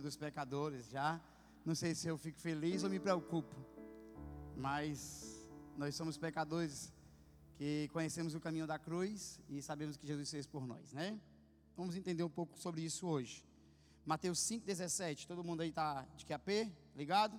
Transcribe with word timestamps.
dos 0.00 0.16
pecadores 0.16 0.88
já. 0.88 1.20
Não 1.64 1.74
sei 1.74 1.94
se 1.94 2.08
eu 2.08 2.16
fico 2.16 2.40
feliz 2.40 2.82
ou 2.82 2.90
me 2.90 2.98
preocupo, 2.98 3.54
mas 4.56 5.48
nós 5.76 5.94
somos 5.94 6.16
pecadores 6.16 6.92
que 7.56 7.88
conhecemos 7.92 8.34
o 8.34 8.40
caminho 8.40 8.66
da 8.66 8.78
cruz 8.78 9.38
e 9.48 9.60
sabemos 9.60 9.96
que 9.96 10.06
Jesus 10.06 10.30
fez 10.30 10.46
por 10.46 10.66
nós, 10.66 10.92
né? 10.92 11.20
Vamos 11.76 11.94
entender 11.96 12.22
um 12.22 12.30
pouco 12.30 12.58
sobre 12.58 12.82
isso 12.82 13.06
hoje. 13.06 13.44
Mateus 14.04 14.38
5,17, 14.40 15.26
todo 15.26 15.44
mundo 15.44 15.60
aí 15.60 15.68
está 15.68 16.06
de 16.16 16.24
QAP, 16.24 16.72
ligado? 16.96 17.38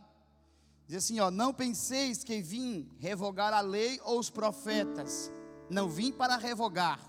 Diz 0.87 0.97
assim, 0.97 1.19
ó, 1.19 1.31
não 1.31 1.53
penseis 1.53 2.23
que 2.23 2.41
vim 2.41 2.89
revogar 2.99 3.53
a 3.53 3.61
lei 3.61 3.99
ou 4.03 4.19
os 4.19 4.29
profetas, 4.29 5.31
não 5.69 5.89
vim 5.89 6.11
para 6.11 6.37
revogar, 6.37 6.99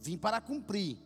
vim 0.00 0.16
para 0.16 0.40
cumprir. 0.40 0.98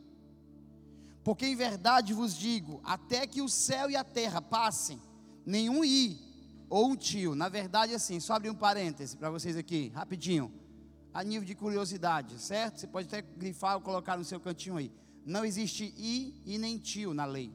Porque 1.26 1.44
em 1.44 1.56
verdade 1.56 2.14
vos 2.14 2.38
digo: 2.38 2.80
até 2.84 3.26
que 3.26 3.42
o 3.42 3.48
céu 3.48 3.90
e 3.90 3.96
a 3.96 4.04
terra 4.04 4.40
passem, 4.40 5.02
nenhum 5.44 5.84
i 5.84 6.16
ou 6.70 6.90
um 6.90 6.94
tio. 6.94 7.34
Na 7.34 7.48
verdade, 7.48 7.92
assim, 7.92 8.20
só 8.20 8.34
abrir 8.34 8.48
um 8.48 8.54
parêntese 8.54 9.16
para 9.16 9.28
vocês 9.28 9.56
aqui, 9.56 9.88
rapidinho. 9.88 10.54
A 11.12 11.24
nível 11.24 11.44
de 11.44 11.56
curiosidade, 11.56 12.38
certo? 12.40 12.78
Você 12.78 12.86
pode 12.86 13.08
até 13.08 13.22
grifar 13.22 13.74
ou 13.74 13.80
colocar 13.80 14.16
no 14.16 14.24
seu 14.24 14.38
cantinho 14.38 14.76
aí. 14.76 14.92
Não 15.24 15.44
existe 15.44 15.92
i 15.98 16.40
e 16.46 16.58
nem 16.58 16.78
tio 16.78 17.12
na 17.12 17.24
lei. 17.24 17.52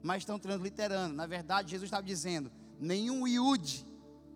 Mas 0.00 0.18
estão 0.18 0.38
transliterando. 0.38 1.16
Na 1.16 1.26
verdade, 1.26 1.72
Jesus 1.72 1.88
estava 1.88 2.04
dizendo: 2.04 2.48
nenhum 2.78 3.26
iud, 3.26 3.84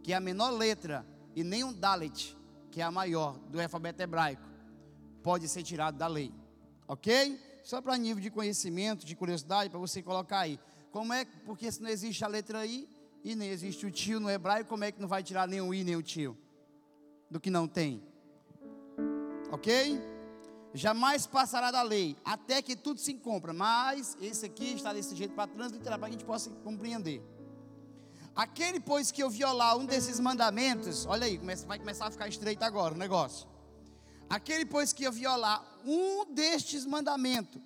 que 0.02 0.12
é 0.12 0.16
a 0.16 0.20
menor 0.20 0.50
letra, 0.50 1.06
e 1.36 1.44
nenhum 1.44 1.72
dalet, 1.72 2.36
que 2.72 2.80
é 2.80 2.84
a 2.84 2.90
maior 2.90 3.38
do 3.50 3.62
alfabeto 3.62 4.02
hebraico, 4.02 4.42
pode 5.22 5.46
ser 5.46 5.62
tirado 5.62 5.96
da 5.96 6.08
lei. 6.08 6.34
Ok? 6.88 7.51
Só 7.62 7.80
para 7.80 7.96
nível 7.96 8.22
de 8.22 8.30
conhecimento, 8.30 9.06
de 9.06 9.14
curiosidade, 9.14 9.70
para 9.70 9.78
você 9.78 10.02
colocar 10.02 10.40
aí. 10.40 10.58
Como 10.90 11.12
é, 11.12 11.24
porque 11.46 11.70
se 11.70 11.80
não 11.80 11.88
existe 11.88 12.24
a 12.24 12.28
letra 12.28 12.66
I 12.66 12.88
e 13.24 13.34
nem 13.34 13.48
existe 13.48 13.86
o 13.86 13.90
tio 13.90 14.18
no 14.20 14.30
hebraico, 14.30 14.68
como 14.68 14.84
é 14.84 14.92
que 14.92 15.00
não 15.00 15.08
vai 15.08 15.22
tirar 15.22 15.46
nem 15.46 15.60
o 15.60 15.72
I 15.72 15.84
nem 15.84 15.96
o 15.96 16.02
tio? 16.02 16.36
Do 17.30 17.40
que 17.40 17.50
não 17.50 17.66
tem. 17.66 18.02
Ok? 19.50 20.00
Jamais 20.74 21.26
passará 21.26 21.70
da 21.70 21.82
lei, 21.82 22.16
até 22.24 22.60
que 22.62 22.74
tudo 22.74 22.98
se 22.98 23.12
encontra. 23.12 23.52
Mas 23.52 24.16
esse 24.20 24.46
aqui 24.46 24.72
está 24.74 24.92
desse 24.92 25.14
jeito 25.14 25.34
para 25.34 25.46
transliterar, 25.46 25.98
para 25.98 26.08
que 26.08 26.14
a 26.14 26.18
gente 26.18 26.26
possa 26.26 26.50
compreender. 26.64 27.22
Aquele, 28.34 28.80
pois, 28.80 29.10
que 29.10 29.22
eu 29.22 29.28
violar 29.28 29.76
um 29.76 29.84
desses 29.84 30.18
mandamentos, 30.18 31.04
olha 31.04 31.26
aí, 31.26 31.38
vai 31.66 31.78
começar 31.78 32.06
a 32.06 32.10
ficar 32.10 32.28
estreito 32.28 32.64
agora 32.64 32.94
o 32.94 32.98
negócio. 32.98 33.51
Aquele, 34.32 34.64
pois, 34.64 34.94
que 34.94 35.10
violar 35.10 35.62
um 35.84 36.24
destes 36.32 36.86
mandamentos, 36.86 37.60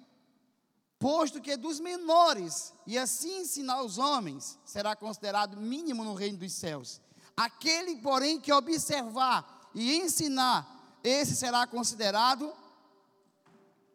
posto 0.98 1.40
que 1.40 1.52
é 1.52 1.56
dos 1.56 1.78
menores, 1.78 2.74
e 2.84 2.98
assim 2.98 3.42
ensinar 3.42 3.84
os 3.84 3.98
homens, 3.98 4.58
será 4.64 4.96
considerado 4.96 5.56
mínimo 5.56 6.02
no 6.02 6.12
reino 6.12 6.38
dos 6.38 6.52
céus. 6.52 7.00
Aquele, 7.36 7.94
porém, 7.98 8.40
que 8.40 8.52
observar 8.52 9.70
e 9.76 9.94
ensinar, 9.94 10.98
esse 11.04 11.36
será 11.36 11.68
considerado 11.68 12.52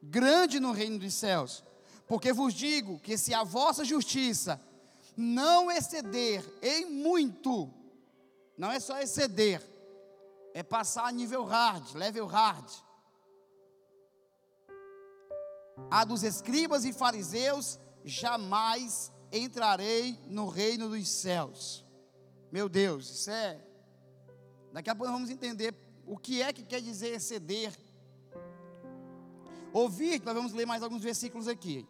grande 0.02 0.58
no 0.58 0.72
reino 0.72 0.98
dos 0.98 1.14
céus. 1.14 1.66
Porque 2.08 2.32
vos 2.32 2.54
digo 2.54 3.00
que 3.00 3.18
se 3.18 3.34
a 3.34 3.44
vossa 3.44 3.84
justiça 3.84 4.62
não 5.18 5.70
exceder 5.70 6.42
em 6.62 6.86
muito, 6.86 7.70
não 8.58 8.72
é 8.72 8.80
só 8.80 8.98
exceder, 8.98 9.62
é 10.54 10.64
passar 10.64 11.06
a 11.08 11.12
nível 11.12 11.44
hard, 11.44 11.94
level 11.96 12.26
hard. 12.26 12.70
A 15.90 16.04
dos 16.04 16.24
escribas 16.24 16.86
e 16.86 16.94
fariseus, 16.94 17.80
jamais 18.04 19.12
entrarei 19.32 20.20
no 20.28 20.48
reino 20.48 20.90
dos 20.90 21.08
céus. 21.08 21.86
Meu 22.52 22.68
Deus, 22.68 23.10
isso 23.10 23.32
é. 23.32 23.60
Daqui 24.72 24.90
a 24.90 24.96
pouco 24.96 25.12
vamos 25.12 25.30
entender 25.30 25.74
o 26.06 26.18
que 26.18 26.42
é 26.42 26.52
que 26.52 26.64
quer 26.64 26.82
dizer 26.82 27.16
exceder. 27.16 27.78
Ouvir, 29.74 30.22
nós 30.24 30.36
vamos 30.36 30.54
ler 30.54 30.66
mais 30.66 30.84
alguns 30.84 31.02
versículos 31.02 31.48
aqui. 31.48 31.88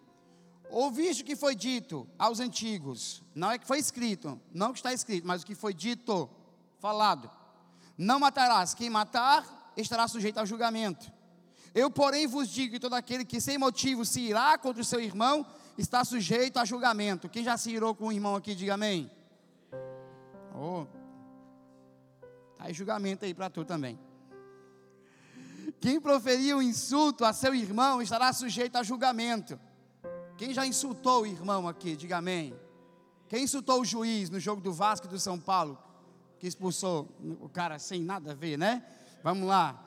Ouviste 0.69 1.23
o 1.23 1.25
que 1.25 1.35
foi 1.35 1.53
dito 1.53 2.07
aos 2.17 2.39
antigos, 2.39 3.21
não 3.35 3.51
é 3.51 3.57
que 3.57 3.67
foi 3.67 3.77
escrito, 3.77 4.39
não 4.53 4.71
que 4.71 4.79
está 4.79 4.93
escrito, 4.93 5.27
mas 5.27 5.41
o 5.41 5.45
que 5.45 5.53
foi 5.53 5.73
dito, 5.73 6.29
falado 6.79 7.29
não 8.01 8.19
matarás. 8.19 8.73
Quem 8.73 8.89
matar 8.89 9.71
estará 9.77 10.07
sujeito 10.07 10.39
ao 10.39 10.45
julgamento. 10.45 11.11
Eu, 11.73 11.89
porém, 11.89 12.27
vos 12.27 12.49
digo 12.49 12.73
que 12.73 12.79
todo 12.79 12.95
aquele 12.95 13.23
que 13.23 13.39
sem 13.39 13.57
motivo 13.57 14.03
se 14.03 14.19
irá 14.21 14.57
contra 14.57 14.81
o 14.81 14.85
seu 14.85 14.99
irmão 14.99 15.45
está 15.77 16.03
sujeito 16.03 16.57
a 16.57 16.65
julgamento. 16.65 17.29
Quem 17.29 17.43
já 17.43 17.55
se 17.57 17.69
irou 17.71 17.93
com 17.95 18.07
o 18.07 18.11
irmão 18.11 18.35
aqui, 18.35 18.55
diga 18.55 18.73
amém. 18.73 19.09
Oh. 20.53 20.85
Tá 22.57 22.65
aí 22.65 22.73
julgamento 22.73 23.23
aí 23.23 23.33
para 23.33 23.49
tu 23.49 23.63
também. 23.63 23.99
Quem 25.79 26.01
proferir 26.01 26.55
um 26.55 26.61
insulto 26.61 27.23
a 27.23 27.31
seu 27.31 27.53
irmão 27.53 28.01
estará 28.01 28.33
sujeito 28.33 28.75
a 28.77 28.83
julgamento. 28.83 29.59
Quem 30.37 30.53
já 30.53 30.65
insultou 30.65 31.21
o 31.21 31.25
irmão 31.27 31.67
aqui, 31.67 31.95
diga 31.95 32.17
amém. 32.17 32.53
Quem 33.29 33.43
insultou 33.43 33.81
o 33.81 33.85
juiz 33.85 34.29
no 34.29 34.39
jogo 34.39 34.59
do 34.59 34.73
Vasco 34.73 35.05
e 35.05 35.09
do 35.09 35.19
São 35.19 35.39
Paulo? 35.39 35.90
Que 36.41 36.47
expulsou 36.47 37.07
o 37.39 37.47
cara 37.47 37.77
sem 37.77 38.01
nada 38.01 38.31
a 38.31 38.33
ver, 38.33 38.57
né? 38.57 38.83
Vamos 39.23 39.47
lá. 39.47 39.79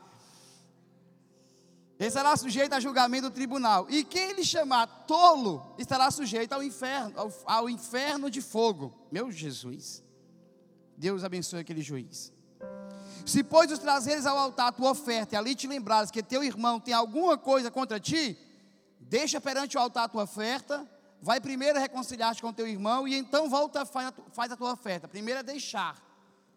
Ele 1.98 2.08
será 2.08 2.36
sujeito 2.36 2.72
a 2.74 2.78
julgamento 2.78 3.28
do 3.28 3.34
tribunal. 3.34 3.88
E 3.90 4.04
quem 4.04 4.30
ele 4.30 4.44
chamar 4.44 4.86
tolo 5.04 5.74
estará 5.76 6.08
sujeito 6.12 6.52
ao 6.52 6.62
inferno, 6.62 7.12
ao, 7.18 7.32
ao 7.44 7.68
inferno 7.68 8.30
de 8.30 8.40
fogo. 8.40 8.94
Meu 9.10 9.32
Jesus. 9.32 10.00
Deus 10.96 11.24
abençoe 11.24 11.58
aquele 11.58 11.82
juiz. 11.82 12.32
Se, 13.26 13.42
pois, 13.42 13.72
os 13.72 13.80
trazeres 13.80 14.24
ao 14.24 14.38
altar 14.38 14.68
a 14.68 14.72
tua 14.72 14.92
oferta 14.92 15.34
e 15.34 15.36
ali 15.36 15.56
te 15.56 15.66
lembrares 15.66 16.12
que 16.12 16.22
teu 16.22 16.44
irmão 16.44 16.78
tem 16.78 16.94
alguma 16.94 17.36
coisa 17.36 17.68
contra 17.68 17.98
ti, 17.98 18.38
deixa 19.00 19.40
perante 19.40 19.76
o 19.76 19.80
altar 19.80 20.04
a 20.04 20.08
tua 20.08 20.22
oferta, 20.22 20.88
vai 21.20 21.40
primeiro 21.40 21.80
reconciliar-te 21.80 22.40
com 22.40 22.52
teu 22.52 22.68
irmão 22.68 23.08
e 23.08 23.16
então 23.16 23.50
volta 23.50 23.82
a, 23.82 23.86
faz 24.30 24.52
a 24.52 24.56
tua 24.56 24.72
oferta. 24.72 25.08
Primeiro 25.08 25.40
é 25.40 25.42
deixar 25.42 26.03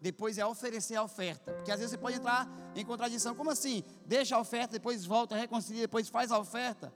depois 0.00 0.38
é 0.38 0.46
oferecer 0.46 0.96
a 0.96 1.02
oferta. 1.02 1.52
Porque 1.52 1.70
às 1.70 1.78
vezes 1.78 1.92
você 1.92 1.98
pode 1.98 2.16
entrar 2.16 2.48
em 2.74 2.84
contradição. 2.84 3.34
Como 3.34 3.50
assim? 3.50 3.84
Deixa 4.06 4.36
a 4.36 4.40
oferta, 4.40 4.72
depois 4.72 5.04
volta, 5.04 5.36
reconcilia, 5.36 5.82
depois 5.82 6.08
faz 6.08 6.30
a 6.30 6.38
oferta. 6.38 6.92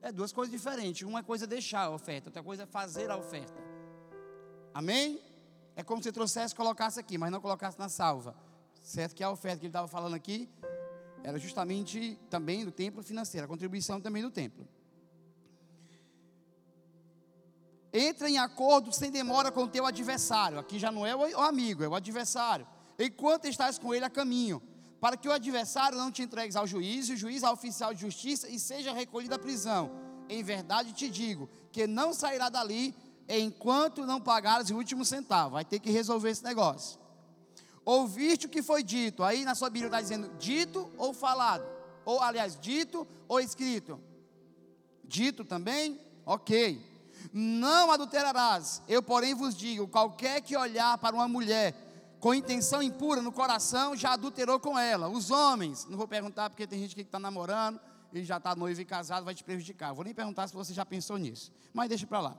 É 0.00 0.10
duas 0.10 0.32
coisas 0.32 0.50
diferentes. 0.50 1.02
Uma 1.02 1.22
coisa 1.22 1.44
é 1.44 1.46
deixar 1.46 1.82
a 1.82 1.90
oferta, 1.90 2.28
outra 2.28 2.42
coisa 2.42 2.64
é 2.64 2.66
fazer 2.66 3.10
a 3.10 3.16
oferta. 3.16 3.62
Amém? 4.74 5.20
É 5.76 5.82
como 5.82 6.02
se 6.02 6.10
trouxesse 6.10 6.54
colocasse 6.54 6.98
aqui, 6.98 7.16
mas 7.16 7.30
não 7.30 7.40
colocasse 7.40 7.78
na 7.78 7.88
salva. 7.88 8.34
Certo 8.82 9.14
que 9.14 9.22
a 9.22 9.30
oferta 9.30 9.58
que 9.58 9.66
ele 9.66 9.70
estava 9.70 9.86
falando 9.86 10.14
aqui 10.14 10.48
era 11.22 11.38
justamente 11.38 12.18
também 12.28 12.64
do 12.64 12.72
templo 12.72 13.02
financeiro, 13.02 13.44
a 13.44 13.48
contribuição 13.48 14.00
também 14.00 14.22
do 14.22 14.30
templo. 14.30 14.66
Entra 17.92 18.30
em 18.30 18.38
acordo 18.38 18.90
sem 18.92 19.10
demora 19.10 19.52
com 19.52 19.64
o 19.64 19.68
teu 19.68 19.84
adversário. 19.84 20.58
Aqui 20.58 20.78
já 20.78 20.90
não 20.90 21.06
é 21.06 21.14
o 21.14 21.40
amigo, 21.40 21.84
é 21.84 21.88
o 21.88 21.94
adversário. 21.94 22.66
Enquanto 22.98 23.44
estás 23.46 23.78
com 23.78 23.94
ele 23.94 24.04
a 24.04 24.10
caminho, 24.10 24.62
para 25.00 25.16
que 25.16 25.28
o 25.28 25.32
adversário 25.32 25.98
não 25.98 26.10
te 26.10 26.22
entregues 26.22 26.56
ao 26.56 26.66
juiz, 26.66 27.08
o 27.10 27.16
juiz 27.16 27.44
ao 27.44 27.52
oficial 27.52 27.92
de 27.92 28.00
justiça, 28.00 28.48
e 28.48 28.58
seja 28.58 28.92
recolhido 28.92 29.34
à 29.34 29.38
prisão. 29.38 29.90
Em 30.28 30.42
verdade 30.42 30.92
te 30.92 31.10
digo 31.10 31.50
que 31.70 31.86
não 31.86 32.14
sairá 32.14 32.48
dali 32.48 32.94
enquanto 33.28 34.06
não 34.06 34.20
pagares 34.20 34.70
o 34.70 34.76
último 34.76 35.04
centavo. 35.04 35.52
Vai 35.52 35.64
ter 35.64 35.78
que 35.78 35.90
resolver 35.90 36.30
esse 36.30 36.44
negócio. 36.44 36.98
Ouviste 37.84 38.46
o 38.46 38.48
que 38.48 38.62
foi 38.62 38.82
dito. 38.82 39.22
Aí 39.22 39.44
na 39.44 39.54
sua 39.54 39.68
Bíblia 39.68 39.88
está 39.88 40.00
dizendo 40.00 40.30
dito 40.38 40.90
ou 40.96 41.12
falado. 41.12 41.64
Ou, 42.04 42.20
aliás, 42.22 42.58
dito 42.58 43.06
ou 43.28 43.40
escrito. 43.40 44.00
Dito 45.04 45.44
também? 45.44 46.00
Ok 46.24 46.91
não 47.32 47.90
adulterarás. 47.90 48.82
Eu, 48.88 49.02
porém, 49.02 49.34
vos 49.34 49.54
digo: 49.54 49.88
qualquer 49.88 50.40
que 50.40 50.56
olhar 50.56 50.96
para 50.98 51.14
uma 51.14 51.28
mulher 51.28 51.74
com 52.22 52.32
intenção 52.32 52.80
impura 52.80 53.20
no 53.20 53.32
coração, 53.32 53.96
já 53.96 54.12
adulterou 54.12 54.60
com 54.60 54.78
ela. 54.78 55.08
Os 55.08 55.30
homens, 55.32 55.86
não 55.86 55.98
vou 55.98 56.06
perguntar 56.06 56.48
porque 56.48 56.68
tem 56.68 56.78
gente 56.78 56.94
que 56.94 57.00
está 57.00 57.18
namorando 57.18 57.80
e 58.12 58.22
já 58.22 58.36
está 58.36 58.54
noivo 58.54 58.80
e 58.80 58.84
casado, 58.84 59.24
vai 59.24 59.34
te 59.34 59.42
prejudicar. 59.42 59.92
Vou 59.92 60.04
nem 60.04 60.14
perguntar 60.14 60.46
se 60.46 60.54
você 60.54 60.72
já 60.72 60.86
pensou 60.86 61.16
nisso, 61.16 61.50
mas 61.74 61.88
deixa 61.88 62.06
para 62.06 62.20
lá. 62.20 62.36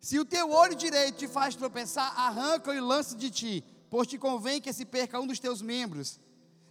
Se 0.00 0.18
o 0.18 0.24
teu 0.24 0.50
olho 0.52 0.76
direito 0.76 1.16
te 1.16 1.26
faz 1.26 1.56
tropeçar, 1.56 2.18
arranca 2.18 2.72
e 2.72 2.80
lança 2.80 3.16
de 3.16 3.30
ti, 3.30 3.64
pois 3.90 4.06
te 4.06 4.18
convém 4.18 4.60
que 4.60 4.72
se 4.72 4.84
perca 4.84 5.18
um 5.18 5.26
dos 5.26 5.40
teus 5.40 5.60
membros, 5.60 6.20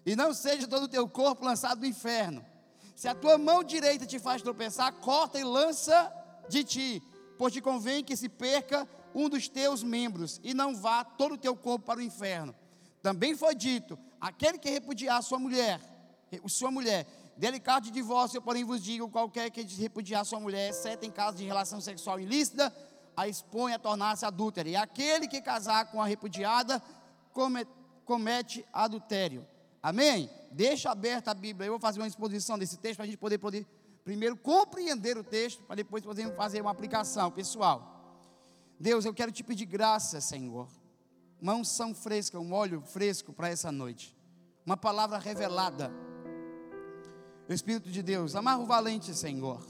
e 0.06 0.16
não 0.16 0.34
seja 0.34 0.68
todo 0.68 0.84
o 0.84 0.88
teu 0.88 1.08
corpo 1.10 1.44
lançado 1.44 1.82
no 1.82 1.86
inferno. 1.86 2.46
Se 2.98 3.08
a 3.08 3.14
tua 3.14 3.38
mão 3.38 3.64
direita 3.64 4.08
te 4.08 4.18
faz 4.18 4.42
tropeçar, 4.42 4.92
corta 4.92 5.40
e 5.40 5.44
lança 5.44 6.12
de 6.50 6.64
ti, 6.64 7.04
pois 7.38 7.54
te 7.54 7.62
convém 7.62 8.04
que 8.04 8.18
se 8.18 8.28
perca 8.28 8.90
um 9.14 9.30
dos 9.30 9.48
teus 9.48 9.84
membros 9.84 10.42
e 10.44 10.52
não 10.52 10.76
vá 10.76 11.04
todo 11.04 11.36
o 11.36 11.38
teu 11.38 11.56
corpo 11.56 11.86
para 11.86 12.00
o 12.00 12.02
inferno. 12.02 12.56
Também 13.04 13.36
foi 13.36 13.54
dito: 13.54 14.00
aquele 14.20 14.58
que 14.58 14.68
repudiar 14.72 15.22
sua 15.22 15.38
mulher, 15.38 15.80
sua 16.48 16.72
mulher, 16.72 17.06
Delicado 17.38 17.84
de 17.84 17.92
divórcio, 17.92 18.38
eu 18.38 18.42
porém 18.42 18.64
vos 18.64 18.82
digo: 18.84 19.08
qualquer 19.10 19.52
que 19.52 19.62
repudiar 19.80 20.26
sua 20.26 20.40
mulher, 20.40 20.72
exceto 20.72 21.06
em 21.06 21.12
caso 21.12 21.38
de 21.38 21.46
relação 21.46 21.80
sexual 21.80 22.20
ilícita, 22.20 22.76
a 23.16 23.28
expõe 23.28 23.74
a 23.74 23.80
tornar-se 23.80 24.26
adúltera. 24.26 24.68
E 24.68 24.76
aquele 24.76 25.28
que 25.28 25.40
casar 25.40 25.92
com 25.92 26.02
a 26.02 26.08
repudiada 26.08 26.82
comete, 27.32 27.70
comete 28.04 28.66
adultério. 28.74 29.46
Amém? 29.82 30.30
Deixa 30.52 30.92
aberta 30.92 31.32
a 31.32 31.34
Bíblia. 31.34 31.68
Eu 31.68 31.74
vou 31.74 31.80
fazer 31.80 32.00
uma 32.00 32.08
exposição 32.08 32.58
desse 32.58 32.78
texto 32.78 32.98
para 32.98 33.04
a 33.04 33.08
gente 33.08 33.18
poder, 33.18 33.38
poder 33.38 33.66
primeiro 34.04 34.38
compreender 34.38 35.18
o 35.18 35.24
texto, 35.24 35.64
para 35.64 35.76
depois 35.76 36.04
podermos 36.04 36.36
fazer 36.36 36.62
uma 36.62 36.72
aplicação 36.72 37.30
pessoal. 37.32 37.94
Deus, 38.80 39.06
eu 39.06 39.14
quero 39.14 39.32
te 39.32 39.44
pedir 39.44 39.66
graça, 39.66 40.22
Senhor. 40.22 40.68
Uma 41.42 41.54
unção 41.54 41.94
fresca, 41.94 42.40
um 42.40 42.54
óleo 42.54 42.82
fresco 42.82 43.34
para 43.34 43.50
essa 43.50 43.72
noite. 43.72 44.16
Uma 44.66 44.78
palavra 44.78 45.18
revelada 45.18 45.92
o 47.50 47.54
Espírito 47.54 47.90
de 47.90 48.04
Deus, 48.04 48.36
amarra 48.36 48.60
o 48.60 48.66
valente, 48.66 49.14
Senhor. 49.16 49.66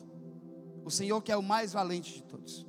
O 0.84 0.90
Senhor 0.90 1.22
que 1.22 1.32
é 1.32 1.38
o 1.38 1.44
mais 1.44 1.74
valente 1.74 2.12
de 2.14 2.24
todos. 2.24 2.66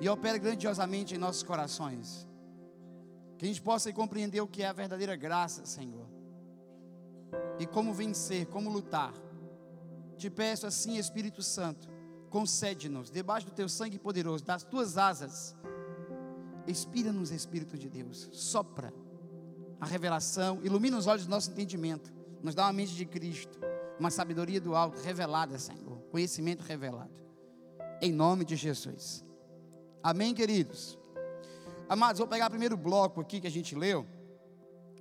E 0.00 0.08
opera 0.08 0.38
grandiosamente 0.38 1.14
em 1.14 1.18
nossos 1.18 1.42
corações. 1.42 2.26
Que 3.36 3.44
a 3.44 3.48
gente 3.48 3.60
possa 3.60 3.92
compreender 3.92 4.40
o 4.40 4.46
que 4.46 4.62
é 4.62 4.68
a 4.68 4.72
verdadeira 4.72 5.14
graça, 5.14 5.66
Senhor. 5.66 6.06
E 7.58 7.66
como 7.66 7.92
vencer, 7.92 8.46
como 8.46 8.70
lutar. 8.70 9.12
Te 10.16 10.28
peço 10.28 10.66
assim, 10.66 10.96
Espírito 10.96 11.42
Santo, 11.42 11.88
concede-nos, 12.30 13.10
debaixo 13.10 13.46
do 13.46 13.52
teu 13.52 13.68
sangue 13.68 13.98
poderoso, 13.98 14.44
das 14.44 14.64
tuas 14.64 14.98
asas, 14.98 15.56
expira-nos, 16.66 17.30
Espírito 17.30 17.78
de 17.78 17.88
Deus, 17.88 18.28
sopra 18.32 18.92
a 19.80 19.86
revelação, 19.86 20.60
ilumina 20.62 20.98
os 20.98 21.06
olhos 21.06 21.24
do 21.24 21.30
nosso 21.30 21.50
entendimento, 21.50 22.12
nos 22.42 22.54
dá 22.54 22.64
uma 22.64 22.72
mente 22.72 22.94
de 22.94 23.06
Cristo 23.06 23.58
uma 23.98 24.10
sabedoria 24.10 24.60
do 24.60 24.74
alto 24.74 25.00
revelada, 25.02 25.58
Senhor. 25.58 25.98
Conhecimento 26.10 26.62
revelado. 26.62 27.10
Em 28.00 28.12
nome 28.12 28.44
de 28.44 28.54
Jesus. 28.54 29.24
Amém, 30.02 30.34
queridos? 30.34 30.96
Amados, 31.88 32.18
vou 32.18 32.28
pegar 32.28 32.46
o 32.46 32.50
primeiro 32.50 32.76
bloco 32.76 33.20
aqui 33.20 33.40
que 33.40 33.46
a 33.46 33.50
gente 33.50 33.74
leu, 33.74 34.06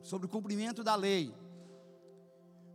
sobre 0.01 0.25
o 0.25 0.29
cumprimento 0.29 0.83
da 0.83 0.95
lei. 0.95 1.33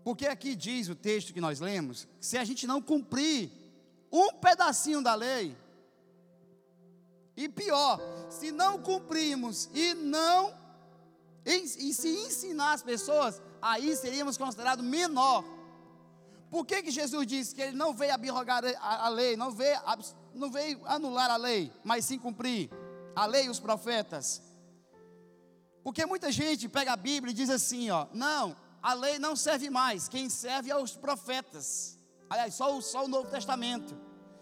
Porque 0.05 0.27
aqui 0.27 0.55
diz 0.55 0.89
o 0.89 0.95
texto 0.95 1.33
que 1.33 1.41
nós 1.41 1.61
lemos, 1.61 2.09
que 2.19 2.27
se 2.27 2.37
a 2.37 2.45
gente 2.45 2.67
não 2.67 2.83
cumprir 2.83 3.51
um 4.11 4.33
pedacinho 4.33 5.03
da 5.03 5.15
lei, 5.15 5.57
e 7.37 7.49
pior, 7.49 8.01
se 8.29 8.53
não 8.53 8.83
cumprirmos 8.83 9.71
e 9.73 9.95
não, 9.95 10.55
e, 11.47 11.55
e 11.55 11.95
se 11.95 12.09
ensinar 12.09 12.75
as 12.75 12.83
pessoas, 12.83 13.41
aí 13.61 13.97
seríamos 13.97 14.37
considerados 14.37 14.85
menor 14.85 15.45
por 16.53 16.67
que, 16.67 16.83
que 16.83 16.91
Jesus 16.91 17.27
disse 17.27 17.55
que 17.55 17.63
ele 17.63 17.75
não 17.75 17.95
veio 17.95 18.13
abrogar 18.13 18.63
a, 18.63 19.07
a 19.07 19.09
lei, 19.09 19.39
não 19.39 19.51
veio, 19.51 19.81
não 20.35 20.51
veio 20.51 20.87
anular 20.87 21.31
a 21.31 21.37
lei, 21.39 21.73
mas 21.83 22.05
sim 22.05 22.19
cumprir 22.19 22.69
a 23.17 23.25
lei 23.25 23.47
e 23.47 23.49
os 23.49 23.59
profetas? 23.59 24.43
Porque 25.83 26.05
muita 26.05 26.31
gente 26.31 26.69
pega 26.69 26.93
a 26.93 26.97
Bíblia 26.97 27.33
e 27.33 27.35
diz 27.35 27.49
assim, 27.49 27.89
ó, 27.89 28.07
não, 28.13 28.55
a 28.83 28.95
lei 28.95 29.19
não 29.19 29.37
serve 29.37 29.71
mais, 29.71 30.09
quem 30.09 30.29
serve 30.29 30.71
é 30.71 30.77
os 30.77 30.97
profetas. 30.97 31.99
Aliás, 32.29 32.55
só 32.55 32.77
o, 32.77 32.83
só 32.83 33.05
o 33.05 33.09
Novo 33.09 33.31
Testamento. 33.31 33.97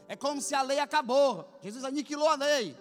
É 0.08 0.16
como 0.16 0.40
se 0.40 0.54
a 0.54 0.62
lei 0.62 0.78
acabou. 0.78 1.58
Jesus 1.62 1.84
aniquilou 1.84 2.28
a 2.28 2.37
lei. 2.37 2.76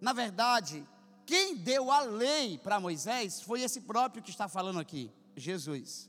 Na 0.00 0.12
verdade, 0.12 0.86
quem 1.26 1.56
deu 1.56 1.90
a 1.90 2.00
lei 2.00 2.58
para 2.58 2.80
Moisés 2.80 3.40
foi 3.42 3.60
esse 3.60 3.80
próprio 3.80 4.22
que 4.22 4.30
está 4.30 4.48
falando 4.48 4.80
aqui, 4.80 5.12
Jesus. 5.36 6.08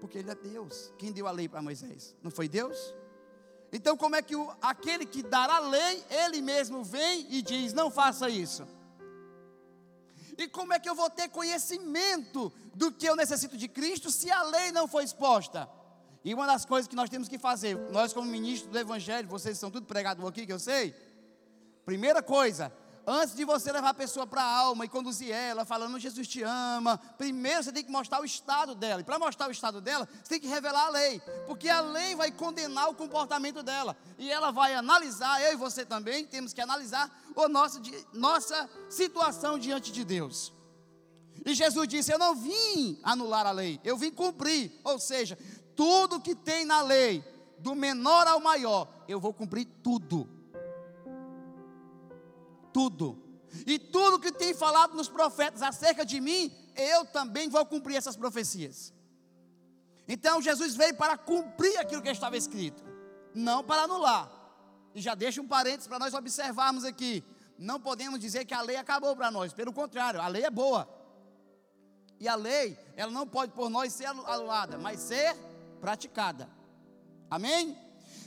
Porque 0.00 0.18
ele 0.18 0.30
é 0.30 0.34
Deus. 0.34 0.92
Quem 0.98 1.12
deu 1.12 1.26
a 1.26 1.30
lei 1.30 1.48
para 1.48 1.60
Moisés? 1.60 2.16
Não 2.22 2.30
foi 2.30 2.48
Deus? 2.48 2.94
Então, 3.72 3.96
como 3.96 4.16
é 4.16 4.22
que 4.22 4.34
o, 4.34 4.50
aquele 4.62 5.04
que 5.04 5.22
dará 5.22 5.56
a 5.56 5.68
lei, 5.68 6.04
ele 6.08 6.40
mesmo 6.40 6.82
vem 6.82 7.26
e 7.30 7.42
diz: 7.42 7.72
não 7.72 7.90
faça 7.90 8.28
isso? 8.28 8.66
E 10.38 10.48
como 10.48 10.72
é 10.72 10.78
que 10.78 10.88
eu 10.88 10.94
vou 10.94 11.10
ter 11.10 11.28
conhecimento 11.28 12.52
do 12.74 12.90
que 12.92 13.06
eu 13.06 13.16
necessito 13.16 13.56
de 13.56 13.68
Cristo 13.68 14.10
se 14.10 14.30
a 14.30 14.42
lei 14.42 14.72
não 14.72 14.88
foi 14.88 15.04
exposta? 15.04 15.68
E 16.24 16.34
uma 16.34 16.46
das 16.46 16.64
coisas 16.64 16.86
que 16.86 16.96
nós 16.96 17.08
temos 17.08 17.28
que 17.28 17.38
fazer, 17.38 17.76
nós 17.90 18.12
como 18.12 18.30
ministros 18.30 18.70
do 18.70 18.78
Evangelho, 18.78 19.28
vocês 19.28 19.58
são 19.58 19.70
tudo 19.70 19.86
pregados 19.86 20.24
aqui, 20.26 20.44
que 20.44 20.52
eu 20.52 20.58
sei. 20.58 20.94
Primeira 21.84 22.22
coisa, 22.22 22.72
Antes 23.06 23.34
de 23.34 23.44
você 23.44 23.72
levar 23.72 23.90
a 23.90 23.94
pessoa 23.94 24.26
para 24.26 24.42
a 24.42 24.58
alma 24.58 24.84
e 24.84 24.88
conduzir 24.88 25.30
ela, 25.30 25.64
falando 25.64 25.98
Jesus 25.98 26.28
te 26.28 26.42
ama, 26.42 26.98
primeiro 27.16 27.62
você 27.62 27.72
tem 27.72 27.82
que 27.82 27.90
mostrar 27.90 28.20
o 28.20 28.24
estado 28.24 28.74
dela. 28.74 29.00
E 29.00 29.04
para 29.04 29.18
mostrar 29.18 29.48
o 29.48 29.50
estado 29.50 29.80
dela, 29.80 30.08
você 30.22 30.30
tem 30.30 30.40
que 30.40 30.46
revelar 30.46 30.86
a 30.86 30.90
lei, 30.90 31.20
porque 31.46 31.68
a 31.68 31.80
lei 31.80 32.14
vai 32.14 32.30
condenar 32.30 32.88
o 32.88 32.94
comportamento 32.94 33.62
dela. 33.62 33.96
E 34.18 34.30
ela 34.30 34.50
vai 34.50 34.74
analisar, 34.74 35.42
eu 35.42 35.54
e 35.54 35.56
você 35.56 35.84
também 35.84 36.26
temos 36.26 36.52
que 36.52 36.60
analisar 36.60 37.10
a 37.34 37.48
nossa, 37.48 37.80
nossa 38.12 38.68
situação 38.88 39.58
diante 39.58 39.90
de 39.90 40.04
Deus. 40.04 40.52
E 41.44 41.54
Jesus 41.54 41.88
disse: 41.88 42.12
Eu 42.12 42.18
não 42.18 42.34
vim 42.34 43.00
anular 43.02 43.46
a 43.46 43.50
lei, 43.50 43.80
eu 43.82 43.96
vim 43.96 44.10
cumprir. 44.10 44.78
Ou 44.84 44.98
seja, 44.98 45.38
tudo 45.74 46.20
que 46.20 46.34
tem 46.34 46.66
na 46.66 46.82
lei, 46.82 47.24
do 47.58 47.74
menor 47.74 48.26
ao 48.26 48.40
maior, 48.40 48.88
eu 49.08 49.18
vou 49.20 49.32
cumprir 49.32 49.66
tudo 49.82 50.39
tudo. 52.72 53.30
E 53.66 53.78
tudo 53.78 54.20
que 54.20 54.32
tem 54.32 54.54
falado 54.54 54.94
nos 54.94 55.08
profetas 55.08 55.62
acerca 55.62 56.04
de 56.04 56.20
mim, 56.20 56.52
eu 56.76 57.04
também 57.06 57.48
vou 57.48 57.64
cumprir 57.66 57.96
essas 57.96 58.16
profecias. 58.16 58.92
Então 60.06 60.40
Jesus 60.40 60.74
veio 60.74 60.94
para 60.96 61.16
cumprir 61.16 61.76
aquilo 61.78 62.02
que 62.02 62.08
estava 62.08 62.36
escrito, 62.36 62.82
não 63.34 63.62
para 63.62 63.82
anular. 63.82 64.30
E 64.94 65.00
já 65.00 65.14
deixa 65.14 65.40
um 65.40 65.46
parênteses 65.46 65.86
para 65.86 65.98
nós 65.98 66.14
observarmos 66.14 66.84
aqui. 66.84 67.24
Não 67.58 67.78
podemos 67.78 68.18
dizer 68.18 68.44
que 68.44 68.54
a 68.54 68.62
lei 68.62 68.76
acabou 68.76 69.14
para 69.14 69.30
nós, 69.30 69.52
pelo 69.52 69.72
contrário, 69.72 70.20
a 70.20 70.28
lei 70.28 70.44
é 70.44 70.50
boa. 70.50 70.88
E 72.18 72.28
a 72.28 72.34
lei, 72.34 72.76
ela 72.96 73.10
não 73.10 73.26
pode 73.26 73.52
por 73.52 73.70
nós 73.70 73.92
ser 73.92 74.06
anulada, 74.06 74.78
mas 74.78 75.00
ser 75.00 75.34
praticada. 75.80 76.48
Amém? 77.30 77.76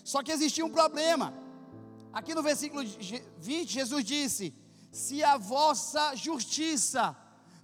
Só 0.04 0.24
que 0.24 0.32
existia 0.32 0.66
um 0.66 0.70
problema. 0.70 1.34
Aqui 2.14 2.36
no 2.36 2.44
versículo 2.44 2.84
20, 3.40 3.72
Jesus 3.72 4.06
disse: 4.06 4.54
Se 4.92 5.24
a 5.24 5.36
vossa 5.36 6.16
justiça 6.16 7.18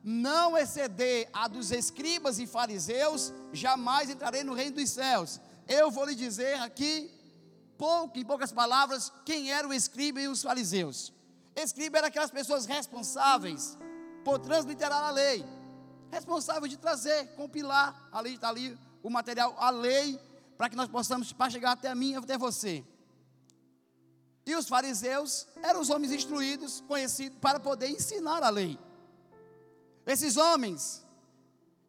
não 0.04 0.58
exceder 0.58 1.30
a 1.32 1.48
dos 1.48 1.72
escribas 1.72 2.40
e 2.40 2.48
fariseus, 2.48 3.32
jamais 3.54 4.10
entrarei 4.10 4.44
no 4.44 4.56
reino 4.56 4.78
dos 4.78 4.90
céus. 4.90 5.40
Eu 5.68 5.92
vou 5.92 6.06
lhe 6.06 6.16
dizer 6.16 6.56
aqui, 6.62 7.12
pouco, 7.78 8.18
em 8.18 8.26
poucas 8.26 8.52
palavras, 8.52 9.12
quem 9.24 9.52
era 9.52 9.68
o 9.68 9.74
escriba 9.74 10.20
e 10.20 10.28
os 10.28 10.42
fariseus. 10.42 11.14
Escriba 11.56 12.00
era 12.00 12.08
aquelas 12.08 12.32
pessoas 12.32 12.66
responsáveis 12.66 13.78
por 14.26 14.40
transliterar 14.40 15.04
a 15.04 15.12
lei, 15.12 15.46
responsáveis 16.12 16.72
de 16.72 16.78
trazer, 16.78 17.28
compilar, 17.36 18.10
ali 18.12 18.34
está 18.34 18.50
ali 18.50 18.76
o 19.04 19.10
material, 19.12 19.56
a 19.60 19.70
lei, 19.70 20.20
para 20.58 20.70
que 20.70 20.76
nós 20.76 20.88
possamos, 20.88 21.32
para 21.32 21.52
chegar 21.52 21.74
até 21.74 21.94
mim 21.94 22.16
até 22.16 22.36
você. 22.36 22.84
E 24.46 24.56
os 24.56 24.68
fariseus 24.68 25.48
eram 25.62 25.82
os 25.82 25.90
homens 25.90 26.12
instruídos, 26.12 26.82
conhecidos 26.88 27.38
para 27.40 27.60
poder 27.60 27.90
ensinar 27.90 28.42
a 28.44 28.50
lei. 28.50 28.80
Esses 30.06 30.38
homens, 30.38 31.06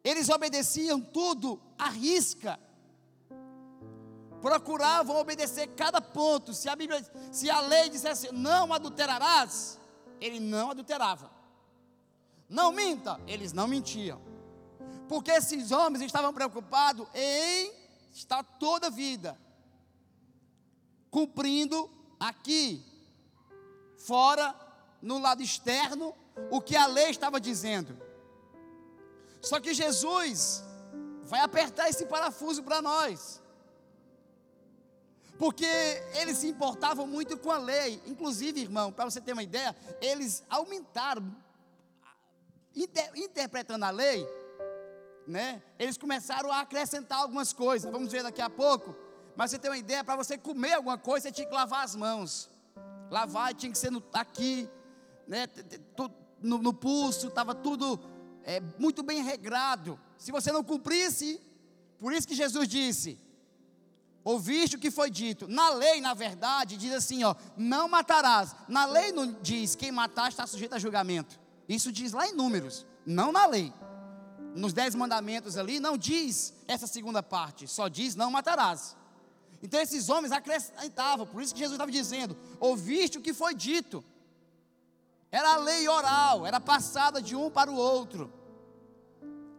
eles 0.05 0.29
obedeciam 0.29 1.01
tudo 1.01 1.61
à 1.79 1.89
risca. 1.89 2.59
Procuravam 4.43 5.17
obedecer 5.17 5.69
cada 5.69 6.01
ponto. 6.01 6.53
Se 6.53 6.69
a 6.69 6.77
Bíblia, 6.77 7.05
se 7.33 7.49
a 7.49 7.61
lei 7.61 7.89
dissesse 7.89 8.33
não 8.33 8.73
adulterarás, 8.73 9.79
ele 10.21 10.41
não 10.41 10.71
adulterava. 10.71 11.31
Não 12.49 12.73
minta, 12.73 13.21
eles 13.27 13.53
não 13.53 13.67
mentiam. 13.67 14.21
Porque 15.09 15.31
esses 15.31 15.71
homens 15.71 16.03
estavam 16.03 16.33
preocupados 16.33 17.07
em 17.15 17.73
estar 18.13 18.43
toda 18.43 18.89
a 18.89 18.91
vida 18.91 19.39
cumprindo 21.11 21.91
aqui, 22.21 22.85
fora, 23.97 24.55
no 25.01 25.19
lado 25.19 25.43
externo, 25.43 26.15
o 26.51 26.61
que 26.61 26.77
a 26.77 26.87
lei 26.87 27.09
estava 27.09 27.41
dizendo. 27.41 27.97
Só 29.41 29.59
que 29.59 29.73
Jesus 29.73 30.63
vai 31.23 31.41
apertar 31.41 31.89
esse 31.89 32.05
parafuso 32.05 32.63
para 32.63 32.83
nós. 32.83 33.41
Porque 35.39 35.65
eles 36.21 36.37
se 36.37 36.49
importavam 36.49 37.07
muito 37.07 37.39
com 37.39 37.51
a 37.51 37.57
lei. 37.57 38.03
Inclusive, 38.05 38.61
irmão, 38.61 38.93
para 38.93 39.07
você 39.07 39.23
ter 39.23 39.33
uma 39.33 39.43
ideia, 39.43 39.75
eles 40.03 40.45
aumentaram, 40.51 41.35
inter, 42.77 43.11
interpretando 43.17 43.85
a 43.85 43.91
lei, 43.91 44.29
né? 45.27 45.63
Eles 45.79 45.97
começaram 45.97 46.53
a 46.53 46.61
acrescentar 46.61 47.21
algumas 47.21 47.55
coisas. 47.55 47.91
Vamos 47.91 48.13
ver 48.13 48.23
daqui 48.23 48.43
a 48.43 48.51
pouco 48.51 48.95
mas 49.37 49.51
você 49.51 49.59
tem 49.59 49.71
uma 49.71 49.79
ideia, 49.79 50.05
para 50.05 50.17
você 50.17 50.37
comer 50.37 50.75
alguma 50.75 50.99
coisa, 50.99 51.29
você 51.29 51.33
tinha 51.33 51.47
que 51.47 51.55
lavar 51.55 51.85
as 51.85 51.95
mãos. 51.95 52.49
Lavar 53.11 53.55
tinha 53.55 53.73
que 53.73 53.79
ser 53.79 53.91
no, 53.91 54.03
aqui, 54.13 54.69
né, 55.27 55.49
no, 56.41 56.59
no 56.59 56.73
pulso, 56.73 57.29
estava 57.29 57.55
tudo 57.55 58.01
é, 58.45 58.61
muito 58.79 59.03
bem 59.03 59.23
regrado. 59.23 59.99
Se 60.19 60.31
você 60.33 60.53
não 60.53 60.63
cumprisse, 60.63 61.41
Por 61.99 62.13
isso 62.13 62.27
que 62.27 62.35
Jesus 62.35 62.67
disse: 62.67 63.19
Ouviste 64.25 64.77
o 64.77 64.79
que 64.79 64.91
foi 64.91 65.11
dito. 65.11 65.49
Na 65.49 65.71
lei, 65.71 66.01
na 66.01 66.15
verdade, 66.15 66.77
diz 66.77 66.93
assim: 66.93 67.25
ó, 67.25 67.35
não 67.57 67.89
matarás. 67.89 68.55
Na 68.69 68.85
lei 68.85 69.13
não 69.13 69.33
diz 69.41 69.75
quem 69.75 69.93
matar 69.93 70.29
está 70.29 70.47
sujeito 70.47 70.75
a 70.75 70.79
julgamento. 70.79 71.39
Isso 71.69 71.93
diz 71.93 72.13
lá 72.13 72.27
em 72.27 72.35
números, 72.35 72.87
não 73.07 73.31
na 73.31 73.47
lei. 73.47 73.73
Nos 74.55 74.73
dez 74.73 74.95
mandamentos 74.95 75.57
ali 75.57 75.79
não 75.79 75.97
diz 75.97 76.53
essa 76.67 76.87
segunda 76.87 77.23
parte, 77.23 77.69
só 77.69 77.87
diz 77.87 78.17
não 78.17 78.31
matarás. 78.31 78.97
Então 79.63 79.81
esses 79.81 80.09
homens 80.09 80.33
acrescentavam, 80.33 81.27
por 81.27 81.43
isso 81.43 81.53
que 81.53 81.61
Jesus 81.61 81.75
estava 81.75 81.91
dizendo: 81.91 82.37
ouviste 82.59 83.19
o 83.19 83.23
que 83.23 83.35
foi 83.35 83.55
dito. 83.55 84.03
Era 85.31 85.55
a 85.55 85.59
lei 85.59 85.89
oral, 85.89 86.47
era 86.47 86.59
passada 86.59 87.23
de 87.23 87.37
um 87.37 87.51
para 87.51 87.71
o 87.71 87.77
outro. 87.77 88.33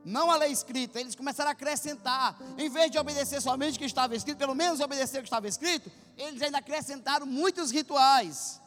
Não 0.03 0.31
a 0.31 0.35
lei 0.35 0.51
escrita, 0.51 0.99
eles 0.99 1.15
começaram 1.15 1.49
a 1.49 1.53
acrescentar. 1.53 2.37
Em 2.57 2.69
vez 2.69 2.89
de 2.89 2.97
obedecer 2.97 3.39
somente 3.41 3.75
o 3.75 3.79
que 3.79 3.85
estava 3.85 4.15
escrito, 4.15 4.37
pelo 4.37 4.55
menos 4.55 4.79
obedecer 4.79 5.19
o 5.19 5.21
que 5.21 5.27
estava 5.27 5.47
escrito, 5.47 5.91
eles 6.17 6.41
ainda 6.41 6.57
acrescentaram 6.57 7.25
muitos 7.25 7.69
rituais. 7.69 8.59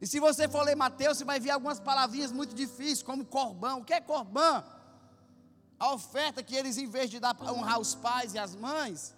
E 0.00 0.06
se 0.06 0.20
você 0.20 0.48
for 0.48 0.62
ler 0.62 0.76
Mateus, 0.76 1.18
você 1.18 1.24
vai 1.24 1.40
ver 1.40 1.50
algumas 1.50 1.80
palavrinhas 1.80 2.30
muito 2.30 2.54
difíceis, 2.54 3.02
como 3.02 3.24
corbão. 3.24 3.80
O 3.80 3.84
que 3.84 3.92
é 3.92 4.00
corbão? 4.00 4.62
A 5.78 5.92
oferta 5.92 6.42
que 6.42 6.54
eles, 6.54 6.76
em 6.78 6.86
vez 6.86 7.10
de 7.10 7.18
dar 7.18 7.34
para 7.34 7.52
honrar 7.52 7.80
os 7.80 7.94
pais 7.94 8.32
e 8.32 8.38
as 8.38 8.54
mães, 8.54 9.15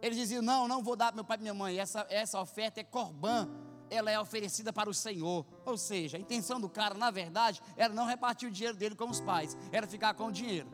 eles 0.00 0.16
diziam: 0.16 0.42
Não, 0.42 0.66
não 0.66 0.82
vou 0.82 0.96
dar 0.96 1.06
para 1.06 1.16
meu 1.16 1.24
pai 1.24 1.36
e 1.38 1.40
minha 1.40 1.54
mãe. 1.54 1.78
Essa, 1.78 2.06
essa 2.08 2.40
oferta 2.40 2.80
é 2.80 2.84
corbã 2.84 3.48
ela 3.92 4.10
é 4.10 4.18
oferecida 4.18 4.72
para 4.72 4.88
o 4.88 4.94
Senhor. 4.94 5.44
Ou 5.64 5.76
seja, 5.76 6.16
a 6.16 6.20
intenção 6.20 6.60
do 6.60 6.68
cara, 6.68 6.94
na 6.94 7.10
verdade, 7.10 7.62
era 7.76 7.92
não 7.92 8.06
repartir 8.06 8.48
o 8.48 8.52
dinheiro 8.52 8.76
dele 8.76 8.94
com 8.94 9.08
os 9.08 9.20
pais, 9.20 9.56
era 9.70 9.86
ficar 9.86 10.14
com 10.14 10.26
o 10.26 10.32
dinheiro 10.32 10.68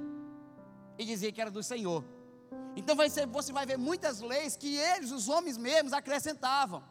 e 0.97 1.05
dizer 1.05 1.33
que 1.33 1.41
era 1.41 1.51
do 1.51 1.63
Senhor. 1.63 2.05
Então 2.77 2.95
vai 2.95 3.11
ser, 3.11 3.27
você 3.27 3.53
vai 3.53 3.67
ver 3.67 3.77
muitas 3.77 4.21
leis 4.21 4.57
que 4.57 4.77
eles, 4.77 5.11
os 5.11 5.29
homens 5.29 5.57
mesmos, 5.57 5.93
acrescentavam. 5.93 6.83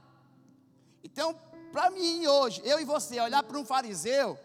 Então, 1.03 1.33
para 1.71 1.89
mim 1.89 2.27
hoje, 2.27 2.61
eu 2.65 2.79
e 2.79 2.85
você, 2.85 3.19
olhar 3.19 3.43
para 3.43 3.57
um 3.57 3.65
fariseu 3.65 4.37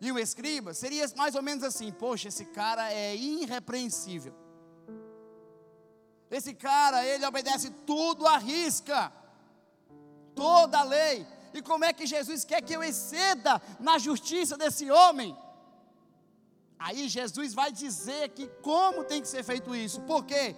e 0.00 0.12
um 0.12 0.18
escriba, 0.18 0.74
seria 0.74 1.06
mais 1.16 1.34
ou 1.34 1.42
menos 1.42 1.64
assim: 1.64 1.90
poxa, 1.92 2.28
esse 2.28 2.44
cara 2.46 2.92
é 2.92 3.16
irrepreensível. 3.16 4.34
Esse 6.30 6.54
cara, 6.54 7.04
ele 7.04 7.26
obedece 7.26 7.70
tudo 7.84 8.26
à 8.26 8.38
risca 8.38 9.12
toda 10.34 10.78
a 10.78 10.82
lei. 10.82 11.26
E 11.52 11.60
como 11.60 11.84
é 11.84 11.92
que 11.92 12.06
Jesus 12.06 12.44
quer 12.44 12.62
que 12.62 12.72
eu 12.72 12.82
exceda 12.82 13.60
na 13.78 13.98
justiça 13.98 14.56
desse 14.56 14.90
homem? 14.90 15.36
Aí 16.78 17.08
Jesus 17.08 17.52
vai 17.52 17.70
dizer 17.70 18.30
que 18.30 18.46
como 18.62 19.04
tem 19.04 19.20
que 19.20 19.28
ser 19.28 19.42
feito 19.44 19.74
isso. 19.74 20.00
Por 20.02 20.24
quê? 20.24 20.56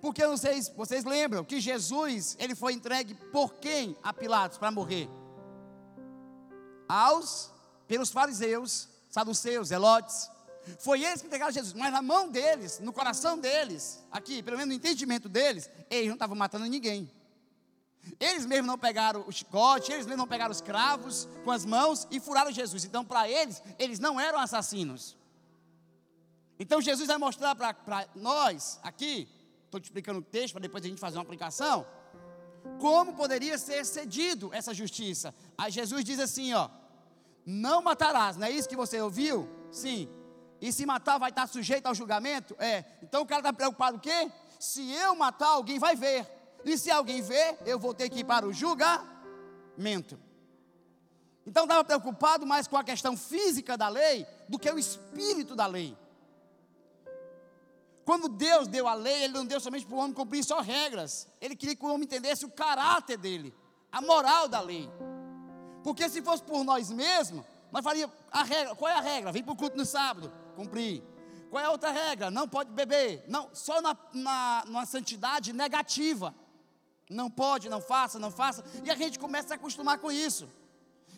Porque 0.00 0.22
eu 0.22 0.30
não 0.30 0.36
sei 0.36 0.62
se 0.62 0.70
vocês 0.72 1.04
lembram 1.04 1.44
que 1.44 1.60
Jesus, 1.60 2.36
ele 2.38 2.54
foi 2.54 2.72
entregue 2.72 3.14
por 3.32 3.54
quem 3.54 3.96
a 4.02 4.12
Pilatos 4.12 4.56
para 4.56 4.70
morrer? 4.70 5.10
Aos 6.88 7.50
pelos 7.86 8.10
fariseus, 8.10 8.88
saduceus, 9.10 9.68
zelotes. 9.68 10.30
Foi 10.78 11.02
eles 11.02 11.20
que 11.20 11.26
entregaram 11.26 11.52
Jesus, 11.52 11.72
mas 11.74 11.92
na 11.92 12.02
mão 12.02 12.28
deles, 12.28 12.80
no 12.80 12.92
coração 12.92 13.38
deles, 13.38 14.04
aqui, 14.10 14.42
pelo 14.42 14.56
menos 14.56 14.68
no 14.68 14.74
entendimento 14.74 15.28
deles, 15.28 15.70
eles 15.90 16.06
não 16.06 16.14
estavam 16.14 16.36
matando 16.36 16.66
ninguém. 16.66 17.10
Eles 18.20 18.46
mesmos 18.46 18.66
não 18.66 18.78
pegaram 18.78 19.24
o 19.26 19.32
chicote, 19.32 19.92
eles 19.92 20.06
mesmos 20.06 20.18
não 20.18 20.28
pegaram 20.28 20.52
os 20.52 20.60
cravos 20.60 21.28
com 21.44 21.50
as 21.50 21.64
mãos 21.64 22.06
e 22.10 22.20
furaram 22.20 22.52
Jesus. 22.52 22.84
Então, 22.84 23.04
para 23.04 23.28
eles, 23.28 23.62
eles 23.78 23.98
não 23.98 24.18
eram 24.20 24.38
assassinos. 24.38 25.16
Então, 26.58 26.80
Jesus 26.80 27.06
vai 27.08 27.18
mostrar 27.18 27.54
para 27.54 28.08
nós 28.14 28.78
aqui, 28.82 29.28
estou 29.64 29.80
te 29.80 29.84
explicando 29.84 30.20
o 30.20 30.22
texto 30.22 30.52
para 30.52 30.62
depois 30.62 30.84
a 30.84 30.88
gente 30.88 31.00
fazer 31.00 31.18
uma 31.18 31.24
aplicação, 31.24 31.86
como 32.80 33.14
poderia 33.14 33.58
ser 33.58 33.84
cedido 33.84 34.52
essa 34.52 34.72
justiça. 34.72 35.34
Aí 35.56 35.70
Jesus 35.70 36.04
diz 36.04 36.18
assim: 36.18 36.52
ó, 36.54 36.68
não 37.44 37.82
matarás, 37.82 38.36
não 38.36 38.46
é 38.46 38.50
isso 38.50 38.68
que 38.68 38.76
você 38.76 39.00
ouviu? 39.00 39.48
Sim. 39.70 40.08
E 40.60 40.72
se 40.72 40.86
matar 40.86 41.18
vai 41.18 41.30
estar 41.30 41.46
sujeito 41.46 41.86
ao 41.86 41.94
julgamento? 41.94 42.56
É. 42.58 42.84
Então 43.02 43.22
o 43.22 43.26
cara 43.26 43.40
está 43.40 43.52
preocupado 43.52 43.96
o 43.96 44.00
quê? 44.00 44.30
Se 44.58 44.90
eu 44.92 45.14
matar, 45.14 45.48
alguém 45.48 45.78
vai 45.78 45.94
ver. 45.94 46.26
E 46.64 46.76
se 46.76 46.90
alguém 46.90 47.22
vê, 47.22 47.56
eu 47.64 47.78
vou 47.78 47.94
ter 47.94 48.08
que 48.08 48.20
ir 48.20 48.24
para 48.24 48.46
o 48.46 48.52
julgamento. 48.52 50.18
Então 51.46 51.62
estava 51.62 51.84
preocupado 51.84 52.44
mais 52.44 52.66
com 52.66 52.76
a 52.76 52.82
questão 52.82 53.16
física 53.16 53.76
da 53.76 53.88
lei 53.88 54.26
do 54.48 54.58
que 54.58 54.68
o 54.70 54.78
espírito 54.78 55.54
da 55.54 55.66
lei. 55.66 55.96
Quando 58.04 58.28
Deus 58.28 58.66
deu 58.68 58.88
a 58.88 58.94
lei, 58.94 59.24
Ele 59.24 59.32
não 59.32 59.44
deu 59.44 59.60
somente 59.60 59.84
para 59.84 59.96
o 59.96 59.98
homem 59.98 60.12
cumprir 60.12 60.42
só 60.44 60.60
regras. 60.60 61.28
Ele 61.40 61.56
queria 61.56 61.76
que 61.76 61.84
o 61.84 61.88
homem 61.88 62.04
entendesse 62.04 62.44
o 62.44 62.50
caráter 62.50 63.16
dele, 63.16 63.54
a 63.90 64.00
moral 64.00 64.48
da 64.48 64.60
lei. 64.60 64.88
Porque 65.82 66.08
se 66.08 66.22
fosse 66.22 66.42
por 66.42 66.64
nós 66.64 66.90
mesmos, 66.90 67.44
nós 67.70 67.82
faríamos 67.82 68.14
a 68.30 68.42
regra. 68.42 68.74
Qual 68.74 68.90
é 68.90 68.94
a 68.94 69.00
regra? 69.00 69.32
Vem 69.32 69.42
para 69.42 69.52
o 69.52 69.56
culto 69.56 69.76
no 69.76 69.84
sábado, 69.84 70.32
cumprir. 70.56 71.02
Qual 71.50 71.62
é 71.62 71.66
a 71.66 71.70
outra 71.70 71.90
regra? 71.90 72.30
Não 72.30 72.48
pode 72.48 72.70
beber. 72.72 73.24
Não, 73.28 73.48
só 73.52 73.80
na, 73.80 73.96
na, 74.12 74.64
numa 74.66 74.86
santidade 74.86 75.52
negativa. 75.52 76.34
Não 77.08 77.30
pode, 77.30 77.68
não 77.68 77.80
faça, 77.80 78.18
não 78.18 78.30
faça. 78.30 78.64
E 78.84 78.90
a 78.90 78.96
gente 78.96 79.18
começa 79.18 79.54
a 79.54 79.56
acostumar 79.56 79.98
com 79.98 80.10
isso. 80.10 80.48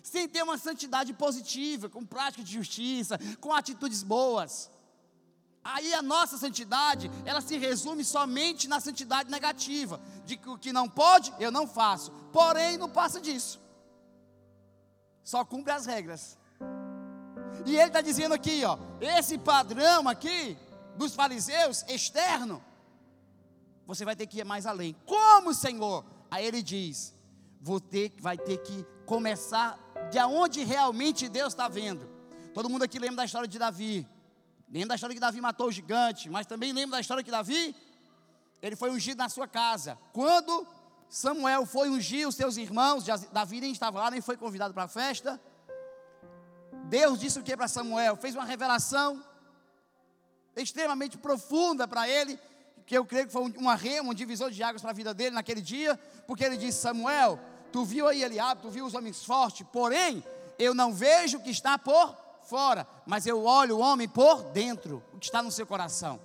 Sem 0.02 0.28
ter 0.28 0.42
uma 0.42 0.58
santidade 0.58 1.12
positiva, 1.14 1.88
com 1.88 2.04
prática 2.04 2.42
de 2.42 2.52
justiça, 2.52 3.18
com 3.40 3.52
atitudes 3.54 4.02
boas. 4.02 4.70
Aí 5.64 5.92
a 5.92 6.02
nossa 6.02 6.38
santidade, 6.38 7.10
ela 7.24 7.40
se 7.40 7.56
resume 7.58 8.04
somente 8.04 8.68
na 8.68 8.80
santidade 8.80 9.30
negativa, 9.30 10.00
de 10.24 10.36
que 10.36 10.48
o 10.48 10.58
que 10.58 10.72
não 10.72 10.88
pode, 10.88 11.32
eu 11.38 11.50
não 11.50 11.66
faço. 11.66 12.10
Porém, 12.32 12.78
não 12.78 12.88
passa 12.88 13.20
disso. 13.20 13.60
Só 15.24 15.44
cumpre 15.44 15.72
as 15.72 15.84
regras. 15.84 16.38
E 17.68 17.76
ele 17.76 17.88
está 17.88 18.00
dizendo 18.00 18.32
aqui, 18.32 18.64
ó, 18.64 18.78
esse 18.98 19.36
padrão 19.36 20.08
aqui 20.08 20.56
dos 20.96 21.14
fariseus 21.14 21.84
externo, 21.86 22.64
você 23.86 24.06
vai 24.06 24.16
ter 24.16 24.26
que 24.26 24.38
ir 24.38 24.44
mais 24.44 24.64
além. 24.64 24.96
Como, 25.04 25.52
Senhor? 25.52 26.02
Aí 26.30 26.46
ele 26.46 26.62
diz: 26.62 27.14
ter, 27.90 28.14
vai 28.20 28.38
ter 28.38 28.56
que 28.58 28.86
começar 29.04 29.78
de 30.10 30.18
onde 30.20 30.64
realmente 30.64 31.28
Deus 31.28 31.52
está 31.52 31.68
vendo. 31.68 32.08
Todo 32.54 32.70
mundo 32.70 32.84
aqui 32.84 32.98
lembra 32.98 33.16
da 33.16 33.24
história 33.26 33.46
de 33.46 33.58
Davi. 33.58 34.08
Lembra 34.70 34.88
da 34.88 34.94
história 34.94 35.14
que 35.14 35.20
Davi 35.20 35.40
matou 35.42 35.66
o 35.66 35.72
gigante, 35.72 36.30
mas 36.30 36.46
também 36.46 36.72
lembra 36.72 36.96
da 36.96 37.00
história 37.02 37.22
que 37.22 37.30
Davi, 37.30 37.76
ele 38.62 38.76
foi 38.76 38.90
ungido 38.90 39.18
na 39.18 39.28
sua 39.28 39.46
casa. 39.46 39.98
Quando 40.14 40.66
Samuel 41.10 41.66
foi 41.66 41.90
ungir 41.90 42.26
os 42.26 42.34
seus 42.34 42.56
irmãos, 42.56 43.04
Davi 43.30 43.60
nem 43.60 43.72
estava 43.72 44.00
lá, 44.00 44.10
nem 44.10 44.22
foi 44.22 44.38
convidado 44.38 44.72
para 44.72 44.84
a 44.84 44.88
festa. 44.88 45.38
Deus 46.88 47.20
disse 47.20 47.38
o 47.38 47.42
que 47.42 47.56
para 47.56 47.68
Samuel? 47.68 48.16
Fez 48.16 48.34
uma 48.34 48.44
revelação 48.44 49.22
extremamente 50.56 51.18
profunda 51.18 51.86
para 51.86 52.08
ele, 52.08 52.38
que 52.86 52.96
eu 52.96 53.04
creio 53.04 53.26
que 53.26 53.32
foi 53.32 53.42
uma 53.56 53.74
rema, 53.74 54.10
um 54.10 54.14
divisor 54.14 54.50
de 54.50 54.62
águas 54.62 54.80
para 54.80 54.90
a 54.90 54.94
vida 54.94 55.12
dele 55.12 55.34
naquele 55.34 55.60
dia, 55.60 56.00
porque 56.26 56.42
ele 56.42 56.56
disse: 56.56 56.80
Samuel, 56.80 57.38
tu 57.70 57.84
viu 57.84 58.08
aí 58.08 58.22
Eliabe, 58.22 58.62
tu 58.62 58.70
viu 58.70 58.86
os 58.86 58.94
homens 58.94 59.22
fortes, 59.22 59.66
porém, 59.70 60.24
eu 60.58 60.74
não 60.74 60.92
vejo 60.92 61.36
o 61.38 61.42
que 61.42 61.50
está 61.50 61.78
por 61.78 62.16
fora, 62.42 62.86
mas 63.06 63.26
eu 63.26 63.44
olho 63.44 63.76
o 63.76 63.80
homem 63.80 64.08
por 64.08 64.42
dentro, 64.44 65.04
o 65.12 65.18
que 65.18 65.26
está 65.26 65.42
no 65.42 65.52
seu 65.52 65.66
coração. 65.66 66.18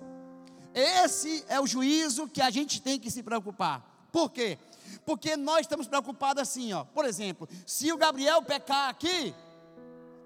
Esse 0.74 1.44
é 1.46 1.60
o 1.60 1.66
juízo 1.66 2.26
que 2.26 2.40
a 2.40 2.50
gente 2.50 2.80
tem 2.80 2.98
que 2.98 3.10
se 3.10 3.22
preocupar. 3.22 4.08
Por 4.10 4.30
quê? 4.30 4.58
Porque 5.04 5.36
nós 5.36 5.60
estamos 5.60 5.86
preocupados 5.86 6.42
assim, 6.42 6.72
ó. 6.72 6.84
Por 6.84 7.04
exemplo, 7.04 7.46
se 7.66 7.92
o 7.92 7.96
Gabriel 7.96 8.42
pecar 8.42 8.88
aqui, 8.88 9.34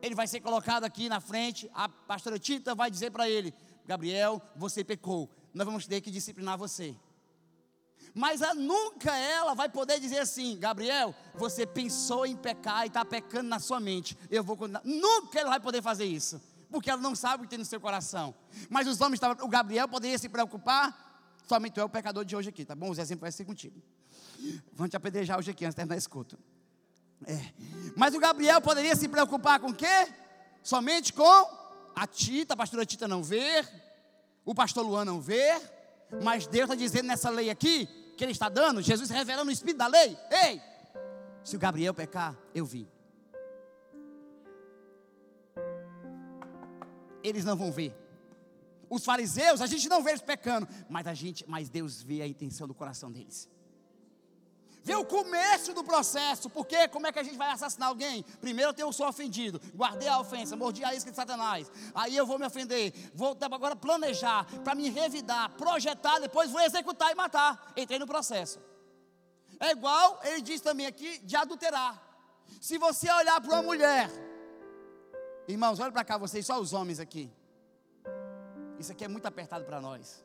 ele 0.02 0.14
vai 0.14 0.26
ser 0.26 0.40
colocado 0.40 0.85
aqui 0.85 1.09
na 1.09 1.21
frente, 1.21 1.71
a 1.75 1.88
pastora 1.88 2.38
Tita 2.38 2.75
vai 2.75 2.90
dizer 2.90 3.11
para 3.11 3.28
ele: 3.28 3.55
Gabriel, 3.87 4.40
você 4.57 4.85
pecou 4.85 5.31
nós 5.59 5.67
vamos 5.67 5.87
ter 5.87 6.00
que 6.00 6.11
disciplinar 6.11 6.57
você. 6.57 6.95
Mas 8.14 8.40
nunca 8.57 9.17
ela 9.17 9.55
vai 9.55 9.69
poder 9.69 10.00
dizer 10.00 10.19
assim, 10.19 10.59
Gabriel, 10.59 11.14
você 11.35 11.67
pensou 11.67 12.25
em 12.25 12.37
pecar 12.37 12.85
e 12.85 12.87
está 12.87 13.05
pecando 13.05 13.49
na 13.49 13.59
sua 13.59 13.81
mente. 13.81 14.17
Eu 14.31 14.43
vou 14.43 14.57
condenar. 14.57 14.83
Nunca 14.85 15.38
ela 15.38 15.50
vai 15.50 15.61
poder 15.61 15.83
fazer 15.83 16.05
isso, 16.05 16.40
porque 16.71 16.90
ela 16.90 17.00
não 17.00 17.14
sabe 17.14 17.43
o 17.43 17.45
que 17.45 17.50
tem 17.50 17.59
no 17.59 17.64
seu 17.64 17.81
coração. 17.81 18.35
Mas 18.71 18.87
os 18.87 19.00
homens 19.00 19.21
o 19.43 19.49
Gabriel 19.49 19.88
poderia 19.88 20.19
se 20.19 20.28
preocupar. 20.28 21.37
Somente 21.47 21.75
tu 21.75 21.81
é 21.81 21.85
o 21.85 21.88
pecador 21.88 22.25
de 22.25 22.37
hoje 22.37 22.49
aqui, 22.49 22.64
tá 22.64 22.75
bom? 22.75 22.90
Os 22.90 22.99
exemplos 22.99 23.23
vai 23.23 23.33
ser 23.33 23.45
contigo. 23.45 23.81
Vamos 24.73 24.90
te 24.90 24.97
apedrejar 24.97 25.38
hoje 25.38 25.50
aqui 25.50 25.64
antes 25.64 25.75
de 25.75 25.76
terminar 25.76 25.97
esse 25.97 26.09
culto. 26.09 26.38
É. 27.26 27.40
Mas 27.96 28.14
o 28.14 28.20
Gabriel 28.20 28.60
poderia 28.60 28.94
se 28.94 29.08
preocupar 29.08 29.58
com 29.60 29.68
o 29.68 29.75
quê? 29.75 30.08
Somente 30.62 31.12
com 31.12 31.58
a 31.94 32.06
Tita, 32.06 32.54
a 32.54 32.56
pastora 32.56 32.87
Tita 32.87 33.08
não 33.08 33.22
ver, 33.22 33.68
o 34.44 34.54
pastor 34.54 34.87
Luan 34.87 35.04
não 35.04 35.20
vê, 35.20 35.60
mas 36.22 36.46
Deus 36.46 36.64
está 36.64 36.75
dizendo 36.75 37.06
nessa 37.06 37.28
lei 37.28 37.50
aqui, 37.50 37.87
que 38.16 38.25
Ele 38.25 38.32
está 38.32 38.48
dando, 38.48 38.80
Jesus 38.80 39.10
revelando 39.10 39.50
o 39.50 39.52
Espírito 39.52 39.78
da 39.78 39.87
lei. 39.87 40.16
Ei, 40.30 40.60
se 41.42 41.56
o 41.56 41.58
Gabriel 41.58 41.94
pecar, 41.94 42.37
eu 42.54 42.64
vi. 42.64 42.88
Eles 47.22 47.44
não 47.44 47.56
vão 47.56 47.72
ver. 47.72 47.94
Os 48.88 49.04
fariseus, 49.04 49.60
a 49.60 49.66
gente 49.66 49.88
não 49.88 50.02
vê 50.02 50.10
eles 50.10 50.22
pecando, 50.22 50.66
mas 50.88 51.06
a 51.06 51.14
gente, 51.14 51.44
mas 51.46 51.68
Deus 51.68 52.02
vê 52.02 52.22
a 52.22 52.26
intenção 52.26 52.66
do 52.66 52.75
coração 52.75 53.10
deles. 53.10 53.48
Vê 54.82 54.94
o 54.94 55.04
começo 55.04 55.75
do 55.75 55.85
processo, 55.85 56.49
porque 56.49 56.88
como 56.88 57.06
é 57.06 57.12
que 57.12 57.18
a 57.18 57.23
gente 57.23 57.37
vai 57.37 57.50
assassinar 57.50 57.88
alguém? 57.88 58.23
Primeiro 58.40 58.73
eu 58.78 58.92
sou 58.92 59.06
ofendido, 59.06 59.61
guardei 59.75 60.08
a 60.08 60.18
ofensa, 60.20 60.56
mordi 60.56 60.85
a 60.85 60.94
isca 60.94 61.11
de 61.11 61.16
Satanás. 61.16 61.70
Aí 61.94 62.16
eu 62.16 62.26
vou 62.26 62.38
me 62.38 62.47
ofender, 62.47 62.92
vou 63.14 63.37
agora 63.40 63.76
planejar 63.76 64.44
para 64.62 64.75
me 64.75 64.88
revidar, 64.88 65.50
projetar, 65.56 66.18
depois 66.20 66.50
vou 66.50 66.61
executar 66.61 67.11
e 67.12 67.14
matar. 67.14 67.73
Entrei 67.76 67.99
no 67.99 68.06
processo. 68.06 68.61
É 69.61 69.73
igual 69.73 70.20
ele 70.25 70.40
diz 70.40 70.61
também 70.61 70.87
aqui 70.87 71.18
de 71.18 71.37
adulterar. 71.37 72.00
Se 72.61 72.78
você 72.78 73.11
olhar 73.11 73.40
para 73.40 73.52
uma 73.52 73.62
mulher, 73.62 74.11
irmãos, 75.47 75.80
olha 75.80 75.92
para 75.92 76.04
cá 76.04 76.16
vocês, 76.16 76.47
só 76.47 76.58
os 76.58 76.73
homens 76.73 77.00
aqui. 77.00 77.30
Isso 78.78 78.92
aqui 78.92 79.04
é 79.04 79.08
muito 79.08 79.26
apertado 79.26 79.64
para 79.64 79.80
nós. 79.80 80.25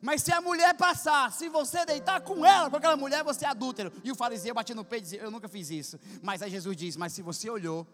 Mas 0.00 0.22
se 0.22 0.32
a 0.32 0.40
mulher 0.40 0.74
passar, 0.76 1.32
se 1.32 1.48
você 1.48 1.84
deitar 1.86 2.20
com 2.20 2.44
ela, 2.44 2.68
com 2.68 2.76
aquela 2.76 2.96
mulher, 2.96 3.24
você 3.24 3.44
é 3.44 3.48
adúltero. 3.48 3.92
E 4.02 4.10
o 4.10 4.14
fariseu 4.14 4.54
batia 4.54 4.74
no 4.74 4.84
peito 4.84 5.02
e 5.02 5.04
dizia: 5.04 5.20
Eu 5.22 5.30
nunca 5.30 5.48
fiz 5.48 5.70
isso. 5.70 5.98
Mas 6.22 6.42
aí 6.42 6.50
Jesus 6.50 6.76
diz: 6.76 6.96
Mas 6.96 7.12
se 7.12 7.22
você 7.22 7.48
olhou 7.48 7.86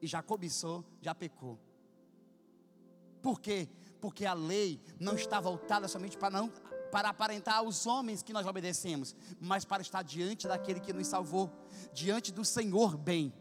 e 0.00 0.06
já 0.06 0.22
cobiçou, 0.22 0.84
já 1.00 1.14
pecou. 1.14 1.58
Por 3.22 3.40
quê? 3.40 3.68
Porque 4.00 4.24
a 4.24 4.34
lei 4.34 4.80
não 4.98 5.14
está 5.14 5.40
voltada 5.40 5.88
somente 5.88 6.16
para 6.16 6.30
não 6.30 6.52
para 6.90 7.10
aparentar 7.10 7.56
aos 7.56 7.86
homens 7.86 8.22
que 8.22 8.32
nós 8.32 8.46
obedecemos, 8.46 9.14
mas 9.38 9.64
para 9.64 9.82
estar 9.82 10.02
diante 10.02 10.48
daquele 10.48 10.80
que 10.80 10.92
nos 10.92 11.06
salvou, 11.06 11.52
diante 11.92 12.32
do 12.32 12.44
Senhor 12.44 12.96
bem. 12.96 13.32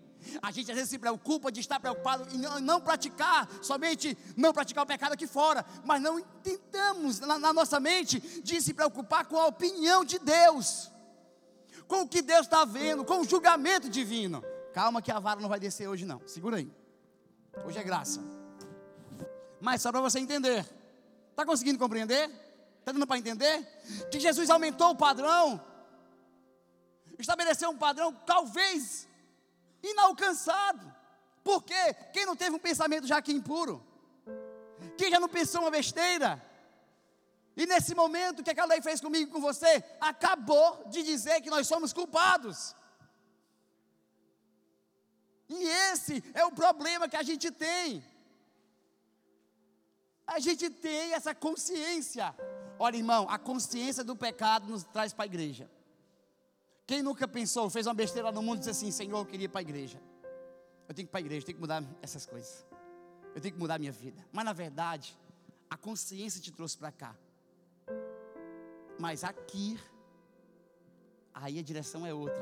A 0.42 0.52
gente 0.52 0.72
às 0.72 0.76
vezes 0.76 0.90
se 0.90 1.00
preocupa 1.00 1.52
de 1.52 1.60
estar 1.60 1.80
preocupado 1.80 2.28
em 2.34 2.38
não 2.62 2.82
praticar, 2.82 3.50
somente 3.62 4.18
não 4.36 4.54
praticar 4.54 4.84
o 4.84 4.88
pecado 4.88 5.14
aqui 5.14 5.28
fora, 5.28 5.66
mas 5.86 6.02
não 6.02 6.22
tentamos 6.44 7.20
na, 7.20 7.38
na 7.38 7.54
nossa 7.54 7.80
mente 7.80 8.20
de 8.42 8.62
se 8.62 8.74
preocupar 8.74 9.26
com 9.26 9.40
a 9.40 9.48
opinião 9.48 10.04
de 10.04 10.20
Deus, 10.20 10.92
com 11.88 12.02
o 12.02 12.08
que 12.08 12.22
Deus 12.22 12.42
está 12.42 12.66
vendo, 12.66 13.06
com 13.06 13.22
o 13.22 13.26
julgamento 13.26 13.90
divino. 13.90 14.44
Calma 14.74 15.02
que 15.02 15.12
a 15.12 15.20
vara 15.20 15.40
não 15.40 15.50
vai 15.50 15.60
descer 15.60 15.88
hoje 15.88 16.06
não, 16.06 16.22
segura 16.28 16.58
aí. 16.58 16.72
Hoje 17.66 17.80
é 17.80 17.84
graça. 17.84 18.22
Mas 19.60 19.82
só 19.82 19.92
para 19.92 20.02
você 20.02 20.20
entender. 20.20 20.66
Está 21.32 21.46
conseguindo 21.46 21.80
compreender? 21.80 22.30
Está 22.80 22.92
dando 22.92 23.08
para 23.08 23.18
entender? 23.18 23.62
Que 24.12 24.20
Jesus 24.20 24.50
aumentou 24.50 24.92
o 24.92 24.96
padrão, 24.96 25.62
estabeleceu 27.20 27.70
um 27.70 27.78
padrão, 27.78 28.14
talvez 28.26 29.07
inalcançado. 29.92 30.94
Por 31.44 31.64
quê? 31.64 31.94
Quem 32.14 32.26
não 32.26 32.36
teve 32.36 32.56
um 32.56 32.60
pensamento 32.60 33.08
já 33.08 33.22
que 33.22 33.32
impuro? 33.32 33.86
Quem 34.98 35.10
já 35.10 35.20
não 35.20 35.30
pensou 35.30 35.62
uma 35.62 35.72
besteira? 35.72 36.44
E 37.56 37.66
nesse 37.66 37.96
momento, 37.96 38.44
que 38.44 38.52
aquela 38.52 38.68
lei 38.68 38.82
fez 38.82 39.02
comigo 39.02 39.30
e 39.30 39.34
com 39.34 39.42
você? 39.42 39.84
Acabou 40.00 40.84
de 40.90 41.02
dizer 41.04 41.42
que 41.42 41.50
nós 41.50 41.68
somos 41.68 41.92
culpados. 41.92 42.76
E 45.50 45.68
esse 45.92 46.24
é 46.34 46.46
o 46.46 46.52
problema 46.52 47.08
que 47.08 47.16
a 47.16 47.24
gente 47.24 47.50
tem. 47.50 48.04
A 50.26 50.40
gente 50.40 50.70
tem 50.70 51.14
essa 51.14 51.34
consciência. 51.34 52.36
Olha, 52.78 52.98
irmão, 52.98 53.26
a 53.30 53.40
consciência 53.40 54.04
do 54.04 54.16
pecado 54.16 54.68
nos 54.68 54.84
traz 54.84 55.14
para 55.14 55.24
a 55.24 55.26
igreja. 55.26 55.70
Quem 56.88 57.04
nunca 57.04 57.28
pensou, 57.28 57.70
fez 57.70 57.86
uma 57.86 57.94
besteira 57.94 58.32
no 58.32 58.42
mundo 58.42 58.56
e 58.56 58.60
disse 58.60 58.72
assim: 58.72 58.92
Senhor, 58.92 59.20
eu 59.20 59.26
queria 59.26 59.46
ir 59.46 59.50
para 59.50 59.60
a 59.60 59.62
igreja. 59.62 60.02
Eu 60.88 60.96
tenho 60.96 61.06
que 61.06 61.10
ir 61.10 61.12
para 61.12 61.20
a 61.20 61.26
igreja, 61.26 61.42
eu 61.42 61.46
tenho 61.48 61.58
que 61.58 61.62
mudar 61.62 61.84
essas 62.02 62.26
coisas. 62.26 62.66
Eu 63.36 63.42
tenho 63.42 63.54
que 63.54 63.60
mudar 63.60 63.76
a 63.76 63.80
minha 63.80 63.92
vida. 63.92 64.26
Mas 64.32 64.46
na 64.46 64.54
verdade, 64.54 65.20
a 65.70 65.76
consciência 65.76 66.40
te 66.42 66.50
trouxe 66.50 66.78
para 66.78 66.90
cá. 66.90 67.14
Mas 68.98 69.26
aqui, 69.26 69.78
aí 71.34 71.60
a 71.60 71.62
direção 71.62 72.06
é 72.06 72.14
outra. 72.14 72.42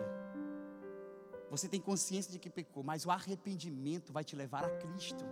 Você 1.50 1.68
tem 1.68 1.82
consciência 1.82 2.32
de 2.32 2.38
que 2.38 2.50
pecou, 2.50 2.84
mas 2.84 3.04
o 3.04 3.12
arrependimento 3.12 4.14
vai 4.14 4.24
te 4.24 4.36
levar 4.36 4.64
a 4.64 4.70
Cristo. 4.70 5.26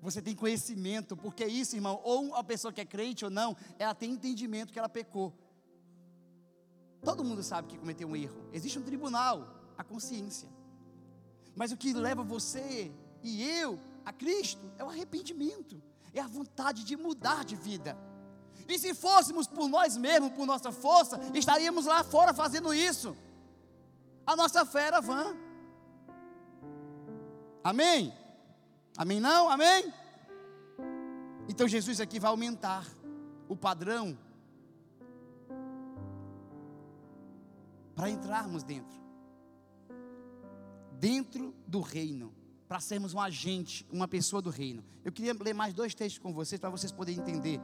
Você 0.00 0.22
tem 0.22 0.34
conhecimento, 0.34 1.14
porque 1.16 1.44
isso, 1.44 1.76
irmão, 1.76 2.00
ou 2.02 2.34
a 2.34 2.42
pessoa 2.42 2.72
que 2.72 2.80
é 2.80 2.84
crente 2.86 3.24
ou 3.24 3.30
não, 3.30 3.54
ela 3.78 3.94
tem 3.94 4.12
entendimento 4.12 4.72
que 4.72 4.78
ela 4.78 4.88
pecou. 4.88 5.32
Todo 7.06 7.22
mundo 7.22 7.40
sabe 7.40 7.68
que 7.68 7.78
cometeu 7.78 8.08
um 8.08 8.16
erro. 8.16 8.48
Existe 8.52 8.80
um 8.80 8.82
tribunal, 8.82 9.46
a 9.78 9.84
consciência. 9.84 10.48
Mas 11.54 11.70
o 11.70 11.76
que 11.76 11.92
leva 11.92 12.24
você 12.24 12.90
e 13.22 13.44
eu 13.44 13.78
a 14.04 14.12
Cristo 14.12 14.68
é 14.76 14.82
o 14.82 14.88
arrependimento, 14.88 15.80
é 16.12 16.20
a 16.20 16.26
vontade 16.26 16.82
de 16.82 16.96
mudar 16.96 17.44
de 17.44 17.54
vida. 17.54 17.96
E 18.66 18.76
se 18.76 18.92
fôssemos 18.92 19.46
por 19.46 19.68
nós 19.68 19.96
mesmos, 19.96 20.32
por 20.32 20.46
nossa 20.46 20.72
força, 20.72 21.20
estaríamos 21.32 21.86
lá 21.86 22.02
fora 22.02 22.34
fazendo 22.34 22.74
isso. 22.74 23.16
A 24.26 24.34
nossa 24.34 24.66
fé 24.66 24.88
era 24.88 25.00
vã. 25.00 25.36
Amém? 27.62 28.12
Amém 28.96 29.20
não? 29.20 29.48
Amém? 29.48 29.94
Então 31.48 31.68
Jesus 31.68 32.00
aqui 32.00 32.18
vai 32.18 32.32
aumentar 32.32 32.84
o 33.48 33.54
padrão 33.54 34.18
para 37.96 38.10
entrarmos 38.10 38.62
dentro. 38.62 39.00
Dentro 40.92 41.54
do 41.66 41.80
reino, 41.80 42.32
para 42.68 42.78
sermos 42.78 43.14
um 43.14 43.20
agente, 43.20 43.86
uma 43.90 44.06
pessoa 44.06 44.42
do 44.42 44.50
reino. 44.50 44.84
Eu 45.02 45.10
queria 45.10 45.32
ler 45.32 45.54
mais 45.54 45.72
dois 45.72 45.94
textos 45.94 46.22
com 46.22 46.32
vocês 46.32 46.60
para 46.60 46.70
vocês 46.70 46.92
poderem 46.92 47.20
entender. 47.20 47.58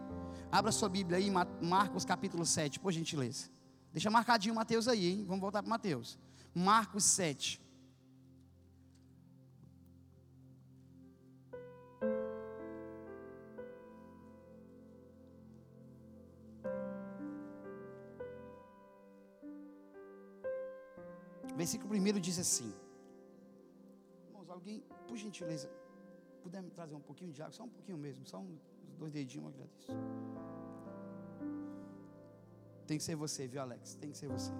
Abra 0.50 0.72
sua 0.72 0.88
Bíblia 0.88 1.18
aí, 1.18 1.30
Marcos 1.60 2.04
capítulo 2.04 2.46
7, 2.46 2.80
por 2.80 2.92
gentileza. 2.92 3.50
Deixa 3.92 4.10
marcadinho 4.10 4.54
Mateus 4.54 4.88
aí, 4.88 5.06
hein? 5.06 5.24
Vamos 5.26 5.40
voltar 5.40 5.62
para 5.62 5.68
Mateus. 5.68 6.18
Marcos 6.54 7.04
7. 7.04 7.60
Versículo 21.62 21.94
1 21.94 22.18
diz 22.18 22.40
assim: 22.40 22.74
Irmãos, 24.26 24.50
alguém, 24.50 24.82
por 25.06 25.16
gentileza, 25.16 25.70
puder 26.42 26.60
me 26.60 26.70
trazer 26.70 26.96
um 26.96 27.04
pouquinho 27.08 27.32
de 27.32 27.40
água, 27.40 27.52
só 27.52 27.62
um 27.62 27.68
pouquinho 27.68 27.96
mesmo, 27.96 28.26
só 28.26 28.38
uns 28.40 28.58
dois 28.98 29.12
dedinhos, 29.12 29.44
eu 29.44 29.50
agradeço. 29.52 29.92
Tem 32.84 32.98
que 32.98 33.04
ser 33.04 33.14
você, 33.14 33.46
viu, 33.46 33.60
Alex? 33.62 33.94
Tem 33.94 34.10
que 34.10 34.18
ser 34.18 34.26
você. 34.26 34.50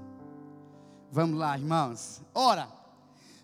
Vamos 1.10 1.40
lá, 1.40 1.58
irmãos. 1.58 2.22
Ora, 2.32 2.70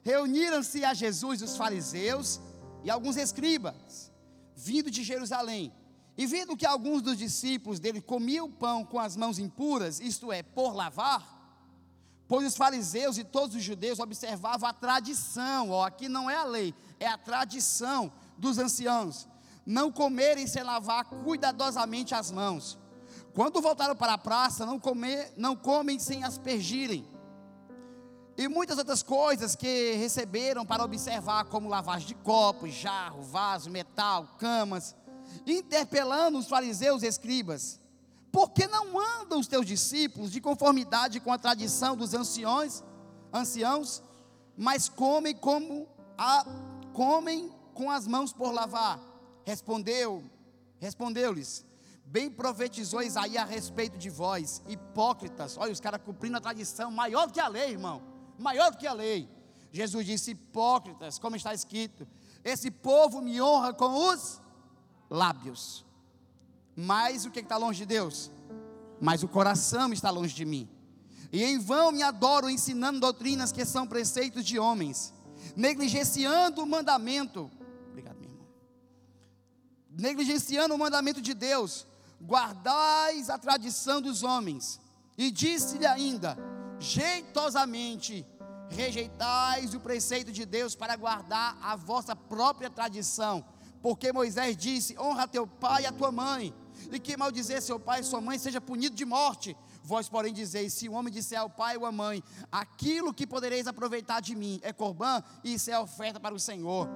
reuniram-se 0.04 0.84
a 0.84 0.94
Jesus 0.94 1.42
os 1.42 1.56
fariseus 1.56 2.40
e 2.84 2.90
alguns 2.90 3.16
escribas, 3.16 4.12
vindo 4.54 4.88
de 4.88 5.02
Jerusalém. 5.02 5.72
E 6.16 6.28
vendo 6.28 6.56
que 6.56 6.64
alguns 6.64 7.02
dos 7.02 7.18
discípulos 7.18 7.80
dele 7.80 8.00
comiam 8.00 8.48
pão 8.48 8.84
com 8.84 9.00
as 9.00 9.16
mãos 9.16 9.40
impuras, 9.40 9.98
isto 9.98 10.30
é, 10.30 10.44
por 10.44 10.76
lavar, 10.76 11.37
Pois 12.28 12.46
os 12.46 12.56
fariseus 12.56 13.16
e 13.16 13.24
todos 13.24 13.56
os 13.56 13.62
judeus 13.62 13.98
observavam 13.98 14.68
a 14.68 14.72
tradição, 14.74 15.70
ó, 15.70 15.86
aqui 15.86 16.10
não 16.10 16.28
é 16.28 16.36
a 16.36 16.44
lei, 16.44 16.74
é 17.00 17.06
a 17.06 17.16
tradição 17.16 18.12
dos 18.36 18.58
anciãos, 18.58 19.26
não 19.64 19.90
comerem 19.90 20.46
sem 20.46 20.62
lavar 20.62 21.06
cuidadosamente 21.06 22.14
as 22.14 22.30
mãos. 22.30 22.78
Quando 23.32 23.62
voltaram 23.62 23.96
para 23.96 24.12
a 24.12 24.18
praça, 24.18 24.66
não, 24.66 24.78
comer, 24.78 25.32
não 25.38 25.56
comem 25.56 25.98
sem 25.98 26.22
aspergirem. 26.22 27.08
E 28.36 28.46
muitas 28.46 28.76
outras 28.76 29.02
coisas 29.02 29.56
que 29.56 29.92
receberam 29.94 30.66
para 30.66 30.84
observar, 30.84 31.46
como 31.46 31.68
lavagem 31.68 32.08
de 32.08 32.14
copos, 32.14 32.74
jarro, 32.74 33.22
vaso, 33.22 33.70
metal, 33.70 34.28
camas, 34.38 34.94
interpelando 35.46 36.38
os 36.38 36.46
fariseus 36.46 37.02
e 37.02 37.06
escribas 37.06 37.80
por 38.38 38.50
que 38.50 38.68
não 38.68 38.96
andam 38.96 39.40
os 39.40 39.48
teus 39.48 39.66
discípulos 39.66 40.30
de 40.30 40.40
conformidade 40.40 41.18
com 41.18 41.32
a 41.32 41.38
tradição 41.38 41.96
dos 41.96 42.14
anciões, 42.14 42.84
anciãos, 43.32 44.00
mas 44.56 44.88
comem 44.88 45.34
como 45.34 45.88
a, 46.16 46.46
comem 46.92 47.52
com 47.74 47.90
as 47.90 48.06
mãos 48.06 48.32
por 48.32 48.52
lavar? 48.52 49.00
Respondeu, 49.44 50.22
respondeu-lhes: 50.78 51.66
Bem 52.04 52.30
profetizou 52.30 53.02
Isaías 53.02 53.42
a 53.42 53.44
respeito 53.44 53.98
de 53.98 54.08
vós, 54.08 54.62
hipócritas. 54.68 55.58
Olha, 55.58 55.72
os 55.72 55.80
caras 55.80 56.00
cumprindo 56.04 56.36
a 56.36 56.40
tradição, 56.40 56.92
maior 56.92 57.26
do 57.26 57.32
que 57.32 57.40
a 57.40 57.48
lei, 57.48 57.72
irmão. 57.72 58.00
Maior 58.38 58.70
do 58.70 58.78
que 58.78 58.86
a 58.86 58.92
lei. 58.92 59.28
Jesus 59.72 60.06
disse: 60.06 60.30
Hipócritas, 60.30 61.18
como 61.18 61.34
está 61.34 61.52
escrito: 61.52 62.06
Esse 62.44 62.70
povo 62.70 63.20
me 63.20 63.42
honra 63.42 63.74
com 63.74 64.12
os 64.12 64.40
lábios, 65.10 65.84
mas 66.80 67.24
o 67.24 67.30
que 67.32 67.40
está 67.40 67.56
longe 67.56 67.80
de 67.80 67.86
Deus? 67.86 68.30
Mas 69.00 69.24
o 69.24 69.28
coração 69.28 69.92
está 69.92 70.10
longe 70.10 70.32
de 70.32 70.44
mim. 70.44 70.68
E 71.32 71.42
em 71.42 71.58
vão 71.58 71.90
me 71.90 72.04
adoro 72.04 72.48
ensinando 72.48 73.00
doutrinas 73.00 73.50
que 73.50 73.64
são 73.64 73.84
preceitos 73.84 74.44
de 74.44 74.60
homens, 74.60 75.12
negligenciando 75.56 76.62
o 76.62 76.66
mandamento. 76.66 77.50
Obrigado, 77.90 78.20
meu 78.20 78.30
irmão. 78.30 78.46
negligenciando 79.90 80.72
o 80.72 80.78
mandamento 80.78 81.20
de 81.20 81.34
Deus, 81.34 81.84
guardais 82.22 83.28
a 83.28 83.36
tradição 83.36 84.00
dos 84.00 84.22
homens. 84.22 84.80
E 85.16 85.32
disse-lhe 85.32 85.84
ainda: 85.84 86.38
jeitosamente 86.78 88.24
rejeitais 88.68 89.74
o 89.74 89.80
preceito 89.80 90.30
de 90.30 90.46
Deus 90.46 90.76
para 90.76 90.94
guardar 90.94 91.58
a 91.60 91.74
vossa 91.74 92.14
própria 92.14 92.70
tradição. 92.70 93.44
Porque 93.82 94.12
Moisés 94.12 94.56
disse: 94.56 94.96
honra 94.96 95.26
teu 95.26 95.44
pai 95.44 95.82
e 95.82 95.86
a 95.86 95.92
tua 95.92 96.12
mãe, 96.12 96.54
e 96.90 96.98
que 96.98 97.16
maldizer 97.16 97.60
seu 97.60 97.78
pai 97.78 98.00
e 98.00 98.04
sua 98.04 98.20
mãe 98.20 98.38
seja 98.38 98.60
punido 98.60 98.94
de 98.94 99.04
morte. 99.04 99.56
Vós, 99.82 100.08
porém, 100.08 100.32
dizeis: 100.32 100.72
se 100.72 100.88
o 100.88 100.92
homem 100.92 101.12
disser 101.12 101.38
ao 101.38 101.48
pai 101.48 101.76
ou 101.76 101.86
à 101.86 101.92
mãe, 101.92 102.22
aquilo 102.50 103.12
que 103.12 103.26
podereis 103.26 103.66
aproveitar 103.66 104.20
de 104.20 104.34
mim 104.34 104.60
é 104.62 104.72
corbã, 104.72 105.22
isso 105.42 105.70
é 105.70 105.78
oferta 105.78 106.18
para 106.18 106.34
o 106.34 106.40
Senhor. 106.40 106.88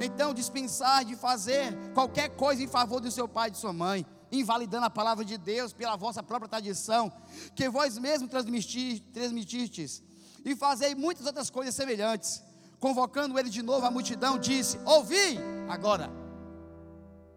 Então, 0.00 0.34
dispensar 0.34 1.04
de 1.04 1.16
fazer 1.16 1.76
qualquer 1.92 2.30
coisa 2.30 2.62
em 2.62 2.68
favor 2.68 3.00
do 3.00 3.10
seu 3.10 3.28
pai 3.28 3.48
e 3.48 3.52
de 3.52 3.58
sua 3.58 3.72
mãe, 3.72 4.06
invalidando 4.30 4.86
a 4.86 4.90
palavra 4.90 5.24
de 5.24 5.36
Deus 5.36 5.72
pela 5.72 5.96
vossa 5.96 6.22
própria 6.22 6.48
tradição, 6.48 7.12
que 7.54 7.68
vós 7.68 7.98
mesmos 7.98 8.30
transmitistes, 8.30 10.02
e 10.44 10.56
fazei 10.56 10.94
muitas 10.94 11.26
outras 11.26 11.50
coisas 11.50 11.74
semelhantes. 11.74 12.42
Convocando 12.78 13.36
ele 13.38 13.50
de 13.50 13.60
novo 13.60 13.84
à 13.84 13.90
multidão, 13.90 14.38
disse: 14.38 14.78
Ouvi 14.84 15.36
agora. 15.68 16.10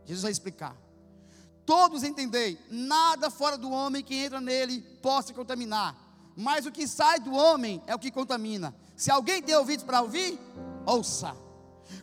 Jesus 0.06 0.22
vai 0.22 0.32
explicar. 0.32 0.91
Todos 1.72 2.04
entendei, 2.04 2.60
nada 2.70 3.30
fora 3.30 3.58
do 3.58 3.72
homem 3.72 4.04
que 4.04 4.14
entra 4.14 4.42
nele 4.42 4.82
possa 5.02 5.34
contaminar, 5.34 5.96
mas 6.36 6.66
o 6.66 6.72
que 6.72 6.86
sai 6.86 7.18
do 7.18 7.34
homem 7.34 7.82
é 7.88 7.96
o 7.96 7.98
que 7.98 8.12
contamina. 8.12 8.76
Se 8.98 9.10
alguém 9.10 9.42
tem 9.42 9.56
ouvidos 9.56 9.86
para 9.86 10.02
ouvir, 10.02 10.38
ouça. 10.86 11.34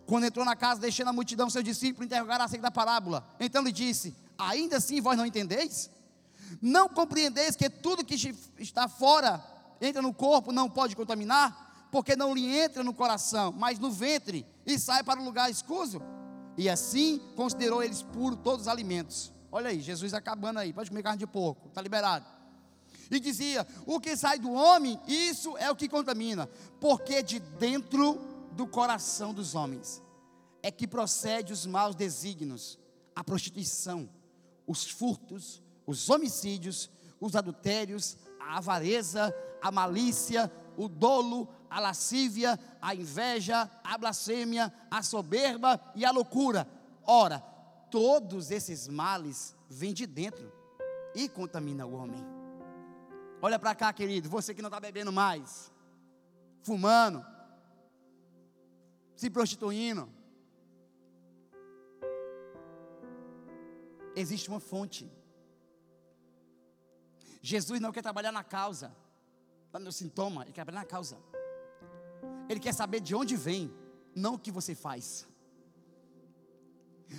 Quando 0.06 0.24
entrou 0.24 0.42
na 0.42 0.56
casa, 0.56 0.80
deixando 0.80 1.08
a 1.08 1.12
multidão, 1.12 1.50
seu 1.50 1.62
discípulo 1.62 2.06
interrogar 2.06 2.40
acerca 2.40 2.62
da 2.62 2.70
parábola. 2.70 3.28
Então 3.38 3.62
lhe 3.62 3.70
disse: 3.70 4.16
Ainda 4.38 4.78
assim 4.78 5.02
vós 5.02 5.18
não 5.18 5.26
entendeis? 5.26 5.90
Não 6.62 6.88
compreendeis 6.88 7.54
que 7.54 7.68
tudo 7.68 8.06
que 8.06 8.14
está 8.58 8.88
fora 8.88 9.44
entra 9.82 10.00
no 10.00 10.14
corpo 10.14 10.50
não 10.50 10.70
pode 10.70 10.96
contaminar? 10.96 11.88
Porque 11.92 12.16
não 12.16 12.32
lhe 12.34 12.56
entra 12.58 12.82
no 12.82 12.94
coração, 12.94 13.52
mas 13.52 13.78
no 13.78 13.90
ventre 13.90 14.46
e 14.64 14.78
sai 14.78 15.04
para 15.04 15.20
o 15.20 15.24
lugar 15.26 15.50
escuso? 15.50 16.00
E 16.56 16.70
assim 16.70 17.20
considerou 17.36 17.82
eles 17.82 18.00
puros 18.00 18.38
todos 18.42 18.62
os 18.62 18.68
alimentos. 18.68 19.36
Olha 19.50 19.70
aí, 19.70 19.80
Jesus 19.80 20.12
acabando 20.14 20.58
aí, 20.58 20.72
pode 20.72 20.90
comer 20.90 21.02
carne 21.02 21.18
de 21.18 21.26
porco, 21.26 21.68
está 21.68 21.80
liberado. 21.80 22.26
E 23.10 23.18
dizia: 23.18 23.66
O 23.86 23.98
que 23.98 24.16
sai 24.16 24.38
do 24.38 24.52
homem, 24.52 25.00
isso 25.06 25.56
é 25.56 25.70
o 25.70 25.76
que 25.76 25.88
contamina, 25.88 26.48
porque 26.80 27.22
de 27.22 27.40
dentro 27.40 28.20
do 28.52 28.66
coração 28.66 29.32
dos 29.32 29.54
homens 29.54 30.02
é 30.62 30.70
que 30.70 30.86
procede 30.86 31.52
os 31.52 31.64
maus 31.64 31.94
desígnios, 31.94 32.78
a 33.14 33.22
prostituição, 33.24 34.08
os 34.66 34.90
furtos, 34.90 35.62
os 35.86 36.10
homicídios, 36.10 36.90
os 37.20 37.34
adultérios, 37.34 38.16
a 38.38 38.58
avareza, 38.58 39.34
a 39.62 39.70
malícia, 39.70 40.50
o 40.76 40.88
dolo, 40.88 41.48
a 41.70 41.80
lascívia, 41.80 42.58
a 42.80 42.94
inveja, 42.94 43.70
a 43.82 43.98
blasfêmia, 43.98 44.72
a 44.90 45.02
soberba 45.02 45.80
e 45.94 46.04
a 46.04 46.10
loucura. 46.10 46.68
Ora, 47.04 47.42
todos 47.90 48.50
esses 48.50 48.88
males 48.88 49.56
vêm 49.68 49.92
de 49.92 50.06
dentro 50.06 50.52
e 51.14 51.28
contamina 51.28 51.86
o 51.86 51.94
homem. 51.94 52.24
Olha 53.40 53.58
para 53.58 53.74
cá, 53.74 53.92
querido, 53.92 54.28
você 54.28 54.54
que 54.54 54.62
não 54.62 54.68
está 54.68 54.80
bebendo 54.80 55.12
mais, 55.12 55.72
fumando, 56.62 57.24
se 59.16 59.30
prostituindo. 59.30 60.08
Existe 64.14 64.48
uma 64.48 64.58
fonte. 64.58 65.10
Jesus 67.40 67.80
não 67.80 67.92
quer 67.92 68.02
trabalhar 68.02 68.32
na 68.32 68.42
causa, 68.42 68.94
no 69.80 69.92
sintoma, 69.92 70.42
ele 70.42 70.52
quer 70.52 70.64
trabalhar 70.64 70.80
na 70.80 70.86
causa. 70.86 71.18
Ele 72.48 72.58
quer 72.58 72.74
saber 72.74 73.00
de 73.00 73.14
onde 73.14 73.36
vem, 73.36 73.72
não 74.14 74.34
o 74.34 74.38
que 74.38 74.50
você 74.50 74.74
faz. 74.74 75.26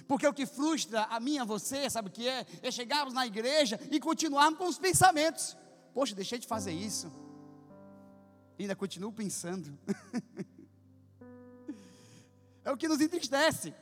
Porque 0.08 0.28
o 0.28 0.34
que 0.34 0.46
frustra 0.46 1.04
a 1.06 1.20
mim 1.20 1.38
a 1.38 1.44
você, 1.44 1.90
sabe 1.90 2.10
o 2.10 2.12
que 2.12 2.28
é? 2.28 2.46
É 2.62 2.72
chegarmos 2.72 3.14
na 3.14 3.26
igreja 3.26 3.80
e 3.92 4.00
continuarmos 4.00 4.60
com 4.60 4.68
os 4.68 4.78
pensamentos. 4.78 5.58
Poxa, 5.94 6.16
deixei 6.16 6.40
de 6.40 6.48
fazer 6.48 6.72
isso. 6.72 7.12
E 8.58 8.64
ainda 8.64 8.76
continuo 8.76 9.12
pensando. 9.12 9.78
é 12.64 12.72
o 12.72 12.78
que 12.78 12.88
nos 12.88 13.02
entristece. 13.02 13.74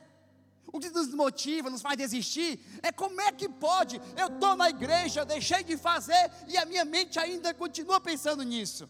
O 0.72 0.78
que 0.78 0.90
nos 0.90 1.12
motiva, 1.14 1.70
nos 1.70 1.80
faz 1.80 1.96
desistir, 1.96 2.60
é 2.82 2.92
como 2.92 3.20
é 3.22 3.32
que 3.32 3.48
pode? 3.48 4.00
Eu 4.16 4.26
estou 4.26 4.54
na 4.54 4.68
igreja, 4.68 5.24
deixei 5.24 5.64
de 5.64 5.78
fazer 5.78 6.30
e 6.46 6.58
a 6.58 6.66
minha 6.66 6.84
mente 6.84 7.18
ainda 7.18 7.54
continua 7.54 8.00
pensando 8.00 8.42
nisso. 8.42 8.88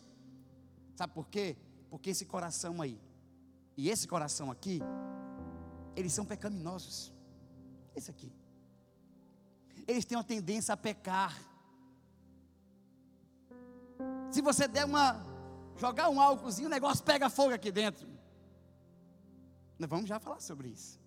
Sabe 0.97 1.15
por 1.15 1.29
quê? 1.29 1.57
Porque 1.89 2.11
esse 2.11 2.27
coração 2.27 2.83
aí, 2.83 3.01
e 3.77 3.89
esse 3.89 4.09
coração 4.09 4.51
aqui, 4.51 4.83
eles 5.97 6.13
são 6.13 6.25
pecaminosos. 6.25 7.13
Esse 7.95 8.11
aqui. 8.11 8.33
Eles 9.87 10.05
têm 10.05 10.17
uma 10.17 10.25
tendência 10.25 10.73
a 10.75 10.77
pecar. 10.77 11.37
Se 14.31 14.41
você 14.43 14.69
der 14.69 14.85
uma. 14.85 15.25
jogar 15.77 16.09
um 16.09 16.21
álcoolzinho, 16.21 16.69
o 16.69 16.71
negócio 16.71 17.05
pega 17.05 17.31
fogo 17.31 17.55
aqui 17.55 17.73
dentro. 17.73 18.07
Nós 19.79 19.89
vamos 19.89 20.09
já 20.09 20.19
falar 20.19 20.41
sobre 20.41 20.69
isso. 20.69 21.01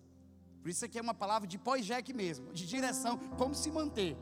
Por 0.60 0.68
isso 0.68 0.84
aqui 0.84 0.98
é 0.98 1.02
uma 1.02 1.14
palavra 1.14 1.46
de 1.46 1.58
pós-jeque 1.58 2.12
mesmo, 2.12 2.52
de 2.52 2.66
direção, 2.66 3.18
como 3.36 3.54
se 3.54 3.70
manter. 3.70 4.16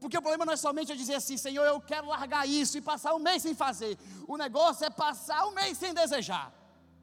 Porque 0.00 0.16
o 0.16 0.22
problema 0.22 0.44
não 0.46 0.52
é 0.52 0.56
somente 0.56 0.90
eu 0.90 0.96
dizer 0.96 1.14
assim, 1.14 1.36
Senhor, 1.36 1.64
eu 1.64 1.80
quero 1.80 2.06
largar 2.06 2.46
isso 2.46 2.78
e 2.78 2.80
passar 2.80 3.14
um 3.14 3.18
mês 3.18 3.42
sem 3.42 3.54
fazer. 3.54 3.98
O 4.28 4.36
negócio 4.36 4.84
é 4.84 4.90
passar 4.90 5.46
um 5.46 5.52
mês 5.52 5.76
sem 5.78 5.92
desejar. 5.92 6.52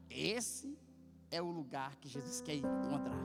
Esse 0.08 0.78
é 1.34 1.42
o 1.42 1.50
lugar 1.50 1.96
que 1.96 2.08
Jesus 2.08 2.40
quer 2.40 2.54
encontrar. 2.54 3.24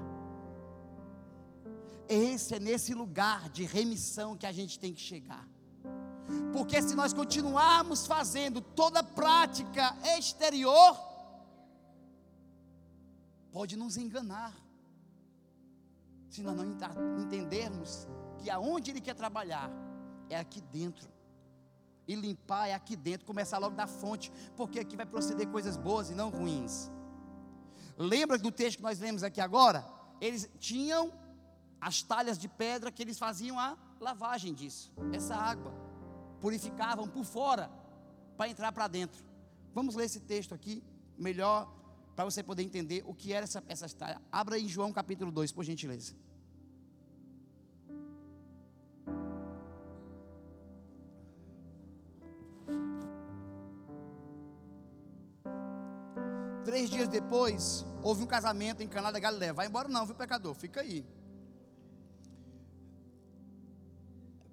Esse 2.08 2.56
é 2.56 2.60
nesse 2.60 2.92
lugar 2.94 3.50
de 3.50 3.64
remissão 3.66 4.36
que 4.36 4.48
a 4.48 4.52
gente 4.52 4.80
tem 4.80 4.92
que 4.92 5.00
chegar. 5.00 5.48
Porque 6.52 6.82
se 6.82 6.96
nós 6.96 7.14
continuarmos 7.14 8.08
fazendo 8.08 8.62
toda 8.62 9.04
prática 9.04 9.96
exterior, 10.18 10.98
pode 13.52 13.76
nos 13.78 13.96
enganar. 13.96 14.56
Se 16.32 16.42
nós 16.42 16.56
não 16.58 16.66
entendermos 17.24 18.08
que 18.40 18.50
aonde 18.50 18.90
Ele 18.90 19.02
quer 19.02 19.14
trabalhar 19.14 19.70
é 20.30 20.38
aqui 20.40 20.62
dentro. 20.62 21.08
E 22.08 22.16
limpar 22.16 22.68
é 22.70 22.74
aqui 22.74 22.96
dentro, 22.96 23.28
começar 23.28 23.60
logo 23.60 23.76
da 23.76 23.86
fonte, 23.86 24.32
porque 24.56 24.80
aqui 24.80 24.96
vai 24.96 25.06
proceder 25.06 25.48
coisas 25.48 25.78
boas 25.78 26.10
e 26.10 26.16
não 26.16 26.32
ruins. 26.32 26.90
Lembra 28.00 28.38
do 28.38 28.50
texto 28.50 28.78
que 28.78 28.84
nós 28.84 28.98
lemos 28.98 29.24
aqui 29.24 29.42
agora? 29.42 29.86
Eles 30.22 30.50
tinham 30.58 31.12
as 31.82 32.02
talhas 32.02 32.38
de 32.38 32.48
pedra 32.48 32.90
que 32.94 33.04
eles 33.04 33.20
faziam 33.20 33.60
a 33.60 33.78
lavagem 34.00 34.54
disso, 34.54 34.90
essa 35.12 35.36
água. 35.36 35.74
Purificavam 36.40 37.10
por 37.10 37.26
fora 37.26 37.70
para 38.38 38.50
entrar 38.50 38.72
para 38.72 38.88
dentro. 38.88 39.22
Vamos 39.74 39.96
ler 39.96 40.06
esse 40.06 40.22
texto 40.22 40.56
aqui, 40.56 40.82
melhor, 41.18 41.70
para 42.16 42.24
você 42.24 42.42
poder 42.42 42.64
entender 42.64 43.04
o 43.06 43.14
que 43.14 43.34
era 43.34 43.44
essa, 43.44 43.62
essa 43.68 43.90
talha. 43.90 44.22
Abra 44.32 44.58
em 44.58 44.70
João 44.70 44.94
capítulo 44.94 45.30
2, 45.30 45.52
por 45.52 45.66
gentileza. 45.66 46.16
Três 56.70 56.88
dias 56.88 57.08
depois, 57.08 57.84
houve 58.04 58.22
um 58.22 58.28
casamento 58.28 58.84
em 58.84 58.88
Caná 58.88 59.10
da 59.10 59.20
Galiléia. 59.20 59.52
Vai 59.52 59.66
embora 59.66 59.88
não, 59.88 60.06
viu 60.06 60.14
pecador? 60.14 60.54
Fica 60.54 60.82
aí. 60.82 61.04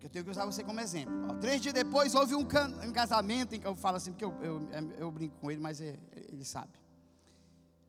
Eu 0.02 0.08
tenho 0.08 0.24
que 0.24 0.30
usar 0.30 0.46
você 0.46 0.64
como 0.64 0.80
exemplo. 0.80 1.12
Ó, 1.28 1.34
três 1.34 1.60
dias 1.60 1.74
depois 1.74 2.14
houve 2.14 2.34
um, 2.34 2.40
um 2.40 2.90
casamento, 2.90 3.54
em, 3.54 3.60
eu 3.62 3.76
falo 3.76 3.98
assim 3.98 4.12
porque 4.12 4.24
eu, 4.24 4.34
eu, 4.40 4.66
eu, 4.98 5.10
brinco 5.10 5.36
com 5.38 5.50
ele, 5.50 5.60
mas 5.60 5.78
é, 5.78 5.98
ele 6.32 6.42
sabe. 6.42 6.70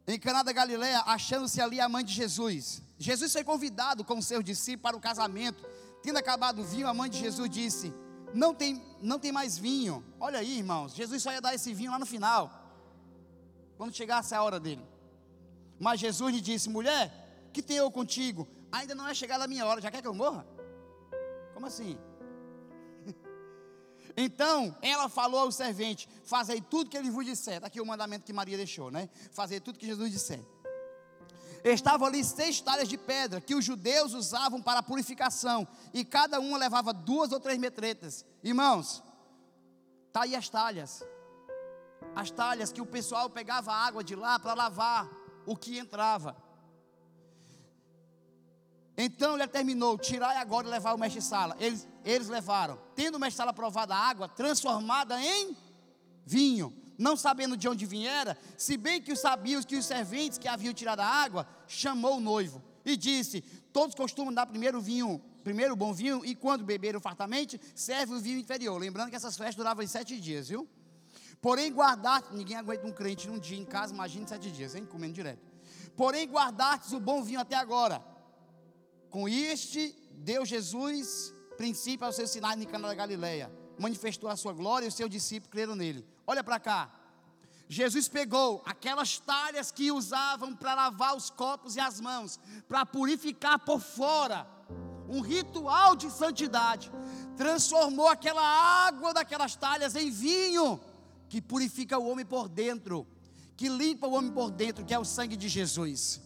Em 0.06 0.20
Caná 0.20 0.44
da 0.44 0.52
Galiléia, 0.52 1.04
achando-se 1.06 1.62
ali 1.62 1.80
a 1.80 1.88
mãe 1.88 2.04
de 2.04 2.12
Jesus. 2.12 2.82
Jesus 2.98 3.32
foi 3.32 3.46
convidado 3.46 4.04
com 4.04 4.22
seus 4.22 4.44
discípulos 4.44 4.82
para 4.82 4.98
o 4.98 5.00
casamento. 5.00 5.66
Tendo 6.04 6.18
acabado 6.18 6.64
o 6.64 6.66
vinho, 6.66 6.90
a 6.90 6.94
mãe 6.94 7.10
de 7.10 7.18
Jesus 7.18 7.50
disse: 7.50 7.94
não 8.34 8.54
tem, 8.54 8.84
não 9.02 9.20
tem 9.20 9.32
mais 9.32 9.58
vinho. 9.58 10.04
Olha 10.20 10.40
aí, 10.40 10.58
irmãos, 10.58 10.94
Jesus 10.94 11.24
só 11.24 11.32
ia 11.32 11.40
dar 11.40 11.56
esse 11.56 11.74
vinho 11.74 11.92
lá 11.92 11.98
no 11.98 12.06
final 12.06 12.57
quando 13.78 13.94
chegasse 13.94 14.34
a 14.34 14.44
hora 14.44 14.60
dele. 14.60 14.84
Mas 15.80 16.00
Jesus 16.00 16.34
lhe 16.34 16.42
disse: 16.42 16.70
Mulher, 16.70 17.50
que 17.54 17.62
tenho 17.62 17.84
eu 17.84 17.92
contigo? 17.92 18.48
Ainda 18.72 18.96
não 18.96 19.08
é 19.08 19.14
chegada 19.14 19.44
a 19.44 19.48
minha 19.48 19.66
hora, 19.66 19.80
já 19.80 19.92
quer 19.92 20.02
que 20.02 20.08
eu 20.08 20.14
morra? 20.14 20.46
Como 21.54 21.66
assim? 21.66 21.98
Então 24.20 24.76
ela 24.82 25.08
falou 25.08 25.42
ao 25.42 25.52
servente: 25.52 26.10
Fazei 26.24 26.60
tudo 26.60 26.90
que 26.90 26.98
ele 26.98 27.12
vos 27.12 27.24
disser. 27.24 27.58
Está 27.58 27.68
aqui 27.68 27.80
o 27.80 27.86
mandamento 27.86 28.26
que 28.26 28.34
Maria 28.34 28.58
deixou, 28.58 28.90
né? 28.90 29.08
Fazei 29.32 29.60
tudo 29.60 29.78
que 29.78 29.86
Jesus 29.86 30.12
disser. 30.12 30.44
Estavam 31.64 32.08
ali 32.08 32.24
seis 32.24 32.60
talhas 32.60 32.88
de 32.88 32.98
pedra 32.98 33.42
que 33.42 33.54
os 33.54 33.64
judeus 33.64 34.14
usavam 34.14 34.60
para 34.62 34.82
purificação, 34.82 35.68
e 35.94 36.04
cada 36.04 36.40
uma 36.40 36.58
levava 36.58 36.92
duas 36.94 37.32
ou 37.32 37.40
três 37.40 37.60
metretas. 37.60 38.26
Irmãos, 38.44 39.04
tá 40.12 40.22
aí 40.24 40.36
as 40.36 40.50
talhas. 40.50 41.04
As 42.22 42.32
talhas 42.32 42.72
que 42.72 42.82
o 42.82 42.86
pessoal 42.86 43.30
pegava 43.30 43.72
água 43.72 44.04
de 44.04 44.16
lá 44.16 44.40
para 44.40 44.56
lavar 44.56 45.08
o 45.46 45.56
que 45.56 45.78
entrava. 45.78 46.36
Então 48.98 49.36
ele 49.36 49.48
terminou, 49.48 50.00
tirar 50.00 50.36
agora 50.38 50.68
e 50.68 50.72
levar 50.72 50.96
o 50.96 50.98
mestre-sala. 50.98 51.56
Eles, 51.60 51.88
eles 52.04 52.28
levaram, 52.28 52.80
tendo 52.96 53.16
o 53.18 53.20
mestre-sala 53.20 53.54
provado 53.54 53.94
a 53.94 53.98
água, 53.98 54.28
transformada 54.28 55.22
em 55.22 55.56
vinho 56.26 56.74
não 56.98 57.16
sabendo 57.16 57.56
de 57.56 57.70
onde 57.70 57.86
viera, 57.86 58.36
se 58.58 58.76
bem 58.76 59.00
que 59.00 59.14
os 59.14 59.20
sabios 59.20 59.64
que 59.64 59.76
os 59.76 59.86
serventes 59.86 60.40
que 60.40 60.48
haviam 60.48 60.74
tirado 60.74 61.02
a 61.02 61.06
água, 61.06 61.48
chamou 61.68 62.18
o 62.18 62.20
noivo 62.20 62.64
e 62.84 62.98
disse: 62.98 63.42
Todos 63.72 63.94
costumam 63.94 64.34
dar 64.34 64.48
primeiro 64.48 64.82
vinho, 64.82 65.22
primeiro 65.44 65.76
bom 65.76 65.94
vinho, 65.94 66.26
e 66.26 66.34
quando 66.34 66.66
beberam 66.66 67.00
fartamente, 67.00 67.62
serve 67.76 68.16
o 68.16 68.20
vinho 68.20 68.40
inferior. 68.40 68.80
Lembrando 68.80 69.12
que 69.12 69.16
essas 69.16 69.38
festas 69.38 69.56
duravam 69.56 69.86
sete 69.86 70.20
dias, 70.20 70.50
viu? 70.50 70.68
Porém, 71.42 71.72
guardar, 71.72 72.24
ninguém 72.32 72.58
aguenta 72.58 72.86
um 72.86 72.92
crente 72.92 73.28
num 73.28 73.40
dia 73.40 73.58
em 73.58 73.66
casa, 73.66 73.94
imagine 73.94 74.28
sete 74.28 74.52
dias, 74.52 74.76
hein? 74.76 74.86
Comendo 74.86 75.14
direto. 75.14 75.46
Porém, 75.96 76.28
guardastes 76.28 76.94
o 76.94 77.00
bom 77.00 77.24
vinho 77.24 77.40
até 77.40 77.56
agora. 77.56 78.04
Com 79.10 79.28
este, 79.28 79.96
deu 80.12 80.46
Jesus 80.46 81.34
princípio 81.58 82.06
aos 82.06 82.16
seus 82.16 82.30
sinais 82.30 82.62
em 82.62 82.66
Cana 82.66 82.88
da 82.88 82.94
Galileia. 82.94 83.52
Manifestou 83.80 84.30
a 84.30 84.36
sua 84.36 84.54
glória 84.54 84.86
e 84.86 84.90
os 84.90 84.94
seus 84.94 85.10
discípulos 85.10 85.52
creram 85.52 85.76
nele. 85.76 86.06
Olha 86.26 86.44
para 86.44 86.60
cá. 86.60 86.92
Jesus 87.70 88.08
pegou 88.08 88.62
aquelas 88.66 89.20
talhas 89.20 89.72
que 89.72 89.92
usavam 89.92 90.56
para 90.56 90.74
lavar 90.74 91.16
os 91.16 91.30
copos 91.30 91.76
e 91.76 91.80
as 91.80 92.00
mãos, 92.00 92.40
para 92.68 92.86
purificar 92.86 93.60
por 93.60 93.82
fora, 93.82 94.48
um 95.10 95.20
ritual 95.20 95.96
de 95.96 96.10
santidade, 96.10 96.92
transformou 97.36 98.08
aquela 98.08 98.42
água 98.42 99.14
daquelas 99.14 99.56
talhas 99.56 99.96
em 99.96 100.10
vinho, 100.10 100.80
que 101.30 101.42
purifica 101.42 101.98
o 101.98 102.08
homem 102.08 102.26
por 102.26 102.48
dentro, 102.48 103.06
que 103.56 103.68
limpa 103.68 104.08
o 104.08 104.14
homem 104.14 104.32
por 104.32 104.52
dentro, 104.52 104.86
que 104.86 104.94
é 104.94 105.00
o 105.00 105.06
sangue 105.06 105.36
de 105.36 105.48
Jesus, 105.48 106.22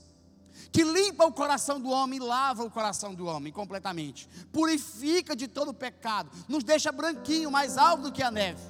que 0.71 0.83
limpa 0.83 1.25
o 1.25 1.31
coração 1.31 1.79
do 1.79 1.89
homem 1.89 2.19
lava 2.19 2.63
o 2.63 2.69
coração 2.69 3.13
do 3.13 3.25
homem 3.25 3.51
completamente, 3.51 4.27
purifica 4.51 5.35
de 5.35 5.47
todo 5.47 5.73
pecado, 5.73 6.29
nos 6.47 6.63
deixa 6.63 6.91
branquinho, 6.91 7.51
mais 7.51 7.77
alto 7.77 8.03
do 8.03 8.11
que 8.11 8.21
a 8.21 8.31
neve. 8.31 8.61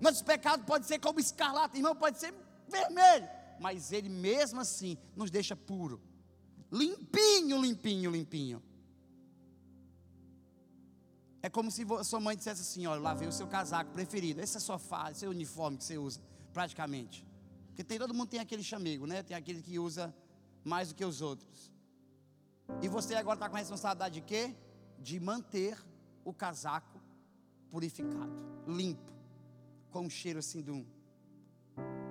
Nosso 0.00 0.24
pecado 0.24 0.64
pode 0.64 0.86
ser 0.86 0.98
como 0.98 1.20
escarlata, 1.20 1.76
irmão, 1.76 1.94
pode 1.96 2.18
ser 2.18 2.34
vermelho, 2.68 3.28
mas 3.60 3.92
ele 3.92 4.08
mesmo 4.08 4.60
assim 4.60 4.98
nos 5.16 5.30
deixa 5.30 5.56
puro, 5.56 6.00
limpinho, 6.70 7.60
limpinho, 7.60 8.10
limpinho. 8.10 8.62
É 11.44 11.50
como 11.50 11.70
se 11.70 11.84
sua 12.04 12.20
mãe 12.20 12.34
dissesse 12.34 12.62
assim: 12.62 12.86
olha, 12.86 12.98
lavei 12.98 13.28
o 13.28 13.32
seu 13.32 13.46
casaco 13.46 13.90
preferido, 13.90 14.40
esse 14.40 14.56
é 14.56 14.60
esse 15.10 15.26
é 15.26 15.28
o 15.28 15.30
uniforme 15.30 15.76
que 15.76 15.84
você 15.84 15.98
usa, 15.98 16.18
praticamente. 16.54 17.22
Porque 17.66 17.84
tem, 17.84 17.98
todo 17.98 18.14
mundo 18.14 18.30
tem 18.30 18.40
aquele 18.40 18.62
chamego, 18.62 19.06
né? 19.06 19.22
Tem 19.22 19.36
aquele 19.36 19.60
que 19.60 19.78
usa 19.78 20.14
mais 20.64 20.88
do 20.88 20.94
que 20.94 21.04
os 21.04 21.20
outros. 21.20 21.70
E 22.80 22.88
você 22.88 23.14
agora 23.14 23.36
está 23.36 23.50
com 23.50 23.56
a 23.56 23.58
responsabilidade 23.58 24.14
de 24.14 24.20
quê? 24.22 24.56
De 24.98 25.20
manter 25.20 25.76
o 26.24 26.32
casaco 26.32 26.98
purificado, 27.68 28.32
limpo 28.66 29.12
com 29.90 30.06
um 30.06 30.10
cheiro 30.10 30.38
assim 30.38 30.62
de 30.62 30.70
um, 30.70 30.86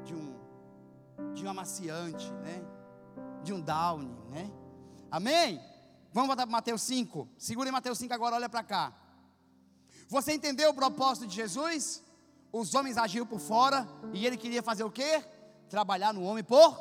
de 0.06 0.14
um, 0.14 1.34
de 1.34 1.44
um 1.44 1.50
amaciante, 1.50 2.32
né? 2.34 2.62
De 3.44 3.52
um 3.52 3.60
downy, 3.60 4.16
né? 4.30 4.52
Amém? 5.10 5.60
Vamos 6.12 6.28
voltar 6.28 6.44
para 6.44 6.52
Mateus 6.52 6.84
5. 6.84 7.28
Segura 7.36 7.70
em 7.70 7.72
Mateus 7.72 7.98
5 7.98 8.14
agora, 8.14 8.36
olha 8.36 8.48
para 8.48 8.62
cá. 8.62 9.03
Você 10.08 10.34
entendeu 10.34 10.72
o 10.72 10.74
propósito 10.74 11.28
de 11.28 11.36
Jesus? 11.36 12.04
Os 12.52 12.74
homens 12.76 12.98
agiam 12.98 13.26
por 13.26 13.40
fora 13.40 13.88
e 14.14 14.26
ele 14.26 14.38
queria 14.38 14.62
fazer 14.62 14.84
o 14.84 14.92
quê? 14.92 15.24
Trabalhar 15.70 16.14
no 16.14 16.24
homem 16.24 16.44
por 16.44 16.78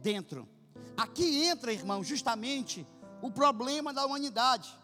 dentro. 0.00 0.48
Aqui 0.96 1.44
entra, 1.44 1.72
irmão, 1.72 2.04
justamente 2.04 2.86
o 3.20 3.30
problema 3.30 3.92
da 3.92 4.06
humanidade. 4.06 4.76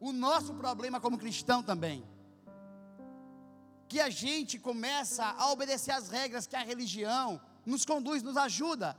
O 0.00 0.12
nosso 0.12 0.54
problema 0.54 1.00
como 1.00 1.18
cristão 1.18 1.62
também 1.62 2.06
que 3.88 4.00
a 4.00 4.10
gente 4.10 4.58
começa 4.58 5.24
a 5.24 5.50
obedecer 5.50 5.92
às 5.92 6.10
regras 6.10 6.46
que 6.46 6.54
a 6.54 6.62
religião 6.62 7.40
nos 7.64 7.86
conduz, 7.86 8.22
nos 8.22 8.36
ajuda. 8.36 8.96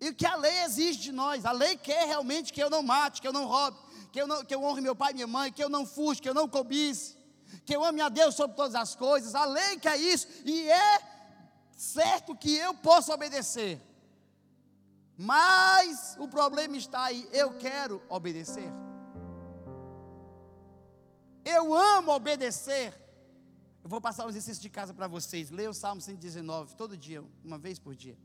E 0.00 0.12
que 0.12 0.26
a 0.26 0.34
lei 0.34 0.64
exige 0.64 0.98
de 0.98 1.12
nós. 1.12 1.46
A 1.46 1.52
lei 1.52 1.76
quer 1.76 2.06
realmente 2.06 2.52
que 2.52 2.62
eu 2.62 2.68
não 2.68 2.82
mate, 2.82 3.22
que 3.22 3.28
eu 3.28 3.32
não 3.32 3.46
roube, 3.46 3.78
que 4.14 4.20
eu, 4.22 4.28
não, 4.28 4.44
que 4.44 4.54
eu 4.54 4.62
honre 4.62 4.80
meu 4.80 4.94
pai 4.94 5.10
e 5.10 5.14
minha 5.14 5.26
mãe, 5.26 5.52
que 5.52 5.64
eu 5.64 5.68
não 5.68 5.84
fuja, 5.84 6.22
que 6.22 6.28
eu 6.28 6.34
não 6.34 6.48
cobice, 6.48 7.16
que 7.66 7.74
eu 7.74 7.84
ame 7.84 8.00
a 8.00 8.08
Deus 8.08 8.36
sobre 8.36 8.54
todas 8.54 8.76
as 8.76 8.94
coisas. 8.94 9.34
A 9.34 9.44
lei 9.44 9.76
quer 9.76 9.96
isso 9.96 10.28
e 10.44 10.70
é 10.70 11.00
certo 11.76 12.36
que 12.36 12.54
eu 12.54 12.72
posso 12.74 13.12
obedecer. 13.12 13.82
Mas 15.18 16.16
o 16.20 16.28
problema 16.28 16.76
está 16.76 17.06
aí, 17.06 17.28
eu 17.32 17.54
quero 17.58 18.00
obedecer. 18.08 18.70
Eu 21.44 21.74
amo 21.74 22.12
obedecer. 22.12 22.94
Eu 23.82 23.90
vou 23.90 24.00
passar 24.00 24.26
um 24.26 24.28
exercício 24.28 24.62
de 24.62 24.70
casa 24.70 24.94
para 24.94 25.08
vocês. 25.08 25.50
Leia 25.50 25.70
o 25.70 25.74
Salmo 25.74 26.00
119 26.00 26.76
todo 26.76 26.96
dia, 26.96 27.20
uma 27.44 27.58
vez 27.58 27.80
por 27.80 27.96
dia. 27.96 28.16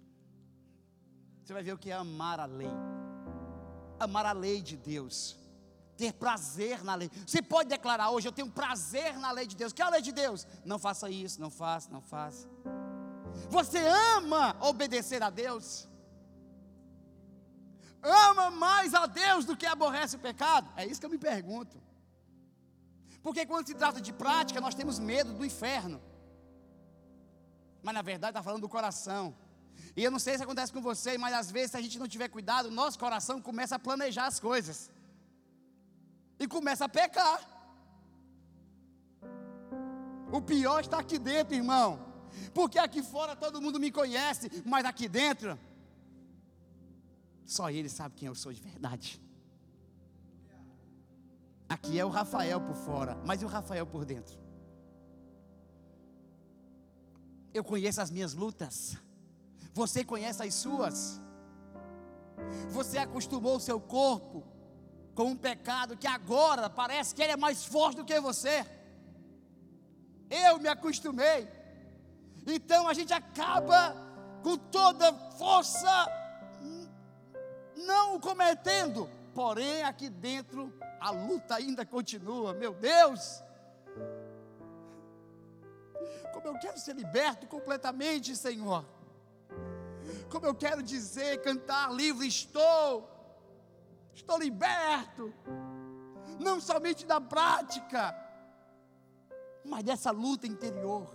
Você 1.44 1.52
vai 1.52 1.64
ver 1.64 1.74
o 1.74 1.80
que 1.80 1.90
é 1.90 1.96
amar 1.96 2.40
a 2.40 2.46
lei. 2.46 2.70
Amar 4.00 4.28
a 4.28 4.34
lei 4.34 4.62
de 4.62 4.78
Deus. 4.78 5.40
Ter 6.00 6.14
prazer 6.14 6.82
na 6.82 6.96
lei. 6.96 7.12
Você 7.28 7.42
pode 7.42 7.68
declarar 7.68 8.10
hoje: 8.12 8.26
Eu 8.26 8.32
tenho 8.32 8.50
prazer 8.50 9.18
na 9.18 9.32
lei 9.32 9.46
de 9.46 9.56
Deus. 9.62 9.74
Que 9.74 9.82
é 9.82 9.86
a 9.86 9.90
lei 9.90 10.02
de 10.02 10.14
Deus? 10.14 10.48
Não 10.64 10.80
faça 10.80 11.10
isso, 11.10 11.42
não 11.42 11.50
faça, 11.50 11.92
não 11.92 12.02
faça. 12.02 12.48
Você 13.50 13.80
ama 14.18 14.56
obedecer 14.62 15.22
a 15.22 15.30
Deus? 15.30 15.90
Ama 18.02 18.50
mais 18.50 18.94
a 18.94 19.06
Deus 19.06 19.44
do 19.44 19.58
que 19.58 19.66
aborrece 19.66 20.16
o 20.16 20.20
pecado? 20.20 20.72
É 20.78 20.86
isso 20.86 21.02
que 21.02 21.06
eu 21.06 21.10
me 21.10 21.18
pergunto. 21.18 21.76
Porque 23.22 23.46
quando 23.46 23.68
se 23.68 23.76
trata 23.76 24.00
de 24.00 24.14
prática, 24.14 24.62
nós 24.62 24.74
temos 24.74 25.00
medo 25.00 25.34
do 25.34 25.46
inferno. 25.46 26.02
Mas 27.84 27.94
na 27.94 28.02
verdade 28.02 28.32
está 28.32 28.42
falando 28.42 28.62
do 28.62 28.70
coração. 28.70 29.36
E 29.98 30.02
eu 30.02 30.12
não 30.12 30.20
sei 30.20 30.38
se 30.38 30.44
acontece 30.44 30.72
com 30.72 30.82
você, 30.82 31.18
mas 31.18 31.34
às 31.34 31.52
vezes, 31.52 31.72
se 31.72 31.78
a 31.78 31.82
gente 31.82 32.00
não 32.00 32.08
tiver 32.08 32.30
cuidado, 32.30 32.72
nosso 32.72 32.98
coração 32.98 33.42
começa 33.42 33.76
a 33.76 33.80
planejar 33.80 34.28
as 34.28 34.40
coisas. 34.40 34.90
E 36.40 36.48
começa 36.48 36.86
a 36.86 36.90
pecar. 36.90 37.40
O 40.32 40.42
pior 40.42 40.82
está 40.82 41.00
aqui 41.00 41.18
dentro, 41.18 41.56
irmão. 41.56 42.00
Porque 42.54 42.80
aqui 42.80 43.02
fora 43.04 43.36
todo 43.36 43.62
mundo 43.62 43.80
me 43.80 43.92
conhece, 43.92 44.64
mas 44.66 44.86
aqui 44.86 45.08
dentro, 45.08 45.58
só 47.46 47.70
ele 47.70 47.90
sabe 47.90 48.16
quem 48.16 48.28
eu 48.28 48.36
sou 48.36 48.54
de 48.54 48.62
verdade. 48.62 49.22
Aqui 51.68 52.00
é 52.00 52.06
o 52.06 52.10
Rafael 52.10 52.62
por 52.62 52.76
fora, 52.76 53.18
mas 53.26 53.42
e 53.42 53.46
o 53.46 53.48
Rafael 53.48 53.86
por 53.86 54.06
dentro? 54.06 54.40
Eu 57.54 57.64
conheço 57.64 58.02
as 58.02 58.12
minhas 58.12 58.34
lutas. 58.34 58.98
Você 59.74 60.04
conhece 60.04 60.42
as 60.44 60.54
suas. 60.54 61.20
Você 62.70 62.98
acostumou 62.98 63.58
o 63.58 63.60
seu 63.60 63.80
corpo 63.80 64.44
com 65.20 65.32
um 65.32 65.36
pecado 65.36 65.98
que 65.98 66.08
agora 66.08 66.70
parece 66.70 67.14
que 67.14 67.22
ele 67.22 67.34
é 67.34 67.36
mais 67.36 67.66
forte 67.66 67.98
do 67.98 68.06
que 68.06 68.18
você. 68.22 68.66
Eu 70.30 70.58
me 70.60 70.70
acostumei. 70.70 71.46
Então 72.48 72.88
a 72.88 72.94
gente 72.94 73.12
acaba 73.12 73.98
com 74.42 74.58
toda 74.58 75.12
força 75.38 75.92
não 77.76 78.18
cometendo, 78.18 79.10
porém 79.36 79.84
aqui 79.84 80.10
dentro 80.10 80.74
a 81.02 81.10
luta 81.10 81.56
ainda 81.56 81.86
continua, 81.86 82.54
meu 82.54 82.74
Deus. 82.74 83.44
Como 86.32 86.48
eu 86.48 86.58
quero 86.60 86.80
ser 86.80 86.96
liberto 86.96 87.46
completamente, 87.46 88.38
Senhor. 88.38 88.86
Como 90.30 90.46
eu 90.46 90.56
quero 90.56 90.82
dizer, 90.82 91.42
cantar 91.42 91.92
livre 91.92 92.26
estou. 92.26 93.19
Estou 94.20 94.38
liberto. 94.38 95.34
Não 96.40 96.60
somente 96.60 97.06
da 97.06 97.20
prática, 97.20 98.16
mas 99.66 99.84
dessa 99.84 100.12
luta 100.12 100.46
interior. 100.46 101.10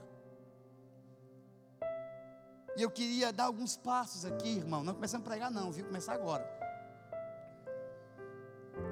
E 2.77 2.83
eu 2.83 2.90
queria 2.90 3.33
dar 3.33 3.45
alguns 3.45 3.77
passos 3.77 4.25
aqui, 4.25 4.57
irmão. 4.57 4.83
Não 4.83 4.95
começamos 4.95 5.27
a 5.27 5.31
pregar, 5.31 5.51
não, 5.51 5.71
viu? 5.71 5.85
Começar 5.85 6.14
agora 6.14 6.45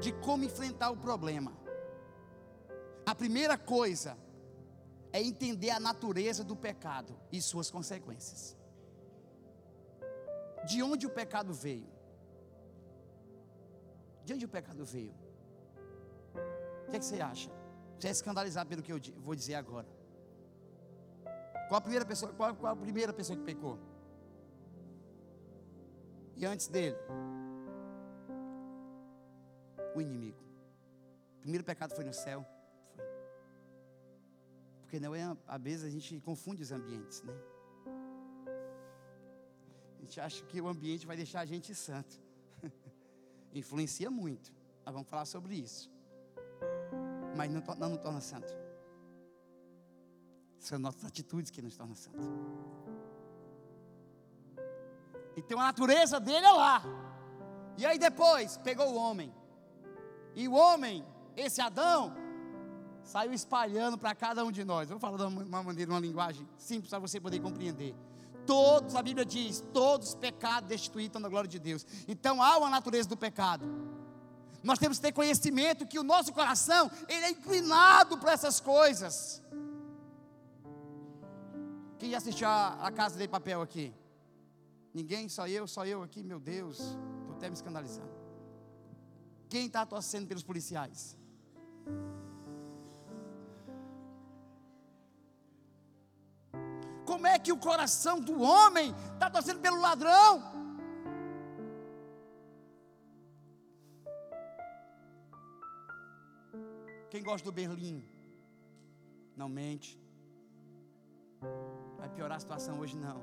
de 0.01 0.13
como 0.13 0.45
enfrentar 0.45 0.91
o 0.91 0.97
problema. 0.97 1.53
A 3.07 3.15
primeira 3.15 3.57
coisa 3.57 4.17
é 5.13 5.21
entender 5.23 5.71
a 5.71 5.81
natureza 5.81 6.45
do 6.45 6.57
pecado 6.57 7.19
e 7.31 7.41
suas 7.41 7.71
consequências. 7.71 8.57
De 10.67 10.83
onde 10.83 11.07
o 11.07 11.11
pecado 11.11 11.53
veio? 11.53 12.02
De 14.25 14.35
onde 14.35 14.45
o 14.45 14.49
pecado 14.49 14.85
veio? 14.85 15.15
O 16.87 16.91
que, 16.91 16.97
é 16.97 16.99
que 16.99 17.05
você 17.05 17.21
acha? 17.21 17.51
Você 17.99 18.09
é 18.09 18.11
escandalizado 18.11 18.69
pelo 18.69 18.83
que 18.83 18.93
eu 18.93 19.01
vou 19.19 19.35
dizer 19.35 19.55
agora. 19.55 19.89
Qual 21.69 21.79
a 21.79 21.81
primeira 21.81 22.05
pessoa, 22.05 22.33
qual, 22.33 22.55
qual 22.55 22.73
a 22.73 22.77
primeira 22.77 23.13
pessoa 23.13 23.37
que 23.39 23.45
pecou? 23.45 23.79
E 26.37 26.45
antes 26.45 26.69
dele? 26.69 26.97
O 29.95 30.01
inimigo. 30.01 30.43
O 31.37 31.41
primeiro 31.41 31.65
pecado 31.65 31.95
foi 31.95 32.05
no 32.05 32.13
céu. 32.13 32.45
Foi. 32.97 33.05
Porque 34.81 35.01
não 35.01 35.15
é, 35.15 35.23
às 35.47 35.63
vezes 35.63 35.85
a 35.85 35.91
gente 35.91 36.21
confunde 36.21 36.63
os 36.63 36.73
ambientes, 36.73 37.23
né? 37.23 37.35
A 39.99 40.01
gente 40.03 40.21
acha 40.21 40.45
que 40.45 40.61
o 40.61 40.69
ambiente 40.69 41.07
vai 41.07 41.17
deixar 41.17 41.41
a 41.41 41.47
gente 41.47 41.75
santo. 41.75 42.21
Influencia 43.55 44.11
muito. 44.11 44.53
Nós 44.85 44.93
vamos 44.95 45.09
falar 45.09 45.25
sobre 45.25 45.55
isso. 45.55 45.91
Mas 47.37 47.51
não, 47.51 47.63
não 47.79 47.97
torna 47.97 48.21
santo. 48.21 48.53
São 50.59 50.79
nossas 50.79 51.05
atitudes 51.05 51.51
que 51.51 51.61
nos 51.61 51.77
tornam 51.77 51.95
santo. 51.95 52.19
Então 55.37 55.59
a 55.61 55.65
natureza 55.65 56.21
dele 56.21 56.47
é 56.47 56.53
lá. 56.53 56.83
E 57.77 57.87
aí 57.87 57.99
depois 57.99 58.57
pegou 58.59 58.93
o 58.93 58.97
homem. 58.97 59.35
E 60.35 60.49
o 60.49 60.53
homem, 60.53 61.05
esse 61.37 61.61
Adão, 61.61 62.15
saiu 63.03 63.33
espalhando 63.33 63.99
para 63.99 64.15
cada 64.15 64.45
um 64.45 64.53
de 64.53 64.65
nós. 64.65 64.89
Vou 64.89 64.99
falar 64.99 65.17
de 65.17 65.25
uma 65.25 65.63
maneira, 65.63 65.91
uma 65.91 66.01
linguagem 66.01 66.49
simples 66.57 66.91
para 66.91 66.99
você 66.99 67.21
poder 67.21 67.41
compreender. 67.41 67.95
Todos, 68.47 68.95
a 68.95 69.03
Bíblia 69.03 69.25
diz, 69.25 69.63
todos 69.73 70.09
os 70.09 70.15
pecados 70.15 70.69
destituídos 70.69 71.21
na 71.21 71.29
glória 71.29 71.49
de 71.49 71.59
Deus. 71.59 71.87
Então 72.09 72.43
há 72.43 72.59
uma 72.59 72.71
natureza 72.71 73.09
do 73.09 73.17
pecado. 73.17 73.65
Nós 74.63 74.79
temos 74.79 74.99
que 74.99 75.03
ter 75.03 75.13
conhecimento 75.13 75.87
que 75.87 75.99
o 75.99 76.03
nosso 76.03 76.33
coração, 76.33 76.91
ele 77.09 77.25
é 77.25 77.31
inclinado 77.31 78.19
para 78.19 78.33
essas 78.33 78.61
coisas. 78.61 79.43
Quem 81.99 82.11
já 82.11 82.19
assistiu 82.19 82.49
a, 82.49 82.87
a 82.87 82.91
Casa 82.91 83.19
de 83.19 83.29
Papel 83.29 83.61
aqui? 83.61 83.93
Ninguém, 84.95 85.29
só 85.29 85.49
eu, 85.49 85.67
só 85.67 85.87
eu 85.87 86.03
aqui, 86.03 86.23
meu 86.23 86.39
Deus, 86.39 86.79
estou 86.79 87.35
até 87.37 87.49
me 87.49 87.55
escandalizando. 87.55 88.13
Quem 89.49 89.67
está 89.67 89.85
torcendo 89.87 90.27
pelos 90.27 90.43
policiais? 90.43 91.17
Como 97.23 97.33
é 97.33 97.39
que 97.39 97.53
o 97.53 97.57
coração 97.57 98.19
do 98.19 98.43
homem 98.43 98.93
está 99.15 99.31
torcendo 99.31 99.61
pelo 99.61 99.81
ladrão? 99.81 100.43
Quem 107.09 107.23
gosta 107.23 107.45
do 107.45 107.53
Berlim? 107.53 108.05
Não 109.37 109.49
mente. 109.49 110.03
Vai 111.97 112.09
piorar 112.09 112.39
a 112.39 112.41
situação 112.41 112.81
hoje 112.81 112.97
não. 112.97 113.23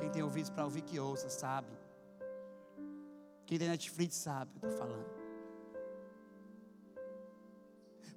Quem 0.00 0.10
tem 0.10 0.24
ouvidos 0.24 0.50
para 0.50 0.64
ouvir 0.64 0.82
que 0.82 0.98
ouça, 0.98 1.28
sabe. 1.28 1.72
Quem 3.46 3.60
tem 3.60 3.68
Netflix 3.68 4.16
sabe 4.16 4.50
o 4.56 4.58
que 4.58 4.66
eu 4.66 4.70
estou 4.70 4.88
falando. 4.88 5.23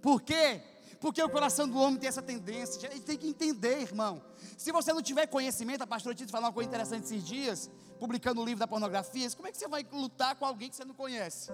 Por 0.01 0.21
quê? 0.21 0.61
Porque 0.99 1.21
o 1.21 1.29
coração 1.29 1.67
do 1.67 1.77
homem 1.79 1.99
tem 1.99 2.09
essa 2.09 2.21
tendência. 2.21 2.79
Gente 2.79 3.01
tem 3.01 3.17
que 3.17 3.27
entender, 3.27 3.81
irmão. 3.81 4.21
Se 4.57 4.71
você 4.71 4.91
não 4.91 5.01
tiver 5.01 5.27
conhecimento, 5.27 5.83
a 5.83 5.87
pastora 5.87 6.15
Tito 6.15 6.31
falou 6.31 6.47
uma 6.47 6.53
coisa 6.53 6.67
interessante 6.67 7.05
esses 7.05 7.23
dias, 7.23 7.69
publicando 7.99 8.41
o 8.41 8.45
livro 8.45 8.59
da 8.59 8.67
pornografia. 8.67 9.29
Como 9.31 9.47
é 9.47 9.51
que 9.51 9.57
você 9.57 9.67
vai 9.67 9.85
lutar 9.91 10.35
com 10.35 10.45
alguém 10.45 10.69
que 10.69 10.75
você 10.75 10.85
não 10.85 10.95
conhece? 10.95 11.51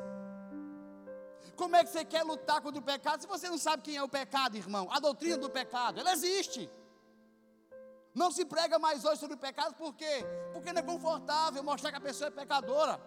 Como 1.55 1.75
é 1.75 1.83
que 1.83 1.91
você 1.91 2.03
quer 2.03 2.23
lutar 2.23 2.61
contra 2.61 2.79
o 2.79 2.83
pecado 2.83 3.21
se 3.21 3.27
você 3.27 3.49
não 3.49 3.57
sabe 3.57 3.83
quem 3.83 3.95
é 3.95 4.03
o 4.03 4.07
pecado, 4.07 4.57
irmão? 4.57 4.87
A 4.91 4.99
doutrina 4.99 5.37
do 5.37 5.49
pecado, 5.49 5.99
ela 5.99 6.13
existe. 6.13 6.69
Não 8.13 8.31
se 8.31 8.45
prega 8.45 8.77
mais 8.79 9.03
hoje 9.03 9.19
sobre 9.19 9.35
o 9.35 9.39
pecado, 9.39 9.75
por 9.75 9.93
quê? 9.93 10.25
Porque 10.53 10.71
não 10.71 10.79
é 10.79 10.83
confortável 10.83 11.63
mostrar 11.63 11.91
que 11.91 11.97
a 11.97 12.01
pessoa 12.01 12.27
é 12.27 12.31
pecadora. 12.31 12.99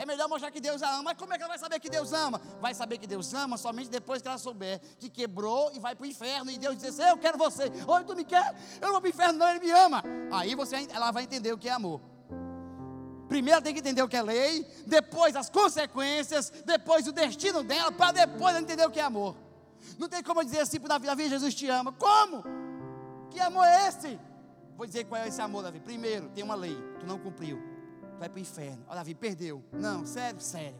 É 0.00 0.06
melhor 0.06 0.30
mostrar 0.30 0.50
que 0.50 0.62
Deus 0.62 0.82
a 0.82 0.94
ama. 0.94 1.02
Mas 1.02 1.18
como 1.18 1.34
é 1.34 1.36
que 1.36 1.42
ela 1.42 1.50
vai 1.50 1.58
saber 1.58 1.78
que 1.78 1.90
Deus 1.90 2.10
ama? 2.14 2.40
Vai 2.58 2.74
saber 2.74 2.96
que 2.96 3.06
Deus 3.06 3.34
ama 3.34 3.58
somente 3.58 3.90
depois 3.90 4.22
que 4.22 4.28
ela 4.28 4.38
souber 4.38 4.80
que 4.98 5.10
quebrou 5.10 5.70
e 5.74 5.78
vai 5.78 5.94
para 5.94 6.04
o 6.04 6.06
inferno. 6.06 6.50
E 6.50 6.56
Deus 6.56 6.74
diz 6.78 6.86
assim: 6.86 7.02
Eu 7.02 7.18
quero 7.18 7.36
você. 7.36 7.64
Oi, 7.86 8.04
tu 8.04 8.16
me 8.16 8.24
quer? 8.24 8.56
Eu 8.80 8.86
não 8.86 8.92
vou 8.92 9.02
para 9.02 9.08
o 9.08 9.10
inferno, 9.10 9.38
não, 9.38 9.50
ele 9.50 9.60
me 9.60 9.70
ama. 9.70 10.02
Aí 10.32 10.54
você, 10.54 10.88
ela 10.90 11.10
vai 11.10 11.24
entender 11.24 11.52
o 11.52 11.58
que 11.58 11.68
é 11.68 11.72
amor. 11.72 12.00
Primeiro 13.28 13.60
tem 13.60 13.74
que 13.74 13.80
entender 13.80 14.02
o 14.02 14.08
que 14.08 14.16
é 14.16 14.22
lei, 14.22 14.66
depois 14.86 15.36
as 15.36 15.50
consequências, 15.50 16.50
depois 16.64 17.06
o 17.06 17.12
destino 17.12 17.62
dela, 17.62 17.92
para 17.92 18.12
depois 18.12 18.56
entender 18.56 18.86
o 18.86 18.90
que 18.90 19.00
é 19.00 19.04
amor. 19.04 19.36
Não 19.98 20.08
tem 20.08 20.22
como 20.22 20.42
dizer 20.42 20.60
assim 20.60 20.80
para 20.80 20.88
Davi, 20.88 21.06
Davi, 21.06 21.28
Jesus 21.28 21.54
te 21.54 21.68
ama. 21.68 21.92
Como? 21.92 22.42
Que 23.30 23.38
amor 23.38 23.66
é 23.66 23.86
esse? 23.86 24.18
Vou 24.78 24.86
dizer 24.86 25.04
qual 25.04 25.20
é 25.20 25.28
esse 25.28 25.42
amor, 25.42 25.62
Davi. 25.62 25.78
Primeiro, 25.78 26.30
tem 26.30 26.42
uma 26.42 26.54
lei, 26.54 26.74
tu 26.98 27.06
não 27.06 27.18
cumpriu. 27.18 27.79
Vai 28.20 28.28
para 28.28 28.36
o 28.36 28.40
inferno. 28.40 28.84
Ó, 28.86 28.94
Davi, 28.94 29.14
perdeu. 29.14 29.64
Não, 29.72 30.04
sério, 30.04 30.38
sério. 30.42 30.78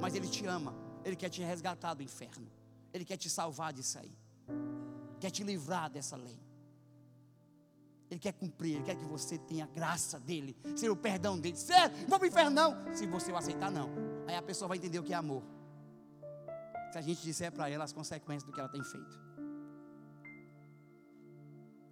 Mas 0.00 0.12
ele 0.16 0.26
te 0.26 0.44
ama. 0.44 0.74
Ele 1.04 1.14
quer 1.14 1.28
te 1.28 1.40
resgatar 1.40 1.94
do 1.94 2.02
inferno. 2.02 2.50
Ele 2.92 3.04
quer 3.04 3.16
te 3.16 3.30
salvar 3.30 3.72
disso 3.72 3.96
aí. 4.00 4.12
Quer 5.20 5.30
te 5.30 5.44
livrar 5.44 5.88
dessa 5.88 6.16
lei. 6.16 6.40
Ele 8.10 8.18
quer 8.18 8.32
cumprir, 8.32 8.74
Ele 8.74 8.84
quer 8.84 8.96
que 8.96 9.04
você 9.04 9.38
tenha 9.38 9.64
a 9.64 9.68
graça 9.68 10.18
dEle, 10.18 10.54
ser 10.76 10.90
o 10.90 10.96
perdão 10.96 11.38
dEle. 11.38 11.56
Não 12.02 12.08
vou 12.08 12.18
para 12.18 12.26
o 12.26 12.28
inferno, 12.28 12.50
não. 12.50 12.94
Se 12.94 13.06
você 13.06 13.32
aceitar, 13.32 13.70
não. 13.70 13.88
Aí 14.26 14.34
a 14.34 14.42
pessoa 14.42 14.68
vai 14.68 14.78
entender 14.78 14.98
o 14.98 15.02
que 15.04 15.14
é 15.14 15.16
amor. 15.16 15.44
Se 16.90 16.98
a 16.98 17.00
gente 17.00 17.22
disser 17.22 17.52
para 17.52 17.70
ela 17.70 17.84
as 17.84 17.92
consequências 17.92 18.42
do 18.42 18.52
que 18.52 18.58
ela 18.58 18.68
tem 18.68 18.82
feito. 18.82 19.18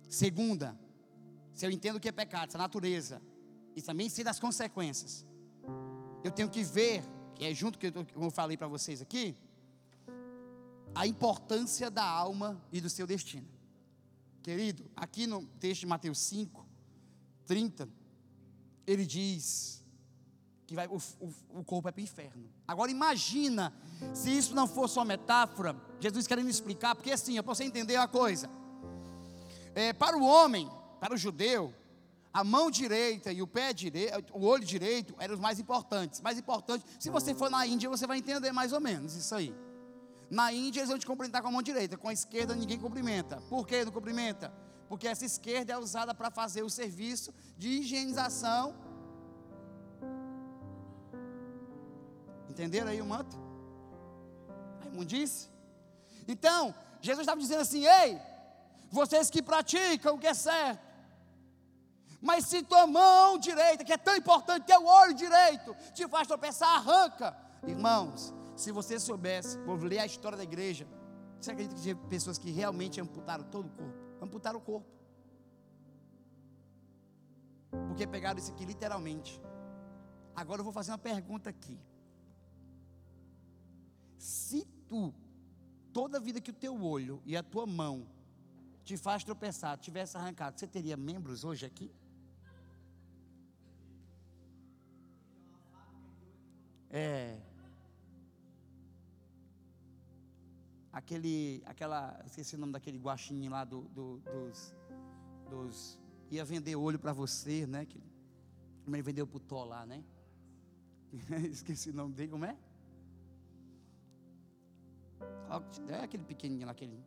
Segunda, 0.09 0.77
se 1.55 1.65
eu 1.65 1.71
entendo 1.71 1.97
o 1.97 2.01
que 2.01 2.09
é 2.09 2.13
pecado, 2.13 2.49
essa 2.49 2.59
natureza, 2.59 3.23
e 3.81 3.83
também 3.83 4.09
sei 4.09 4.23
das 4.23 4.39
consequências, 4.39 5.27
eu 6.23 6.31
tenho 6.31 6.49
que 6.49 6.63
ver, 6.63 7.03
que 7.35 7.45
é 7.45 7.55
junto 7.55 7.79
que 7.79 7.87
eu, 7.87 8.07
eu 8.15 8.31
falei 8.31 8.57
para 8.57 8.69
vocês 8.69 9.01
aqui, 9.01 9.35
a 10.95 11.07
importância 11.07 11.91
da 11.91 12.05
alma 12.05 12.61
e 12.71 12.81
do 12.81 12.91
seu 12.91 13.07
destino. 13.07 13.49
Querido, 14.43 14.91
aqui 14.95 15.27
no 15.27 15.47
texto 15.59 15.81
de 15.81 15.87
Mateus 15.87 16.19
5, 16.19 16.67
30, 17.47 17.89
ele 18.87 19.07
diz 19.07 19.83
que 20.67 20.75
vai, 20.75 20.87
o, 20.87 20.99
o, 21.21 21.61
o 21.61 21.65
corpo 21.65 21.89
é 21.89 21.93
para 21.93 22.01
o 22.01 22.03
inferno. 22.03 22.49
Agora 22.69 22.91
imagina 22.91 23.73
se 24.15 24.31
isso 24.31 24.55
não 24.55 24.67
fosse 24.67 24.99
uma 24.99 25.05
metáfora, 25.05 25.75
Jesus 25.99 26.27
querendo 26.27 26.49
explicar, 26.49 26.95
porque 26.95 27.13
assim, 27.13 27.35
para 27.35 27.55
você 27.55 27.65
entender 27.65 27.97
uma 27.97 28.09
coisa, 28.09 28.49
é, 29.75 29.93
para 29.93 30.17
o 30.17 30.23
homem, 30.23 30.71
para 31.01 31.15
o 31.15 31.17
judeu, 31.17 31.75
a 32.33 32.45
mão 32.45 32.71
direita 32.71 33.33
e 33.33 33.43
o 33.43 33.47
pé 33.47 33.73
direito, 33.73 34.33
o 34.33 34.45
olho 34.45 34.65
direito 34.65 35.15
eram 35.19 35.35
os 35.35 35.41
mais 35.41 35.59
importantes. 35.59 36.21
Mais 36.21 36.39
importante, 36.39 36.85
se 36.99 37.11
você 37.11 37.35
for 37.35 37.51
na 37.51 37.67
Índia, 37.67 37.89
você 37.89 38.07
vai 38.07 38.19
entender 38.19 38.53
mais 38.53 38.73
ou 38.73 38.81
menos 38.81 39.15
isso 39.15 39.35
aí. 39.35 39.55
Na 40.31 40.53
Índia 40.53 40.81
eles 40.81 40.91
vão 40.91 40.99
te 40.99 41.07
cumprimentar 41.07 41.43
com 41.43 41.49
a 41.49 41.51
mão 41.51 41.63
direita, 41.63 41.97
com 41.97 42.09
a 42.09 42.13
esquerda 42.13 42.55
ninguém 42.55 42.79
cumprimenta. 42.79 43.41
Por 43.49 43.67
que 43.67 43.85
não 43.85 43.91
cumprimenta? 43.91 44.53
Porque 44.89 45.09
essa 45.09 45.25
esquerda 45.25 45.73
é 45.73 45.79
usada 45.79 46.15
para 46.15 46.31
fazer 46.31 46.63
o 46.63 46.71
serviço 46.71 47.35
de 47.57 47.69
higienização. 47.69 48.75
Entenderam 52.49 52.91
aí 52.91 53.03
o 53.03 53.07
manto? 53.07 53.37
A 54.81 54.87
imundice? 54.87 55.49
Então, 56.29 56.73
Jesus 57.01 57.21
estava 57.21 57.41
dizendo 57.41 57.61
assim: 57.63 57.87
ei, 57.87 58.21
vocês 58.91 59.31
que 59.31 59.43
praticam 59.43 60.15
o 60.15 60.19
que 60.19 60.27
é 60.29 60.35
certo, 60.35 60.90
mas 62.21 62.45
se 62.47 62.63
tua 62.63 62.87
mão 62.87 63.39
direita, 63.39 63.85
que 63.85 63.93
é 63.93 63.97
tão 63.97 64.15
importante, 64.15 64.71
o 64.73 64.85
olho 64.85 65.15
direito, 65.15 65.75
te 65.95 66.07
faz 66.07 66.29
tropeçar, 66.29 66.69
arranca. 66.77 67.37
Irmãos, 67.67 68.35
se 68.55 68.71
você 68.71 69.01
soubesse, 69.01 69.59
vou 69.61 69.77
ler 69.77 70.01
a 70.01 70.07
história 70.07 70.37
da 70.37 70.45
igreja, 70.45 70.87
você 71.41 71.51
acredita 71.51 71.75
que 71.75 71.83
tinha 71.83 71.97
pessoas 71.97 72.37
que 72.37 72.51
realmente 72.51 73.01
amputaram 73.01 73.45
todo 73.45 73.67
o 73.67 73.71
corpo? 73.71 73.99
Amputaram 74.21 74.59
o 74.59 74.63
corpo. 74.63 74.87
Porque 77.89 78.07
pegaram 78.07 78.39
isso 78.39 78.53
aqui 78.53 78.65
literalmente. 78.67 79.41
Agora 80.37 80.61
eu 80.61 80.65
vou 80.65 80.73
fazer 80.73 80.91
uma 80.91 80.99
pergunta 80.99 81.49
aqui. 81.49 81.79
Se 84.19 84.67
tu, 84.87 85.15
toda 85.93 86.19
a 86.19 86.21
vida 86.21 86.41
que 86.41 86.51
o 86.51 86.55
teu 86.55 86.83
olho 86.83 87.23
e 87.25 87.35
a 87.35 87.43
tua 87.43 87.67
mão 87.67 88.07
te 88.85 88.97
faz 88.99 89.25
tropeçar, 89.25 89.79
tivesse 89.79 90.19
arrancado, 90.19 90.59
você 90.59 90.67
teria 90.67 90.97
membros 90.97 91.45
hoje 91.45 91.65
aqui? 91.65 91.91
É. 96.91 97.39
aquele, 100.93 101.63
aquela, 101.67 102.21
esqueci 102.27 102.57
o 102.57 102.59
nome 102.59 102.73
daquele 102.73 102.99
guaxinim 102.99 103.49
lá 103.49 103.65
do, 103.65 103.83
do, 103.83 104.19
dos, 104.19 104.75
dos, 105.49 105.99
ia 106.31 106.45
vender 106.45 106.77
olho 106.77 106.99
para 106.99 107.13
você, 107.13 107.67
né? 107.67 107.87
Que, 107.87 108.03
como 108.85 108.97
ele 108.97 109.03
vendeu 109.03 109.27
para 109.27 109.37
o 109.37 109.41
Tó 109.41 109.65
lá, 109.65 109.87
né? 109.87 110.03
Esqueci 111.51 111.91
o 111.91 111.95
nome 111.95 112.15
dele, 112.15 112.31
como 112.31 112.45
é? 112.45 112.57
É 115.89 116.05
aquele 116.05 116.25
pequenininho 116.25 116.67
lá, 116.67 116.73
aquele 116.73 117.05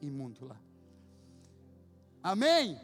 imundo 0.00 0.46
lá. 0.46 0.60
Amém? 2.22 2.78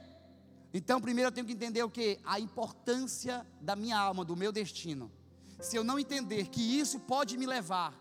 Então, 0.72 1.00
primeiro 1.00 1.28
eu 1.28 1.32
tenho 1.32 1.46
que 1.46 1.52
entender 1.52 1.82
o 1.82 1.90
que? 1.90 2.20
A 2.24 2.38
importância 2.38 3.46
da 3.60 3.74
minha 3.74 3.98
alma, 3.98 4.24
do 4.24 4.36
meu 4.36 4.52
destino. 4.52 5.10
Se 5.60 5.76
eu 5.76 5.84
não 5.84 5.98
entender 5.98 6.48
que 6.48 6.60
isso 6.60 7.00
pode 7.00 7.36
me 7.36 7.46
levar, 7.46 7.94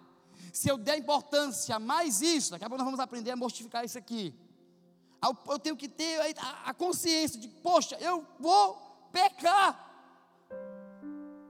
se 0.52 0.70
eu 0.70 0.78
der 0.78 0.98
importância 0.98 1.76
a 1.76 1.80
mais 1.80 2.22
isso, 2.22 2.52
daqui 2.52 2.64
a 2.64 2.70
pouco 2.70 2.78
nós 2.78 2.86
vamos 2.86 3.00
aprender 3.00 3.32
a 3.32 3.36
mortificar 3.36 3.84
isso 3.84 3.98
aqui. 3.98 4.34
Eu 5.48 5.58
tenho 5.58 5.76
que 5.76 5.90
ter 5.90 6.20
a 6.64 6.74
consciência 6.74 7.40
de, 7.40 7.48
poxa, 7.48 7.98
eu 8.00 8.26
vou 8.40 8.76
pecar. 9.12 9.82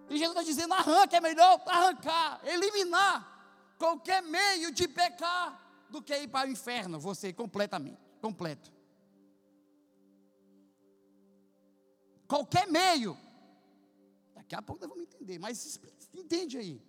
E 0.10 0.18
Jesus 0.18 0.38
está 0.38 0.44
dizendo: 0.44 0.74
arranca, 0.74 1.18
é 1.18 1.22
melhor 1.22 1.62
arrancar, 1.66 2.42
eliminar 2.46 3.36
qualquer 3.78 4.22
meio 4.22 4.72
de 4.72 4.88
pecar 4.88 5.62
do 5.90 6.02
que 6.02 6.16
ir 6.16 6.28
para 6.28 6.48
o 6.48 6.52
inferno, 6.52 7.00
você 7.00 7.34
completamente, 7.34 8.00
completo. 8.22 8.72
Qualquer 12.28 12.68
meio. 12.68 13.18
Daqui 14.34 14.56
a 14.56 14.62
pouco 14.62 14.82
nós 14.82 14.90
vamos 14.90 15.04
entender, 15.04 15.40
mas 15.40 15.80
entende 16.22 16.58
aí. 16.58 16.82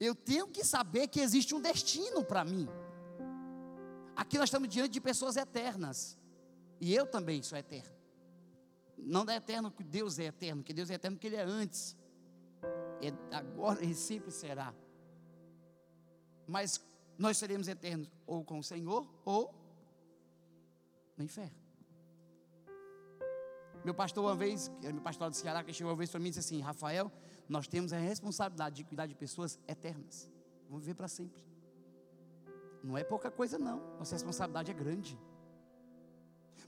Eu 0.00 0.14
tenho 0.14 0.46
que 0.48 0.64
saber 0.64 1.08
que 1.08 1.20
existe 1.20 1.54
um 1.54 1.60
destino 1.60 2.24
para 2.24 2.44
mim. 2.44 2.68
Aqui 4.14 4.38
nós 4.38 4.48
estamos 4.48 4.68
diante 4.68 4.90
de 4.90 5.00
pessoas 5.00 5.36
eternas. 5.36 6.16
E 6.80 6.94
eu 6.94 7.06
também 7.06 7.42
sou 7.42 7.58
eterno. 7.58 7.96
Não 8.96 9.24
é 9.28 9.36
eterno 9.36 9.70
que 9.70 9.84
Deus 9.84 10.18
é 10.18 10.24
eterno, 10.24 10.62
que 10.62 10.72
Deus 10.72 10.90
é 10.90 10.94
eterno 10.94 11.18
que 11.18 11.26
Ele 11.26 11.36
é 11.36 11.42
antes. 11.42 11.96
É 13.00 13.36
agora 13.36 13.84
e 13.84 13.94
sempre 13.94 14.30
será. 14.30 14.74
Mas 16.46 16.80
nós 17.16 17.36
seremos 17.36 17.68
eternos 17.68 18.10
ou 18.26 18.44
com 18.44 18.58
o 18.58 18.64
Senhor 18.64 19.08
ou 19.24 19.54
no 21.16 21.24
inferno. 21.24 21.56
Meu 23.84 23.94
pastor, 23.94 24.24
uma 24.24 24.34
vez, 24.34 24.70
meu 24.82 25.00
pastor 25.00 25.30
do 25.30 25.36
Ceará, 25.36 25.62
que 25.62 25.72
chegou 25.72 25.92
uma 25.92 25.96
vez 25.96 26.10
para 26.10 26.20
mim 26.20 26.28
e 26.28 26.30
disse 26.30 26.40
assim: 26.40 26.60
Rafael, 26.60 27.10
nós 27.48 27.66
temos 27.66 27.92
a 27.92 27.98
responsabilidade 27.98 28.76
de 28.76 28.84
cuidar 28.84 29.06
de 29.06 29.14
pessoas 29.14 29.58
eternas. 29.66 30.30
Vamos 30.68 30.84
viver 30.84 30.94
para 30.94 31.08
sempre. 31.08 31.42
Não 32.82 32.96
é 32.96 33.02
pouca 33.02 33.30
coisa, 33.30 33.58
não. 33.58 33.78
Nossa 33.98 34.14
responsabilidade 34.14 34.70
é 34.70 34.74
grande. 34.74 35.18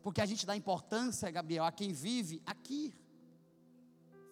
Porque 0.03 0.21
a 0.21 0.27
gente 0.27 0.47
dá 0.47 0.57
importância, 0.57 1.31
Gabriel, 1.31 1.65
a 1.65 1.73
quem 1.73 1.93
vive 1.93 2.43
aqui, 2.47 2.95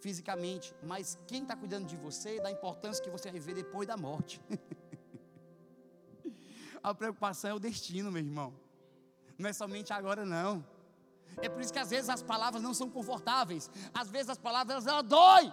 fisicamente. 0.01 0.75
Mas 0.83 1.19
quem 1.27 1.43
está 1.43 1.55
cuidando 1.55 1.87
de 1.87 1.97
você 1.97 2.41
dá 2.41 2.51
importância 2.51 3.05
que 3.05 3.11
você 3.11 3.31
viver 3.31 3.55
depois 3.55 3.87
da 3.87 3.97
morte. 3.97 4.41
A 6.83 6.95
preocupação 6.95 7.51
é 7.51 7.55
o 7.55 7.59
destino, 7.59 8.11
meu 8.11 8.23
irmão. 8.23 8.55
Não 9.37 9.51
é 9.51 9.53
somente 9.53 9.93
agora, 9.93 10.25
não. 10.25 10.65
É 11.43 11.49
por 11.49 11.61
isso 11.61 11.73
que 11.73 11.79
às 11.79 11.91
vezes 11.91 12.09
as 12.09 12.23
palavras 12.23 12.63
não 12.63 12.73
são 12.73 12.89
confortáveis. 12.89 13.71
Às 13.93 14.09
vezes 14.09 14.31
as 14.31 14.39
palavras 14.39 14.87
ela 14.87 15.03
dói. 15.03 15.53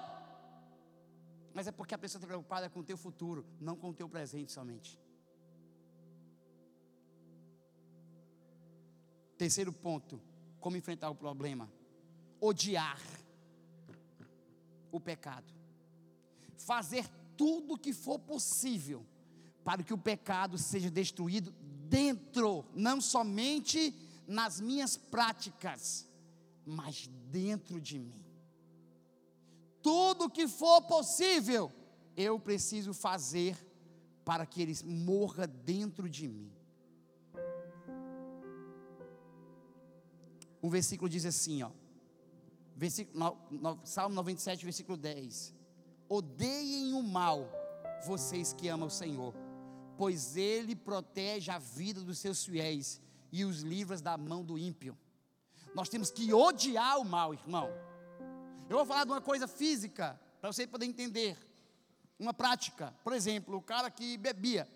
Mas 1.55 1.67
é 1.67 1.71
porque 1.71 1.95
a 1.95 1.97
pessoa 1.97 2.19
está 2.19 2.27
preocupada 2.27 2.69
com 2.69 2.81
o 2.81 2.83
teu 2.83 2.97
futuro, 2.97 3.45
não 3.61 3.77
com 3.77 3.89
o 3.89 3.93
teu 3.93 4.09
presente 4.09 4.51
somente. 4.51 4.99
Terceiro 9.37 9.71
ponto, 9.71 10.21
como 10.59 10.75
enfrentar 10.75 11.09
o 11.09 11.15
problema? 11.15 11.71
Odiar 12.41 12.99
o 14.91 14.99
pecado. 14.99 15.53
Fazer 16.57 17.07
tudo 17.37 17.75
o 17.75 17.77
que 17.77 17.93
for 17.93 18.19
possível 18.19 19.05
para 19.63 19.81
que 19.81 19.93
o 19.93 19.97
pecado 19.97 20.57
seja 20.57 20.91
destruído 20.91 21.53
dentro, 21.87 22.65
não 22.75 22.99
somente 22.99 23.95
nas 24.27 24.59
minhas 24.59 24.97
práticas, 24.97 26.05
mas 26.65 27.07
dentro 27.31 27.79
de 27.79 27.97
mim. 27.97 28.24
Tudo 29.85 30.29
que 30.35 30.47
for 30.47 30.81
possível, 30.81 31.71
eu 32.17 32.39
preciso 32.39 32.93
fazer 32.93 33.55
para 34.27 34.45
que 34.45 34.61
ele 34.63 34.75
morra 34.83 35.45
dentro 35.45 36.09
de 36.09 36.27
mim. 36.27 36.51
O 40.61 40.69
versículo 40.69 41.07
diz 41.07 41.25
assim, 41.25 41.61
ó. 41.61 41.69
Versículo, 42.75 43.17
no, 43.19 43.37
no, 43.51 43.85
Salmo 43.85 44.15
97, 44.15 44.65
versículo 44.65 44.97
10. 44.97 45.53
Odeiem 46.09 46.93
o 46.93 47.03
mal, 47.03 47.47
vocês 48.05 48.53
que 48.53 48.67
amam 48.67 48.87
o 48.87 48.91
Senhor 48.91 49.33
pois 49.97 50.35
ele 50.35 50.75
protege 50.75 51.51
a 51.51 51.57
vida 51.57 52.01
dos 52.01 52.19
seus 52.19 52.45
fiéis 52.45 53.01
e 53.31 53.45
os 53.45 53.61
livra 53.61 53.97
da 53.99 54.17
mão 54.17 54.43
do 54.43 54.57
ímpio. 54.57 54.97
Nós 55.73 55.89
temos 55.89 56.09
que 56.09 56.33
odiar 56.33 56.99
o 56.99 57.05
mal, 57.05 57.33
irmão. 57.33 57.69
Eu 58.69 58.77
vou 58.77 58.85
falar 58.85 59.03
de 59.03 59.11
uma 59.11 59.21
coisa 59.21 59.47
física, 59.47 60.19
para 60.41 60.51
você 60.51 60.65
poder 60.65 60.85
entender. 60.85 61.37
Uma 62.17 62.33
prática, 62.33 62.93
por 63.03 63.13
exemplo, 63.13 63.57
o 63.57 63.61
cara 63.61 63.91
que 63.91 64.17
bebia, 64.17 64.67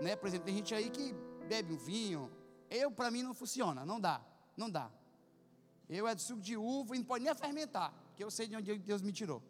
né? 0.00 0.14
Por 0.14 0.28
exemplo, 0.28 0.46
tem 0.46 0.54
gente 0.54 0.74
aí 0.74 0.88
que 0.88 1.12
bebe 1.48 1.74
um 1.74 1.76
vinho. 1.76 2.30
Eu, 2.70 2.90
para 2.90 3.10
mim, 3.10 3.22
não 3.22 3.34
funciona, 3.34 3.84
não 3.84 4.00
dá, 4.00 4.20
não 4.56 4.70
dá. 4.70 4.90
Eu 5.88 6.06
é 6.06 6.14
de 6.14 6.22
suco 6.22 6.40
de 6.40 6.56
uva 6.56 6.94
e 6.94 6.98
não 6.98 7.04
pode 7.04 7.24
nem 7.24 7.34
fermentar, 7.34 7.92
porque 8.08 8.22
eu 8.22 8.30
sei 8.30 8.46
de 8.46 8.56
onde 8.56 8.78
Deus 8.78 9.02
me 9.02 9.12
tirou. 9.12 9.42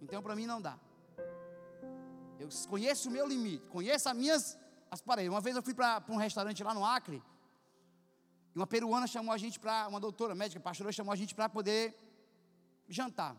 Então, 0.00 0.22
para 0.22 0.34
mim, 0.34 0.46
não 0.46 0.60
dá. 0.60 0.78
Eu 2.38 2.48
conheço 2.68 3.08
o 3.08 3.12
meu 3.12 3.26
limite, 3.28 3.64
conheço 3.66 4.08
as 4.08 4.16
minhas 4.16 4.58
as 4.90 5.00
paredes. 5.00 5.30
Uma 5.30 5.40
vez 5.40 5.54
eu 5.54 5.62
fui 5.62 5.74
para 5.74 6.02
um 6.08 6.16
restaurante 6.16 6.62
lá 6.62 6.72
no 6.72 6.84
Acre, 6.84 7.22
e 8.54 8.58
uma 8.58 8.66
peruana 8.66 9.06
chamou 9.06 9.32
a 9.34 9.38
gente 9.38 9.58
para, 9.58 9.88
uma 9.88 9.98
doutora 9.98 10.34
médica, 10.34 10.60
pastora, 10.60 10.92
chamou 10.92 11.12
a 11.12 11.16
gente 11.16 11.34
para 11.34 11.48
poder 11.48 11.94
jantar. 12.88 13.36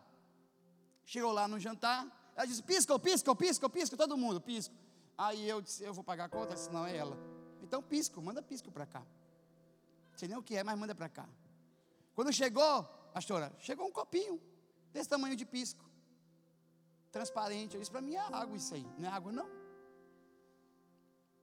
Chegou 1.06 1.32
lá 1.32 1.48
no 1.48 1.60
jantar, 1.60 2.34
ela 2.36 2.46
disse: 2.46 2.62
pisca, 2.62 3.00
pisca, 3.00 3.36
pisca, 3.36 3.70
pisca, 3.70 3.96
todo 3.96 4.18
mundo, 4.18 4.42
pisco. 4.42 4.76
Aí 5.18 5.48
eu 5.48 5.62
disse: 5.62 5.84
eu 5.84 5.94
vou 5.94 6.04
pagar 6.04 6.26
a 6.26 6.30
conta, 6.30 6.48
ela 6.48 6.56
disse, 6.56 6.70
não 6.72 6.86
é 6.86 6.98
ela. 6.98 7.18
Então 7.62 7.82
pisco, 7.82 8.22
manda 8.22 8.42
pisco 8.42 8.70
para 8.72 8.86
cá. 8.86 9.00
Não 10.12 10.18
sei 10.18 10.28
nem 10.28 10.38
o 10.38 10.44
que 10.44 10.56
é, 10.58 10.64
mas 10.64 10.78
manda 10.78 10.94
para 10.94 11.08
cá. 11.08 11.28
Quando 12.14 12.32
chegou, 12.34 12.84
pastora, 13.14 13.54
chegou 13.60 13.88
um 13.88 13.92
copinho 13.92 14.42
desse 14.92 15.10
tamanho 15.10 15.36
de 15.36 15.46
pisco 15.46 15.84
transparente. 17.10 17.76
Eu 17.76 17.80
disse, 17.80 17.92
para 17.92 18.02
mim 18.02 18.16
é 18.16 18.20
água 18.20 18.58
isso 18.58 18.74
aí, 18.74 18.86
não 18.98 19.08
é 19.08 19.12
água 19.12 19.32
não. 19.32 19.50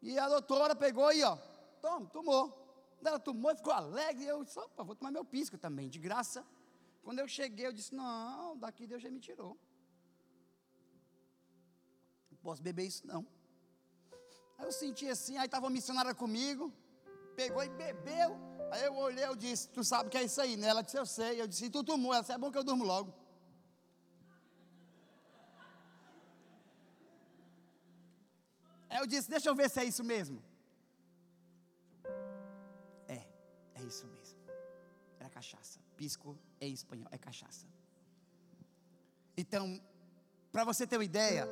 E 0.03 0.19
a 0.19 0.29
doutora 0.29 0.77
pegou 0.77 1.07
aí, 1.07 1.23
ó, 1.23 1.37
toma, 1.81 2.07
tomou. 2.07 2.62
Ela 3.05 3.19
tomou 3.19 3.51
e 3.51 3.57
ficou 3.57 3.73
alegre. 3.73 4.25
Eu 4.25 4.45
disse, 4.45 4.59
opa, 4.59 4.83
vou 4.83 4.95
tomar 4.95 5.11
meu 5.11 5.25
pisco 5.25 5.59
também, 5.59 5.89
de 5.89 5.99
graça. 5.99 6.45
Quando 7.03 7.19
eu 7.19 7.29
cheguei, 7.29 7.67
eu 7.67 7.73
disse, 7.73 7.95
não, 7.95 8.57
daqui 8.57 8.87
Deus 8.87 9.03
já 9.03 9.11
me 9.11 9.21
tirou. 9.21 9.59
Não 12.31 12.39
posso 12.39 12.63
beber 12.63 12.87
isso 12.87 13.07
não. 13.07 13.27
Aí 14.59 14.67
eu 14.67 14.73
senti 14.73 15.09
assim, 15.09 15.37
aí 15.37 15.47
estava 15.47 15.67
uma 15.67 15.73
missionária 15.73 16.15
comigo, 16.15 16.73
pegou 17.35 17.63
e 17.65 17.69
bebeu. 17.69 18.31
Aí 18.71 18.85
eu 18.85 18.95
olhei, 18.95 19.25
eu 19.25 19.35
disse, 19.35 19.69
tu 19.69 19.83
sabe 19.83 20.09
que 20.09 20.17
é 20.17 20.25
isso 20.25 20.41
aí, 20.41 20.57
né? 20.57 20.69
Ela 20.69 20.83
disse, 20.83 20.97
eu 20.97 21.07
sei. 21.07 21.41
Eu 21.41 21.47
disse, 21.47 21.69
tu 21.71 21.83
tomou? 21.83 22.13
Ela 22.13 22.23
disse, 22.23 22.33
é 22.33 22.39
bom 22.39 22.51
que 22.53 22.59
eu 22.59 22.65
durmo 22.65 22.85
logo. 22.85 23.13
Aí 28.93 28.99
eu 28.99 29.07
disse: 29.07 29.31
Deixa 29.31 29.49
eu 29.49 29.55
ver 29.55 29.71
se 29.71 29.81
é 29.81 29.85
isso 29.87 30.05
mesmo. 30.05 30.39
Isso 33.93 34.07
mesmo. 34.07 34.39
Era 35.21 35.29
cachaça. 35.29 35.79
Pisco 35.97 36.37
é 36.61 36.67
em 36.67 36.73
espanhol, 36.73 37.09
é 37.11 37.19
cachaça. 37.19 37.67
Então, 39.37 39.81
para 40.51 40.65
você 40.65 40.87
ter 40.87 40.97
uma 40.97 41.05
ideia, 41.05 41.47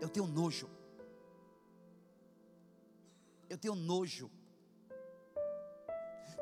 eu 0.00 0.08
tenho 0.08 0.26
nojo. 0.26 0.68
Eu 3.48 3.58
tenho 3.58 3.74
nojo. 3.74 4.30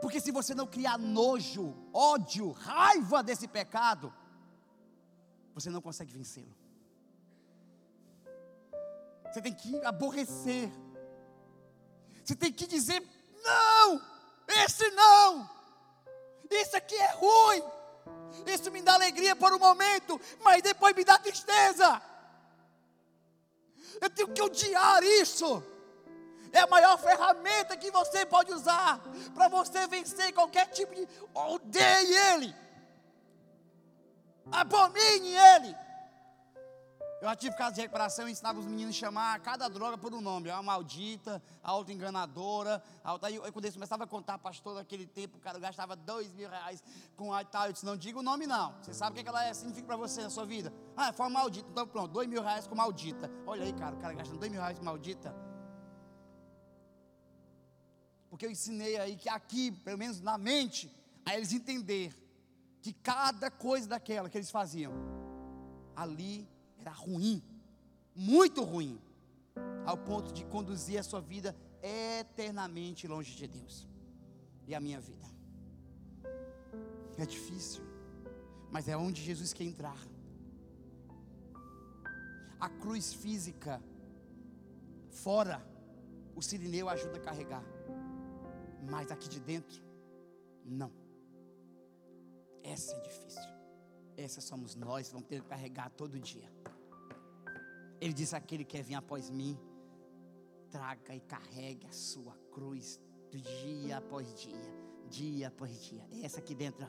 Porque 0.02 0.20
se 0.20 0.30
você 0.38 0.54
não 0.54 0.66
criar 0.66 0.96
nojo, 0.98 1.64
ódio, 1.92 2.50
raiva 2.52 3.22
desse 3.22 3.48
pecado, 3.48 4.12
você 5.54 5.70
não 5.70 5.82
consegue 5.82 6.12
vencê-lo. 6.12 6.54
Você 9.24 9.40
tem 9.42 9.54
que 9.54 9.84
aborrecer. 9.84 10.70
Você 12.24 12.36
tem 12.36 12.52
que 12.52 12.66
dizer: 12.66 13.00
não, 13.42 14.00
esse 14.48 14.90
não. 14.90 15.48
Isso 16.50 16.76
aqui 16.76 16.94
é 16.94 17.12
ruim. 17.12 17.62
Isso 18.46 18.70
me 18.70 18.82
dá 18.82 18.94
alegria 18.94 19.36
por 19.36 19.52
um 19.52 19.58
momento, 19.58 20.20
mas 20.40 20.62
depois 20.62 20.94
me 20.94 21.04
dá 21.04 21.18
tristeza. 21.18 22.02
Eu 24.00 24.10
tenho 24.10 24.28
que 24.28 24.42
odiar 24.42 25.02
isso. 25.02 25.62
É 26.52 26.60
a 26.60 26.66
maior 26.66 26.98
ferramenta 26.98 27.76
que 27.76 27.90
você 27.90 28.24
pode 28.24 28.52
usar 28.52 29.00
para 29.34 29.48
você 29.48 29.86
vencer 29.86 30.32
qualquer 30.32 30.66
tipo 30.70 30.94
de. 30.94 31.06
Odeie 31.34 32.14
ele. 32.32 32.54
Abomine 34.50 35.34
ele. 35.34 35.76
Eu 37.20 37.28
já 37.28 37.34
tive 37.34 37.56
caso 37.56 37.74
de 37.74 37.80
recuperação 37.80 38.28
e 38.28 38.32
ensinava 38.32 38.60
os 38.60 38.66
meninos 38.66 38.94
a 38.94 38.98
chamar 38.98 39.40
cada 39.40 39.68
droga 39.68 39.98
por 39.98 40.14
um 40.14 40.20
nome. 40.20 40.50
A 40.50 40.62
maldita, 40.62 41.42
a 41.64 41.70
auto-enganadora. 41.70 42.80
A 43.02 43.12
outra, 43.12 43.28
aí, 43.28 43.38
quando 43.38 43.64
eles 43.64 43.74
começavam 43.74 44.04
a 44.04 44.06
contar, 44.06 44.38
pastor, 44.38 44.76
naquele 44.76 45.04
tempo, 45.04 45.36
o 45.36 45.40
cara 45.40 45.58
gastava 45.58 45.96
dois 45.96 46.32
mil 46.32 46.48
reais 46.48 46.82
com 47.16 47.34
a 47.34 47.44
tal. 47.44 47.66
Eu 47.66 47.72
disse, 47.72 47.84
não 47.84 47.96
diga 47.96 48.20
o 48.20 48.22
nome 48.22 48.46
não. 48.46 48.72
Você 48.80 48.94
sabe 48.94 49.10
o 49.10 49.14
que, 49.14 49.20
é 49.20 49.22
que 49.24 49.28
ela 49.28 49.44
é, 49.44 49.52
significa 49.52 49.84
para 49.84 49.96
você 49.96 50.22
na 50.22 50.30
sua 50.30 50.46
vida? 50.46 50.72
Ah, 50.96 51.12
foi 51.12 51.26
uma 51.26 51.40
maldita. 51.40 51.68
Então 51.68 51.86
pronto, 51.88 52.12
dois 52.12 52.28
mil 52.28 52.40
reais 52.40 52.68
com 52.68 52.76
maldita. 52.76 53.28
Olha 53.44 53.64
aí, 53.64 53.72
cara, 53.72 53.96
o 53.96 53.98
cara 53.98 54.14
gastando 54.14 54.38
dois 54.38 54.52
mil 54.52 54.60
reais 54.60 54.78
com 54.78 54.84
maldita. 54.84 55.34
Porque 58.30 58.46
eu 58.46 58.50
ensinei 58.50 58.96
aí 58.96 59.16
que 59.16 59.28
aqui, 59.28 59.72
pelo 59.72 59.98
menos 59.98 60.20
na 60.20 60.38
mente, 60.38 60.88
a 61.26 61.34
eles 61.34 61.52
entender 61.52 62.14
que 62.80 62.92
cada 62.92 63.50
coisa 63.50 63.88
daquela 63.88 64.28
que 64.28 64.38
eles 64.38 64.52
faziam, 64.52 64.92
ali 65.96 66.48
era 66.78 66.92
ruim, 66.92 67.42
muito 68.14 68.62
ruim, 68.62 69.00
ao 69.84 69.96
ponto 69.96 70.32
de 70.32 70.44
conduzir 70.44 70.98
a 70.98 71.02
sua 71.02 71.20
vida 71.20 71.54
eternamente 71.82 73.06
longe 73.06 73.34
de 73.34 73.46
Deus 73.46 73.86
e 74.66 74.74
a 74.74 74.80
minha 74.80 75.00
vida. 75.00 75.26
É 77.16 77.26
difícil, 77.26 77.82
mas 78.70 78.88
é 78.88 78.96
onde 78.96 79.22
Jesus 79.22 79.52
quer 79.52 79.64
entrar. 79.64 79.98
A 82.60 82.68
cruz 82.68 83.12
física, 83.14 83.82
fora, 85.10 85.64
o 86.34 86.42
sirineu 86.42 86.88
ajuda 86.88 87.16
a 87.16 87.20
carregar, 87.20 87.64
mas 88.88 89.10
aqui 89.10 89.28
de 89.28 89.40
dentro, 89.40 89.82
não. 90.64 90.92
Essa 92.62 92.94
é 92.94 93.00
difícil. 93.00 93.58
Essa 94.16 94.40
somos 94.40 94.74
nós, 94.74 95.10
vamos 95.10 95.28
ter 95.28 95.40
que 95.40 95.48
carregar 95.48 95.90
todo 95.90 96.18
dia. 96.18 96.57
Ele 98.00 98.12
diz: 98.12 98.34
aquele 98.34 98.64
que 98.64 98.76
quer 98.76 98.82
vir 98.82 98.94
após 98.94 99.30
mim, 99.30 99.58
traga 100.70 101.14
e 101.14 101.20
carregue 101.20 101.86
a 101.86 101.92
sua 101.92 102.34
cruz 102.52 103.00
dia 103.30 103.98
após 103.98 104.34
dia, 104.34 104.74
dia 105.08 105.48
após 105.48 105.82
dia. 105.84 106.06
É 106.12 106.24
essa 106.24 106.38
aqui 106.38 106.54
dentro. 106.54 106.88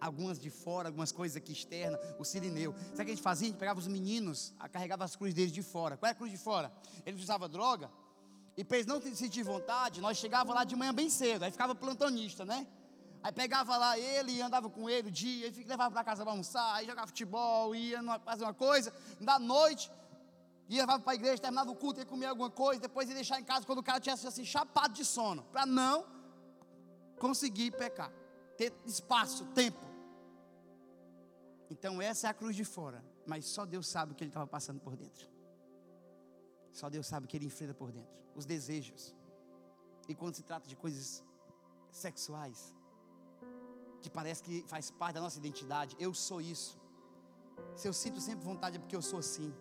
Algumas 0.00 0.38
de 0.38 0.50
fora, 0.50 0.88
algumas 0.88 1.12
coisas 1.12 1.36
aqui 1.36 1.52
externas, 1.52 2.00
o 2.18 2.24
sirineu. 2.24 2.74
Sabe 2.74 2.92
o 2.92 2.96
que 2.96 3.02
a 3.02 3.14
gente 3.14 3.22
fazia? 3.22 3.46
A 3.46 3.50
gente 3.50 3.58
pegava 3.58 3.78
os 3.78 3.86
meninos, 3.86 4.52
carregava 4.72 5.04
as 5.04 5.14
cruzes 5.14 5.34
deles 5.34 5.52
de 5.52 5.62
fora. 5.62 5.96
Qual 5.96 6.08
é 6.08 6.12
a 6.12 6.14
cruz 6.14 6.30
de 6.30 6.38
fora? 6.38 6.72
Eles 7.06 7.22
usavam 7.22 7.48
droga, 7.48 7.88
e 8.56 8.64
para 8.64 8.78
eles 8.78 8.86
não 8.86 9.00
sentir 9.00 9.42
vontade, 9.42 10.00
nós 10.00 10.18
chegava 10.18 10.52
lá 10.52 10.64
de 10.64 10.76
manhã 10.76 10.92
bem 10.92 11.08
cedo, 11.08 11.44
aí 11.44 11.50
ficava 11.50 11.74
plantonista, 11.74 12.44
né? 12.44 12.66
Aí 13.22 13.30
pegava 13.30 13.76
lá 13.76 13.96
ele 13.96 14.32
e 14.32 14.42
andava 14.42 14.68
com 14.68 14.90
ele 14.90 15.08
o 15.08 15.10
dia, 15.12 15.46
e 15.46 15.64
levava 15.64 15.92
para 15.92 16.02
casa 16.02 16.24
para 16.24 16.32
almoçar, 16.32 16.74
aí 16.74 16.86
jogava 16.86 17.06
futebol, 17.06 17.74
ia 17.74 18.02
fazer 18.20 18.42
uma 18.44 18.54
coisa, 18.54 18.92
da 19.20 19.38
noite, 19.38 19.90
ia 20.68 20.82
levava 20.82 21.02
para 21.02 21.12
a 21.12 21.14
igreja, 21.14 21.40
terminava 21.40 21.70
o 21.70 21.76
culto, 21.76 22.00
ia 22.00 22.06
comer 22.06 22.26
alguma 22.26 22.50
coisa, 22.50 22.80
depois 22.80 23.08
ia 23.08 23.14
deixar 23.14 23.38
em 23.38 23.44
casa 23.44 23.64
quando 23.64 23.78
o 23.78 23.82
cara 23.82 24.00
tivesse 24.00 24.26
assim, 24.26 24.44
chapado 24.44 24.92
de 24.92 25.04
sono, 25.04 25.44
para 25.44 25.64
não 25.64 26.04
conseguir 27.18 27.70
pecar, 27.70 28.12
ter 28.56 28.74
espaço, 28.84 29.46
tempo. 29.54 29.86
Então 31.70 32.02
essa 32.02 32.26
é 32.26 32.30
a 32.30 32.34
cruz 32.34 32.56
de 32.56 32.64
fora, 32.64 33.04
mas 33.24 33.46
só 33.46 33.64
Deus 33.64 33.86
sabe 33.86 34.12
o 34.12 34.14
que 34.16 34.24
ele 34.24 34.30
estava 34.30 34.48
passando 34.48 34.80
por 34.80 34.96
dentro. 34.96 35.30
Só 36.72 36.90
Deus 36.90 37.06
sabe 37.06 37.26
o 37.26 37.28
que 37.28 37.36
ele 37.36 37.46
enfrenta 37.46 37.72
por 37.72 37.92
dentro, 37.92 38.12
os 38.34 38.44
desejos. 38.44 39.14
E 40.08 40.14
quando 40.14 40.34
se 40.34 40.42
trata 40.42 40.66
de 40.68 40.74
coisas 40.74 41.24
sexuais, 41.90 42.74
que 44.02 44.10
parece 44.10 44.42
que 44.42 44.64
faz 44.66 44.90
parte 44.90 45.14
da 45.14 45.20
nossa 45.20 45.38
identidade. 45.38 45.96
Eu 45.98 46.12
sou 46.12 46.40
isso. 46.40 46.78
Se 47.76 47.88
eu 47.88 47.92
sinto 47.92 48.20
sempre 48.20 48.44
vontade 48.44 48.76
é 48.76 48.80
porque 48.80 48.96
eu 48.96 49.02
sou 49.02 49.20
assim. 49.20 49.52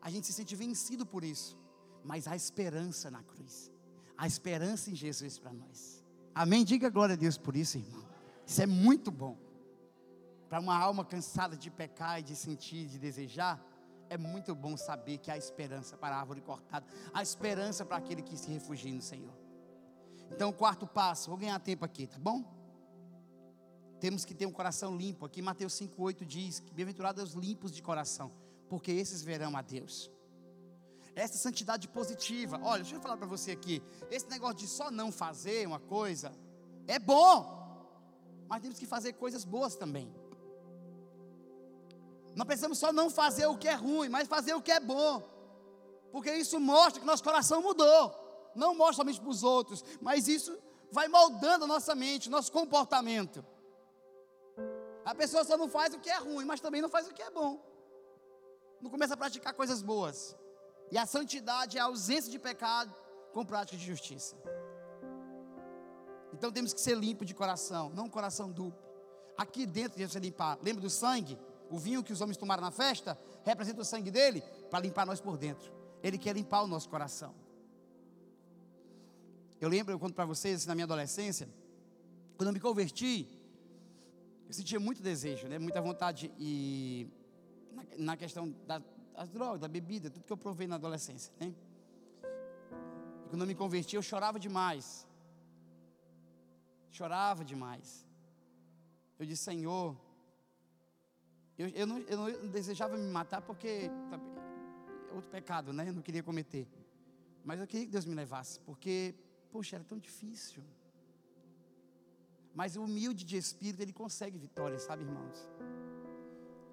A 0.00 0.10
gente 0.10 0.26
se 0.26 0.32
sente 0.32 0.54
vencido 0.54 1.04
por 1.04 1.24
isso. 1.24 1.58
Mas 2.04 2.26
há 2.28 2.34
esperança 2.36 3.10
na 3.10 3.22
cruz. 3.22 3.70
Há 4.16 4.26
esperança 4.26 4.90
em 4.90 4.94
Jesus 4.94 5.38
para 5.38 5.52
nós. 5.52 6.04
Amém? 6.34 6.64
Diga 6.64 6.88
glória 6.88 7.14
a 7.14 7.16
Deus 7.16 7.36
por 7.36 7.56
isso, 7.56 7.78
irmão. 7.78 8.04
Isso 8.46 8.62
é 8.62 8.66
muito 8.66 9.10
bom. 9.10 9.36
Para 10.48 10.60
uma 10.60 10.78
alma 10.78 11.04
cansada 11.04 11.56
de 11.56 11.70
pecar 11.70 12.20
e 12.20 12.22
de 12.22 12.34
sentir, 12.34 12.86
de 12.86 12.98
desejar, 12.98 13.62
é 14.08 14.16
muito 14.16 14.54
bom 14.54 14.76
saber 14.76 15.18
que 15.18 15.30
há 15.30 15.36
esperança 15.36 15.96
para 15.96 16.16
a 16.16 16.20
árvore 16.20 16.40
cortada, 16.40 16.86
há 17.12 17.22
esperança 17.22 17.84
para 17.84 17.98
aquele 17.98 18.22
que 18.22 18.36
se 18.36 18.50
refugia 18.50 18.92
no 18.92 19.02
Senhor. 19.02 19.34
Então, 20.30 20.52
quarto 20.52 20.86
passo, 20.86 21.28
vou 21.28 21.38
ganhar 21.38 21.58
tempo 21.60 21.84
aqui, 21.84 22.06
tá 22.06 22.18
bom? 22.18 22.57
Temos 24.00 24.24
que 24.24 24.34
ter 24.34 24.46
um 24.46 24.52
coração 24.52 24.96
limpo. 24.96 25.26
Aqui 25.26 25.42
Mateus 25.42 25.74
5,8 25.74 26.24
diz 26.24 26.60
bem-aventurados 26.72 27.22
os 27.22 27.34
limpos 27.34 27.72
de 27.72 27.82
coração, 27.82 28.30
porque 28.68 28.90
esses 28.92 29.22
verão 29.22 29.56
a 29.56 29.62
Deus. 29.62 30.10
Essa 31.14 31.36
santidade 31.36 31.88
positiva, 31.88 32.60
olha, 32.62 32.82
deixa 32.82 32.96
eu 32.96 33.00
falar 33.00 33.16
para 33.16 33.26
você 33.26 33.50
aqui. 33.50 33.82
Esse 34.08 34.28
negócio 34.28 34.58
de 34.58 34.68
só 34.68 34.88
não 34.90 35.10
fazer 35.10 35.66
uma 35.66 35.80
coisa 35.80 36.32
é 36.86 36.98
bom, 36.98 37.58
mas 38.48 38.62
temos 38.62 38.78
que 38.78 38.86
fazer 38.86 39.14
coisas 39.14 39.44
boas 39.44 39.74
também. 39.74 40.14
Não 42.36 42.46
precisamos 42.46 42.78
só 42.78 42.92
não 42.92 43.10
fazer 43.10 43.46
o 43.46 43.58
que 43.58 43.66
é 43.66 43.74
ruim, 43.74 44.08
mas 44.08 44.28
fazer 44.28 44.54
o 44.54 44.62
que 44.62 44.70
é 44.70 44.78
bom, 44.78 45.20
porque 46.12 46.32
isso 46.32 46.60
mostra 46.60 47.00
que 47.00 47.06
nosso 47.06 47.24
coração 47.24 47.60
mudou. 47.60 48.14
Não 48.54 48.74
mostra 48.76 48.96
somente 48.96 49.20
para 49.20 49.30
os 49.30 49.42
outros, 49.42 49.84
mas 50.00 50.28
isso 50.28 50.56
vai 50.92 51.08
moldando 51.08 51.64
a 51.64 51.68
nossa 51.68 51.94
mente, 51.96 52.30
nosso 52.30 52.52
comportamento. 52.52 53.44
A 55.10 55.14
pessoa 55.14 55.42
só 55.42 55.56
não 55.56 55.70
faz 55.70 55.94
o 55.94 55.98
que 55.98 56.10
é 56.10 56.18
ruim, 56.18 56.44
mas 56.44 56.60
também 56.60 56.82
não 56.82 56.90
faz 56.90 57.08
o 57.08 57.14
que 57.14 57.22
é 57.22 57.30
bom. 57.30 57.52
Não 58.78 58.90
começa 58.90 59.14
a 59.14 59.16
praticar 59.16 59.54
coisas 59.54 59.80
boas. 59.80 60.36
E 60.92 60.98
a 60.98 61.06
santidade 61.06 61.78
é 61.78 61.80
a 61.80 61.84
ausência 61.84 62.30
de 62.30 62.38
pecado 62.38 62.94
com 63.32 63.42
prática 63.42 63.78
de 63.78 63.86
justiça. 63.86 64.36
Então 66.30 66.52
temos 66.52 66.74
que 66.74 66.80
ser 66.86 66.94
limpo 66.94 67.24
de 67.24 67.34
coração, 67.34 67.88
não 67.94 68.04
um 68.04 68.10
coração 68.10 68.52
duplo. 68.52 68.86
Aqui 69.38 69.64
dentro 69.64 69.96
temos 69.96 70.12
que 70.12 70.20
limpar. 70.20 70.58
Lembra 70.60 70.82
do 70.82 70.90
sangue? 70.90 71.38
O 71.70 71.78
vinho 71.78 72.04
que 72.04 72.12
os 72.12 72.20
homens 72.20 72.36
tomaram 72.36 72.62
na 72.62 72.70
festa 72.70 73.18
representa 73.44 73.80
o 73.80 73.86
sangue 73.86 74.10
dele 74.10 74.42
para 74.70 74.80
limpar 74.80 75.06
nós 75.06 75.22
por 75.22 75.38
dentro. 75.38 75.72
Ele 76.02 76.18
quer 76.18 76.36
limpar 76.36 76.60
o 76.64 76.66
nosso 76.66 76.86
coração. 76.86 77.34
Eu 79.58 79.70
lembro, 79.70 79.94
eu 79.94 79.98
conto 79.98 80.14
para 80.14 80.26
vocês, 80.26 80.66
na 80.66 80.74
minha 80.74 80.84
adolescência, 80.84 81.48
quando 82.36 82.48
eu 82.48 82.52
me 82.52 82.60
converti, 82.60 83.37
eu 84.48 84.54
sentia 84.54 84.80
muito 84.80 85.02
desejo, 85.02 85.46
né? 85.46 85.58
muita 85.58 85.80
vontade 85.80 86.32
e 86.38 87.06
na, 87.70 87.84
na 87.98 88.16
questão 88.16 88.50
da, 88.66 88.82
das 89.14 89.28
drogas, 89.28 89.60
da 89.60 89.68
bebida, 89.68 90.08
tudo 90.08 90.24
que 90.24 90.32
eu 90.32 90.38
provei 90.38 90.66
na 90.66 90.76
adolescência. 90.76 91.30
Né? 91.38 91.54
E 93.26 93.28
quando 93.28 93.42
eu 93.42 93.46
me 93.46 93.54
converti, 93.54 93.94
eu 93.94 94.02
chorava 94.02 94.40
demais. 94.40 95.06
Chorava 96.90 97.44
demais. 97.44 98.06
Eu 99.18 99.26
disse, 99.26 99.44
Senhor, 99.44 99.94
eu, 101.58 101.68
eu, 101.68 101.86
não, 101.86 101.98
eu 101.98 102.16
não 102.16 102.48
desejava 102.48 102.96
me 102.96 103.10
matar 103.10 103.42
porque 103.42 103.68
é 103.68 105.14
outro 105.14 105.30
pecado, 105.30 105.72
né? 105.74 105.88
Eu 105.90 105.92
não 105.92 106.02
queria 106.02 106.22
cometer. 106.22 106.66
Mas 107.44 107.60
eu 107.60 107.66
queria 107.66 107.84
que 107.84 107.92
Deus 107.92 108.06
me 108.06 108.14
levasse, 108.14 108.60
porque, 108.60 109.14
poxa, 109.50 109.76
era 109.76 109.84
tão 109.84 109.98
difícil. 109.98 110.62
Mas 112.58 112.74
o 112.74 112.82
humilde 112.82 113.24
de 113.24 113.36
espírito, 113.36 113.80
ele 113.80 113.92
consegue 113.92 114.36
vitória, 114.36 114.78
sabe, 114.80 115.04
irmãos? 115.04 115.38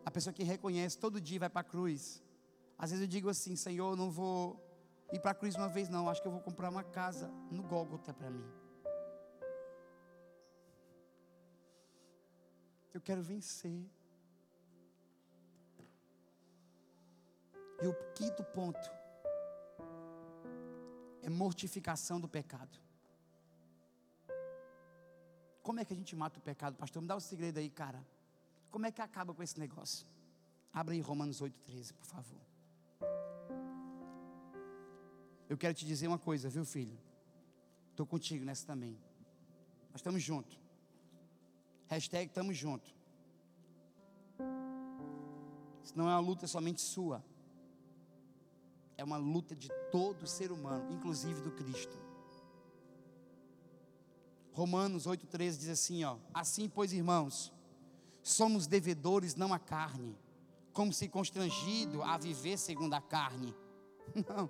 A 0.03 0.09
pessoa 0.09 0.33
que 0.33 0.43
reconhece 0.43 0.97
todo 0.97 1.21
dia 1.21 1.39
vai 1.41 1.49
para 1.55 1.61
a 1.61 1.69
cruz. 1.73 2.23
Às 2.75 2.89
vezes 2.89 3.03
eu 3.03 3.07
digo 3.07 3.29
assim, 3.29 3.55
Senhor, 3.55 3.91
eu 3.91 3.95
não 3.95 4.09
vou 4.09 4.39
ir 5.13 5.19
para 5.19 5.29
a 5.29 5.35
cruz 5.35 5.53
uma 5.55 5.69
vez, 5.69 5.87
não. 5.87 6.09
Acho 6.09 6.23
que 6.23 6.27
eu 6.27 6.31
vou 6.31 6.41
comprar 6.41 6.71
uma 6.71 6.83
casa 6.83 7.27
no 7.51 7.61
Gólgota 7.61 8.11
para 8.15 8.31
mim. 8.31 8.47
Eu 12.91 12.99
quero 12.99 13.21
vencer. 13.21 13.85
E 17.83 17.85
o 17.85 17.93
quinto 18.15 18.43
ponto 18.43 18.89
é 21.21 21.29
mortificação 21.29 22.19
do 22.19 22.27
pecado. 22.27 22.84
Como 25.65 25.79
é 25.79 25.83
que 25.83 25.93
a 25.93 25.95
gente 25.95 26.15
mata 26.15 26.37
o 26.37 26.41
pecado, 26.43 26.75
pastor? 26.77 27.01
Me 27.01 27.07
dá 27.07 27.15
o 27.15 27.17
um 27.17 27.19
segredo 27.19 27.57
aí, 27.57 27.71
cara. 27.71 28.05
Como 28.69 28.85
é 28.85 28.91
que 28.91 29.01
acaba 29.01 29.33
com 29.33 29.41
esse 29.41 29.59
negócio? 29.59 30.05
Abra 30.71 30.93
aí 30.93 31.01
Romanos 31.01 31.41
8,13, 31.41 31.91
por 31.93 32.05
favor. 32.05 32.39
Eu 35.49 35.57
quero 35.57 35.73
te 35.73 35.83
dizer 35.83 36.07
uma 36.07 36.19
coisa, 36.19 36.49
viu, 36.49 36.63
filho? 36.63 36.95
Estou 37.89 38.05
contigo 38.05 38.45
nessa 38.45 38.63
também. 38.63 38.95
Nós 39.89 40.01
estamos 40.01 40.21
juntos. 40.21 40.55
Hashtag 41.87 42.27
estamos 42.27 42.55
juntos. 42.55 42.93
Isso 45.83 45.97
não 45.97 46.07
é 46.07 46.13
uma 46.13 46.19
luta 46.19 46.45
somente 46.45 46.79
sua. 46.79 47.25
É 48.95 49.03
uma 49.03 49.17
luta 49.17 49.55
de 49.55 49.69
todo 49.91 50.27
ser 50.27 50.51
humano, 50.51 50.93
inclusive 50.93 51.41
do 51.41 51.51
Cristo. 51.51 52.04
Romanos 54.55 55.05
8,13 55.05 55.57
diz 55.57 55.69
assim: 55.69 56.05
ó, 56.05 56.15
assim, 56.33 56.69
pois, 56.69 56.93
irmãos, 56.93 57.51
somos 58.23 58.67
devedores 58.67 59.35
não 59.35 59.53
à 59.53 59.59
carne, 59.59 60.17
como 60.71 60.93
se 60.93 61.09
constrangido 61.09 62.01
a 62.01 62.17
viver 62.17 62.57
segundo 62.57 62.93
a 62.93 63.01
carne. 63.01 63.53
Não. 64.27 64.49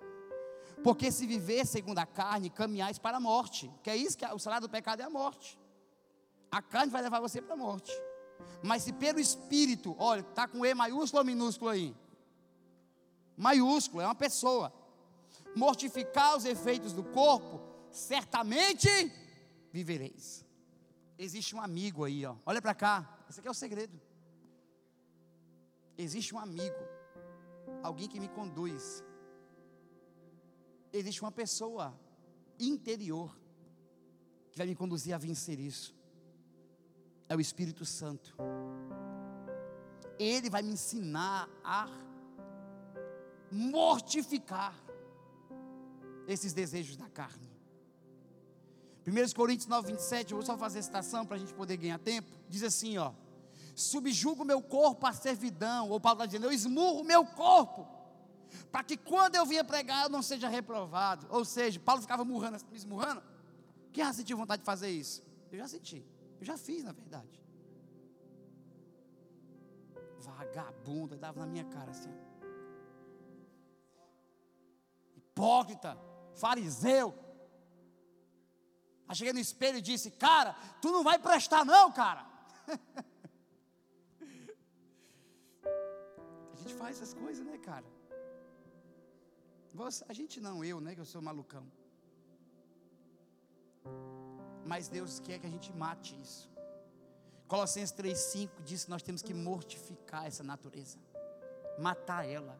Porque 0.84 1.12
se 1.12 1.26
viver 1.26 1.66
segundo 1.66 1.98
a 1.98 2.06
carne, 2.06 2.50
caminhais 2.50 3.00
para 3.00 3.18
a 3.18 3.20
morte. 3.20 3.72
Que 3.82 3.90
é 3.90 3.96
isso 3.96 4.18
que 4.18 4.26
o 4.26 4.38
salário 4.38 4.68
do 4.68 4.72
pecado 4.72 5.02
é 5.02 5.04
a 5.04 5.10
morte. 5.10 5.58
A 6.52 6.62
carne 6.62 6.92
vai 6.92 7.02
levar 7.02 7.20
você 7.20 7.42
para 7.42 7.54
a 7.54 7.58
morte. 7.58 7.92
Mas 8.62 8.84
se 8.84 8.94
pelo 8.94 9.20
Espírito, 9.20 9.96
olha, 9.98 10.20
está 10.20 10.48
com 10.48 10.66
E 10.66 10.74
maiúsculo 10.76 11.22
ou 11.22 11.26
minúsculo 11.26 11.72
aí? 11.72 11.96
Maiúsculo, 13.36 14.02
é 14.02 14.06
uma 14.06 14.14
pessoa. 14.14 14.72
Mortificar 15.56 16.36
os 16.36 16.46
efeitos 16.46 16.94
do 16.94 17.04
corpo, 17.04 17.62
certamente 17.90 18.90
vivereis. 19.76 20.46
Existe 21.18 21.54
um 21.56 21.62
amigo 21.62 22.06
aí, 22.06 22.26
ó. 22.26 22.36
Olha 22.46 22.62
para 22.62 22.74
cá. 22.74 22.94
Esse 23.30 23.40
aqui 23.40 23.48
é 23.50 23.52
o 23.52 23.62
segredo. 23.66 24.00
Existe 25.98 26.34
um 26.34 26.40
amigo, 26.40 26.82
alguém 27.84 28.08
que 28.08 28.20
me 28.20 28.30
conduz. 28.30 29.04
Existe 30.94 31.22
uma 31.22 31.32
pessoa 31.32 31.94
interior 32.58 33.38
que 34.52 34.58
vai 34.58 34.68
me 34.68 34.76
conduzir 34.76 35.14
a 35.14 35.18
vencer 35.18 35.60
isso. 35.60 35.94
É 37.28 37.36
o 37.36 37.42
Espírito 37.42 37.86
Santo. 37.86 38.36
Ele 40.18 40.50
vai 40.50 40.62
me 40.62 40.72
ensinar 40.72 41.50
a 41.64 41.88
mortificar 43.52 44.74
esses 46.28 46.54
desejos 46.54 46.96
da 46.96 47.10
carne. 47.10 47.55
1 49.08 49.34
Coríntios 49.36 49.68
9, 49.68 49.92
27, 49.92 50.32
eu 50.32 50.38
vou 50.38 50.46
só 50.46 50.58
fazer 50.58 50.80
a 50.80 50.82
citação 50.82 51.26
para 51.26 51.36
a 51.36 51.40
gente 51.40 51.54
poder 51.54 51.78
ganhar 51.78 52.00
tempo. 52.00 52.28
Diz 52.50 52.64
assim: 52.64 52.98
ó, 52.98 53.14
subjugo 53.76 54.44
meu 54.44 54.62
corpo 54.62 55.06
à 55.06 55.14
servidão, 55.14 55.90
ou 55.90 56.00
Paulo 56.00 56.18
está 56.18 56.26
dizendo, 56.26 56.46
eu 56.46 56.52
esmurro 56.52 57.04
meu 57.04 57.24
corpo, 57.24 57.88
para 58.72 58.84
que 58.84 58.98
quando 58.98 59.36
eu 59.36 59.46
vinha 59.46 59.64
pregar 59.64 60.04
eu 60.04 60.10
não 60.10 60.24
seja 60.24 60.48
reprovado. 60.48 61.28
Ou 61.30 61.46
seja, 61.46 61.80
Paulo 61.80 62.02
ficava 62.02 62.26
murrando, 62.26 62.58
me 62.72 62.78
esmurrando. 62.78 63.22
Quem 63.94 64.04
já 64.04 64.12
sentiu 64.12 64.38
vontade 64.38 64.62
de 64.62 64.66
fazer 64.66 64.90
isso? 64.90 65.24
Eu 65.52 65.60
já 65.60 65.68
senti, 65.68 66.04
eu 66.40 66.46
já 66.46 66.58
fiz 66.58 66.84
na 66.84 66.92
verdade. 66.92 67.42
Vagabunda, 70.20 71.16
dava 71.16 71.42
na 71.42 71.46
minha 71.46 71.66
cara 71.66 71.92
assim. 71.92 72.12
Hipócrita, 75.16 75.96
fariseu, 76.34 77.14
Aí 79.08 79.16
cheguei 79.16 79.34
no 79.34 79.40
espelho 79.40 79.78
e 79.78 79.82
disse: 79.82 80.12
Cara, 80.12 80.56
tu 80.82 80.92
não 80.92 81.04
vai 81.04 81.20
prestar, 81.20 81.64
não, 81.66 81.92
cara. 81.92 82.26
a 86.54 86.56
gente 86.56 86.74
faz 86.76 86.98
essas 86.98 87.14
coisas, 87.14 87.46
né, 87.46 87.58
cara? 87.58 87.86
A 90.08 90.14
gente 90.14 90.40
não, 90.40 90.64
eu, 90.64 90.80
né, 90.80 90.96
que 90.96 91.02
eu 91.02 91.06
sou 91.06 91.22
malucão. 91.22 91.70
Mas 94.66 94.88
Deus 94.88 95.20
quer 95.20 95.38
que 95.40 95.46
a 95.46 95.50
gente 95.50 95.72
mate 95.74 96.20
isso. 96.20 96.50
Colossenses 97.48 97.96
3,5 97.96 98.50
diz 98.64 98.86
que 98.86 98.90
nós 98.90 99.04
temos 99.04 99.22
que 99.22 99.34
mortificar 99.34 100.26
essa 100.26 100.44
natureza, 100.44 100.98
matar 101.78 102.28
ela. 102.28 102.60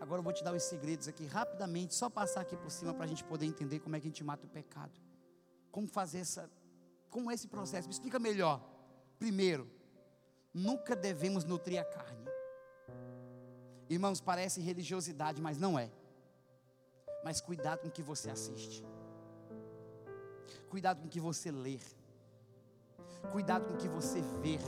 Agora 0.00 0.20
eu 0.20 0.24
vou 0.24 0.32
te 0.32 0.42
dar 0.42 0.54
os 0.54 0.62
segredos 0.62 1.06
aqui 1.06 1.26
rapidamente, 1.26 1.94
só 1.94 2.08
passar 2.08 2.40
aqui 2.40 2.56
por 2.56 2.70
cima 2.70 2.94
para 2.94 3.04
a 3.04 3.06
gente 3.06 3.22
poder 3.22 3.44
entender 3.44 3.80
como 3.80 3.94
é 3.94 4.00
que 4.00 4.06
a 4.06 4.10
gente 4.10 4.24
mata 4.24 4.46
o 4.46 4.48
pecado. 4.48 4.98
Como 5.70 5.86
fazer 5.86 6.20
essa, 6.20 6.50
como 7.10 7.30
é 7.30 7.34
esse 7.34 7.46
processo? 7.46 7.86
Me 7.86 7.92
explica 7.92 8.18
melhor. 8.18 8.66
Primeiro, 9.18 9.70
nunca 10.54 10.96
devemos 10.96 11.44
nutrir 11.44 11.78
a 11.78 11.84
carne. 11.84 12.24
Irmãos, 13.90 14.20
parece 14.20 14.60
religiosidade, 14.62 15.42
mas 15.42 15.58
não 15.58 15.78
é. 15.78 15.90
Mas 17.22 17.40
cuidado 17.40 17.80
com 17.80 17.88
o 17.88 17.90
que 17.90 18.02
você 18.02 18.30
assiste. 18.30 18.82
Cuidado 20.70 21.00
com 21.00 21.08
o 21.08 21.10
que 21.10 21.20
você 21.20 21.50
lê. 21.50 21.78
Cuidado 23.30 23.66
com 23.66 23.74
o 23.74 23.76
que 23.76 23.88
você 23.88 24.22
vê. 24.40 24.58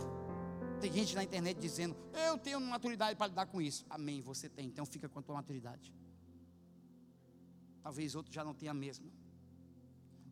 Tem 0.83 0.93
gente 0.93 1.15
na 1.15 1.23
internet 1.23 1.61
dizendo: 1.61 1.95
Eu 2.27 2.37
tenho 2.37 2.61
maturidade 2.61 3.17
para 3.17 3.29
lidar 3.29 3.47
com 3.47 3.63
isso. 3.63 3.87
Amém, 3.89 4.21
você 4.21 4.49
tem. 4.49 4.67
Então 4.67 4.85
fica 4.85 5.09
com 5.09 5.21
a 5.21 5.23
tua 5.23 5.37
maturidade. 5.37 5.95
Talvez 7.85 8.17
outro 8.17 8.33
já 8.33 8.43
não 8.43 8.53
tenha 8.53 8.73
a 8.73 8.75
mesma. 8.75 9.09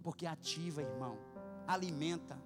Porque 0.03 0.27
ativa, 0.27 0.83
irmão. 0.83 1.17
Alimenta. 1.69 2.37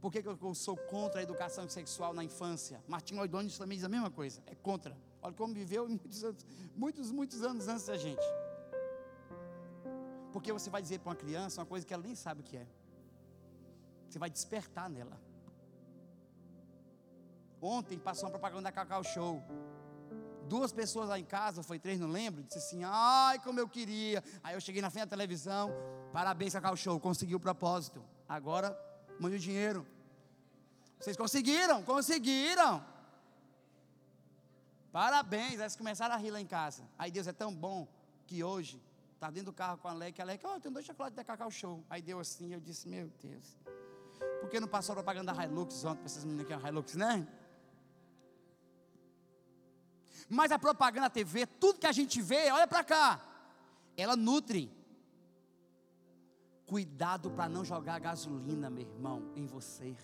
Por 0.00 0.12
que, 0.12 0.22
eu 0.24 0.54
sou 0.54 0.76
contra 0.76 1.18
a 1.18 1.22
educação 1.24 1.68
sexual 1.68 2.14
na 2.14 2.22
infância? 2.22 2.80
Martinho 2.86 3.20
Oidônio 3.20 3.50
também 3.58 3.78
diz 3.78 3.84
a 3.84 3.88
mesma 3.88 4.12
coisa. 4.12 4.40
É 4.46 4.54
contra. 4.54 4.96
Olha 5.20 5.34
como 5.34 5.52
viveu 5.52 5.88
muitos, 5.88 6.22
anos, 6.22 6.46
muitos, 6.76 7.10
muitos 7.10 7.42
anos 7.42 7.66
antes 7.66 7.86
da 7.86 7.96
gente. 7.96 8.22
Porque 10.32 10.52
você 10.52 10.70
vai 10.70 10.80
dizer 10.80 11.00
para 11.00 11.10
uma 11.10 11.16
criança 11.16 11.60
uma 11.60 11.66
coisa 11.66 11.84
que 11.84 11.92
ela 11.92 12.04
nem 12.04 12.14
sabe 12.14 12.42
o 12.42 12.44
que 12.44 12.56
é. 12.56 12.66
Você 14.08 14.18
vai 14.18 14.30
despertar 14.30 14.88
nela. 14.88 15.20
Ontem 17.60 17.98
passou 17.98 18.26
uma 18.26 18.30
propaganda 18.30 18.62
da 18.62 18.72
Cacau 18.72 19.02
Show. 19.02 19.42
Duas 20.48 20.72
pessoas 20.72 21.08
lá 21.08 21.18
em 21.18 21.24
casa, 21.24 21.62
foi 21.62 21.78
três, 21.78 22.00
não 22.00 22.08
lembro, 22.08 22.42
disse 22.42 22.58
assim: 22.58 22.82
ai, 22.84 23.38
como 23.40 23.60
eu 23.60 23.68
queria. 23.68 24.22
Aí 24.42 24.54
eu 24.54 24.60
cheguei 24.60 24.80
na 24.80 24.88
frente 24.88 25.04
da 25.04 25.10
televisão, 25.10 25.70
parabéns, 26.12 26.54
Cacau 26.54 26.76
Show, 26.76 26.98
conseguiu 26.98 27.36
o 27.36 27.40
propósito. 27.40 28.02
Agora, 28.28 28.78
mande 29.20 29.36
o 29.36 29.38
dinheiro. 29.38 29.86
Vocês 30.98 31.16
conseguiram, 31.16 31.82
conseguiram. 31.82 32.84
Parabéns. 34.90 35.60
Aí 35.60 35.70
começaram 35.76 36.14
a 36.14 36.18
rir 36.18 36.30
lá 36.30 36.40
em 36.40 36.46
casa. 36.46 36.82
Aí 36.98 37.10
Deus 37.10 37.26
é 37.26 37.32
tão 37.32 37.54
bom 37.54 37.86
que 38.26 38.42
hoje, 38.42 38.82
está 39.14 39.30
dentro 39.30 39.46
do 39.46 39.52
carro 39.52 39.78
com 39.78 39.88
a 39.88 39.92
Leque, 39.92 40.20
a 40.20 40.24
Leque, 40.24 40.46
ó, 40.46 40.56
oh, 40.56 40.60
tem 40.60 40.72
dois 40.72 40.84
chocolates 40.84 41.16
da 41.16 41.24
Cacau 41.24 41.50
Show. 41.50 41.84
Aí 41.90 42.00
deu 42.02 42.20
assim, 42.20 42.52
eu 42.52 42.60
disse, 42.60 42.88
meu 42.88 43.10
Deus. 43.20 43.56
Por 44.40 44.48
que 44.48 44.60
não 44.60 44.68
passou 44.68 44.92
a 44.92 44.96
propaganda 44.96 45.32
da 45.32 45.44
Hilux 45.44 45.84
ontem 45.84 45.98
para 45.98 46.06
essas 46.06 46.24
meninas 46.24 46.46
que 46.46 46.52
é 46.52 46.68
Hilux, 46.68 46.94
né? 46.94 47.26
Mas 50.28 50.52
a 50.52 50.58
propaganda 50.58 51.08
TV, 51.08 51.46
tudo 51.46 51.78
que 51.78 51.86
a 51.86 51.92
gente 51.92 52.20
vê, 52.20 52.50
olha 52.50 52.66
para 52.66 52.84
cá, 52.84 53.20
ela 53.96 54.14
nutre. 54.14 54.70
Cuidado 56.66 57.30
para 57.30 57.48
não 57.48 57.64
jogar 57.64 57.98
gasolina, 57.98 58.68
meu 58.68 58.86
irmão, 58.86 59.32
em 59.34 59.46
você. 59.46 59.96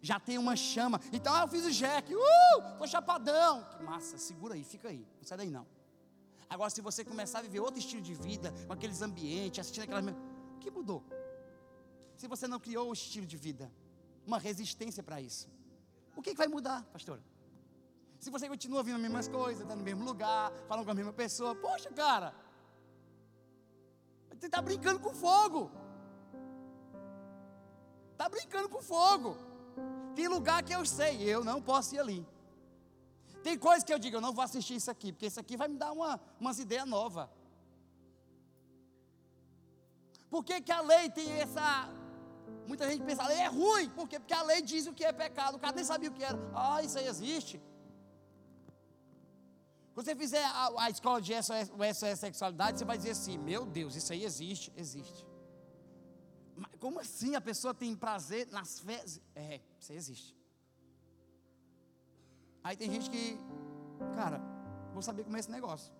Já 0.00 0.20
tem 0.20 0.38
uma 0.38 0.54
chama. 0.54 1.00
Então 1.12 1.34
ah, 1.34 1.42
eu 1.42 1.48
fiz 1.48 1.64
o 1.66 1.70
jack. 1.70 2.14
Uh, 2.14 2.78
tô 2.78 2.86
chapadão. 2.86 3.64
Que 3.64 3.82
massa, 3.82 4.16
segura 4.16 4.54
aí, 4.54 4.62
fica 4.62 4.88
aí. 4.88 5.04
Não 5.18 5.24
sai 5.24 5.38
daí 5.38 5.50
não. 5.50 5.66
Agora, 6.48 6.70
se 6.70 6.80
você 6.80 7.04
começar 7.04 7.40
a 7.40 7.42
viver 7.42 7.60
outro 7.60 7.78
estilo 7.78 8.00
de 8.00 8.14
vida, 8.14 8.52
com 8.66 8.72
aqueles 8.72 9.02
ambientes, 9.02 9.58
assistindo 9.58 9.84
aquelas. 9.84 10.04
O 10.06 10.58
que 10.58 10.70
mudou? 10.70 11.04
Se 12.20 12.26
você 12.32 12.46
não 12.46 12.60
criou 12.60 12.86
um 12.90 12.92
estilo 12.92 13.26
de 13.26 13.38
vida, 13.44 13.72
uma 14.26 14.38
resistência 14.38 15.02
para 15.02 15.18
isso? 15.22 15.48
O 16.14 16.20
que, 16.20 16.32
que 16.32 16.36
vai 16.36 16.48
mudar, 16.48 16.84
pastor? 16.92 17.18
Se 18.18 18.28
você 18.34 18.46
continua 18.46 18.80
ouvindo 18.80 18.96
as 18.96 19.00
mesmas 19.00 19.26
coisas, 19.26 19.62
está 19.62 19.74
no 19.74 19.82
mesmo 19.82 20.04
lugar, 20.04 20.52
falando 20.68 20.84
com 20.84 20.90
a 20.90 20.98
mesma 21.00 21.14
pessoa, 21.14 21.54
poxa, 21.54 21.90
cara, 21.90 22.34
você 24.28 24.46
está 24.48 24.60
brincando 24.60 25.00
com 25.00 25.14
fogo. 25.14 25.70
Está 28.12 28.28
brincando 28.28 28.68
com 28.68 28.82
fogo. 28.82 29.30
Tem 30.14 30.28
lugar 30.28 30.62
que 30.62 30.74
eu 30.74 30.84
sei, 30.84 31.22
eu 31.22 31.42
não 31.42 31.62
posso 31.62 31.94
ir 31.94 32.00
ali. 32.00 32.20
Tem 33.42 33.56
coisas 33.58 33.82
que 33.82 33.94
eu 33.94 33.98
digo, 33.98 34.18
eu 34.18 34.20
não 34.20 34.34
vou 34.34 34.44
assistir 34.44 34.74
isso 34.74 34.90
aqui, 34.90 35.10
porque 35.10 35.24
isso 35.24 35.40
aqui 35.40 35.56
vai 35.56 35.68
me 35.68 35.78
dar 35.78 35.92
uma, 35.92 36.20
umas 36.38 36.58
ideias 36.58 36.86
novas. 36.86 37.30
Por 40.28 40.44
que, 40.44 40.60
que 40.60 40.70
a 40.70 40.82
lei 40.82 41.08
tem 41.08 41.32
essa 41.46 41.98
Muita 42.66 42.88
gente 42.88 43.02
pensa, 43.02 43.22
a 43.22 43.28
lei 43.28 43.38
é 43.38 43.48
ruim, 43.48 43.90
por 43.90 44.08
quê? 44.08 44.18
Porque 44.18 44.34
a 44.34 44.42
lei 44.42 44.62
diz 44.62 44.86
o 44.86 44.92
que 44.92 45.04
é 45.04 45.12
pecado, 45.12 45.56
o 45.56 45.58
cara 45.58 45.74
nem 45.74 45.84
sabia 45.84 46.08
o 46.10 46.12
que 46.12 46.22
era. 46.22 46.38
Ah, 46.54 46.82
isso 46.82 46.98
aí 46.98 47.06
existe. 47.06 47.60
Quando 49.92 50.06
você 50.06 50.14
fizer 50.14 50.44
a, 50.44 50.70
a 50.78 50.90
escola 50.90 51.20
de 51.20 51.34
SOS, 51.42 51.70
o 51.70 51.94
SOS 51.94 52.20
Sexualidade, 52.20 52.78
você 52.78 52.84
vai 52.84 52.96
dizer 52.96 53.10
assim: 53.10 53.36
Meu 53.38 53.66
Deus, 53.66 53.96
isso 53.96 54.12
aí 54.12 54.24
existe, 54.24 54.72
existe. 54.76 55.26
Mas 56.56 56.70
como 56.78 57.00
assim 57.00 57.34
a 57.34 57.40
pessoa 57.40 57.74
tem 57.74 57.94
prazer 57.96 58.46
nas 58.50 58.78
fezes? 58.78 59.20
É, 59.34 59.60
isso 59.78 59.92
aí 59.92 59.98
existe. 59.98 60.36
Aí 62.62 62.76
tem 62.76 62.90
gente 62.90 63.10
que, 63.10 63.38
cara, 64.14 64.40
vou 64.92 65.02
saber 65.02 65.24
como 65.24 65.36
é 65.36 65.40
esse 65.40 65.50
negócio. 65.50 65.92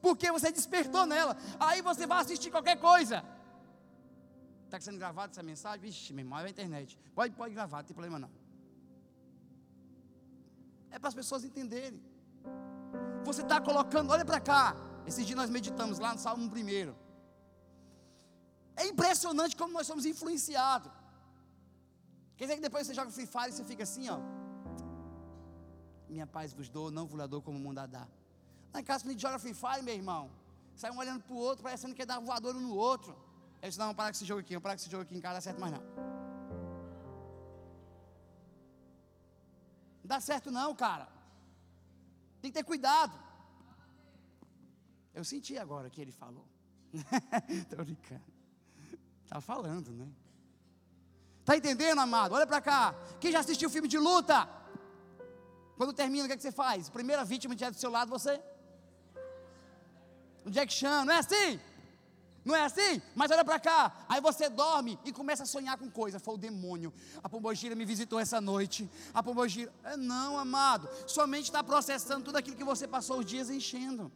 Porque 0.00 0.30
você 0.30 0.52
despertou 0.52 1.06
nela. 1.06 1.36
Aí 1.58 1.82
você 1.82 2.06
vai 2.06 2.20
assistir 2.20 2.50
qualquer 2.50 2.78
coisa. 2.78 3.24
Está 4.64 4.80
sendo 4.80 4.98
gravada 4.98 5.32
essa 5.32 5.42
mensagem? 5.42 5.80
Vixe, 5.80 6.12
meu 6.12 6.24
irmão, 6.24 6.38
é 6.38 6.46
a 6.46 6.50
internet. 6.50 6.98
Pode, 7.14 7.34
pode 7.34 7.54
gravar, 7.54 7.78
não 7.78 7.84
tem 7.84 7.94
problema 7.94 8.18
não. 8.18 8.30
É 10.90 10.98
para 10.98 11.08
as 11.08 11.14
pessoas 11.14 11.44
entenderem. 11.44 12.02
Você 13.24 13.42
está 13.42 13.60
colocando, 13.60 14.10
olha 14.10 14.24
para 14.24 14.40
cá. 14.40 14.76
Esse 15.06 15.24
dia 15.24 15.36
nós 15.36 15.50
meditamos 15.50 15.98
lá 15.98 16.12
no 16.12 16.18
Salmo 16.18 16.44
1. 16.44 16.94
É 18.76 18.86
impressionante 18.86 19.56
como 19.56 19.72
nós 19.72 19.86
somos 19.86 20.04
influenciados. 20.04 20.90
Quer 22.36 22.44
dizer 22.44 22.56
que 22.56 22.62
depois 22.62 22.86
você 22.86 22.94
joga 22.94 23.10
Free 23.10 23.26
Fire 23.26 23.50
e 23.50 23.52
você 23.52 23.64
fica 23.64 23.82
assim, 23.82 24.08
ó. 24.08 24.18
Minha 26.08 26.26
paz 26.26 26.52
vos 26.52 26.68
dou, 26.68 26.90
não 26.90 27.06
vos 27.06 27.28
dou 27.28 27.40
como 27.42 27.56
o 27.58 27.60
mundo 27.60 27.78
a 27.78 27.86
dá. 27.86 28.06
Em 28.74 28.82
casa, 28.82 29.04
quando 29.04 29.10
a 29.10 29.12
gente 29.12 29.22
joga 29.22 29.38
Free 29.38 29.54
Fire, 29.54 29.82
meu 29.82 29.94
irmão, 29.94 30.30
sai 30.74 30.90
um 30.90 30.98
olhando 30.98 31.22
para 31.22 31.34
o 31.34 31.38
outro, 31.38 31.62
parecendo 31.62 31.94
que 31.94 32.00
quer 32.00 32.06
dar 32.06 32.18
voador 32.18 32.54
no 32.54 32.74
outro. 32.74 33.16
Eu 33.64 33.68
disse, 33.70 33.78
não, 33.78 33.86
vamos 33.86 33.96
parar 33.96 34.10
com 34.10 34.16
esse 34.16 34.26
jogo 34.26 34.40
aqui, 34.40 34.50
vamos 34.50 34.62
parar 34.62 34.74
com 34.74 34.82
esse 34.82 34.90
jogo 34.90 35.04
aqui 35.04 35.16
em 35.16 35.20
casa, 35.22 35.36
dá 35.36 35.40
certo 35.40 35.58
mais 35.58 35.72
não. 35.72 35.80
Não 40.00 40.08
dá 40.12 40.20
certo 40.20 40.50
não, 40.50 40.74
cara. 40.74 41.08
Tem 42.42 42.50
que 42.50 42.58
ter 42.58 42.62
cuidado. 42.62 43.18
Eu 45.14 45.24
senti 45.24 45.56
agora 45.56 45.88
que 45.88 45.98
ele 45.98 46.12
falou. 46.12 46.46
Estou 47.48 47.82
brincando. 47.82 48.34
Está 49.22 49.40
falando, 49.40 49.92
né? 49.92 50.12
Está 51.40 51.56
entendendo, 51.56 51.98
amado? 51.98 52.34
Olha 52.34 52.46
para 52.46 52.60
cá. 52.60 52.94
Quem 53.18 53.32
já 53.32 53.40
assistiu 53.40 53.70
filme 53.70 53.88
de 53.88 53.98
luta? 53.98 54.46
Quando 55.78 55.94
termina, 55.94 56.24
o 56.24 56.26
que, 56.26 56.34
é 56.34 56.36
que 56.36 56.42
você 56.42 56.52
faz? 56.52 56.90
Primeira 56.90 57.24
vítima 57.24 57.56
que 57.56 57.70
do 57.70 57.78
seu 57.78 57.90
lado, 57.90 58.10
você? 58.10 58.38
O 60.44 60.50
Jack 60.50 60.70
Chan, 60.70 61.06
não 61.06 61.14
é 61.14 61.20
assim? 61.20 61.58
Não 62.44 62.54
é 62.54 62.62
assim? 62.62 63.00
Mas 63.14 63.30
olha 63.30 63.44
para 63.44 63.58
cá. 63.58 64.04
Aí 64.08 64.20
você 64.20 64.48
dorme 64.50 64.98
e 65.04 65.12
começa 65.12 65.44
a 65.44 65.46
sonhar 65.46 65.78
com 65.78 65.90
coisa. 65.90 66.20
Foi 66.20 66.34
o 66.34 66.38
demônio. 66.38 66.92
A 67.22 67.28
pombogira 67.28 67.74
me 67.74 67.84
visitou 67.86 68.20
essa 68.20 68.40
noite. 68.40 68.90
A 69.14 69.22
pombogira. 69.22 69.72
É, 69.82 69.96
não, 69.96 70.38
amado. 70.38 70.88
Somente 71.06 71.44
está 71.44 71.64
processando 71.64 72.24
tudo 72.24 72.36
aquilo 72.36 72.56
que 72.56 72.64
você 72.64 72.86
passou 72.86 73.20
os 73.20 73.24
dias 73.24 73.48
enchendo. 73.48 74.12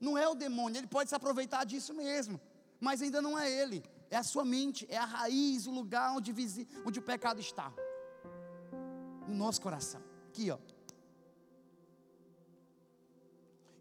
Não 0.00 0.16
é 0.16 0.26
o 0.26 0.34
demônio. 0.34 0.78
Ele 0.78 0.86
pode 0.86 1.10
se 1.10 1.14
aproveitar 1.14 1.64
disso 1.64 1.92
mesmo. 1.92 2.40
Mas 2.80 3.02
ainda 3.02 3.20
não 3.20 3.38
é 3.38 3.50
ele. 3.50 3.84
É 4.10 4.16
a 4.16 4.22
sua 4.22 4.46
mente. 4.46 4.86
É 4.88 4.96
a 4.96 5.04
raiz, 5.04 5.66
o 5.66 5.70
lugar 5.70 6.10
onde, 6.16 6.32
onde 6.86 6.98
o 6.98 7.02
pecado 7.02 7.38
está. 7.38 7.70
No 9.28 9.34
nosso 9.34 9.60
coração. 9.60 10.02
Aqui, 10.28 10.50
ó. 10.50 10.58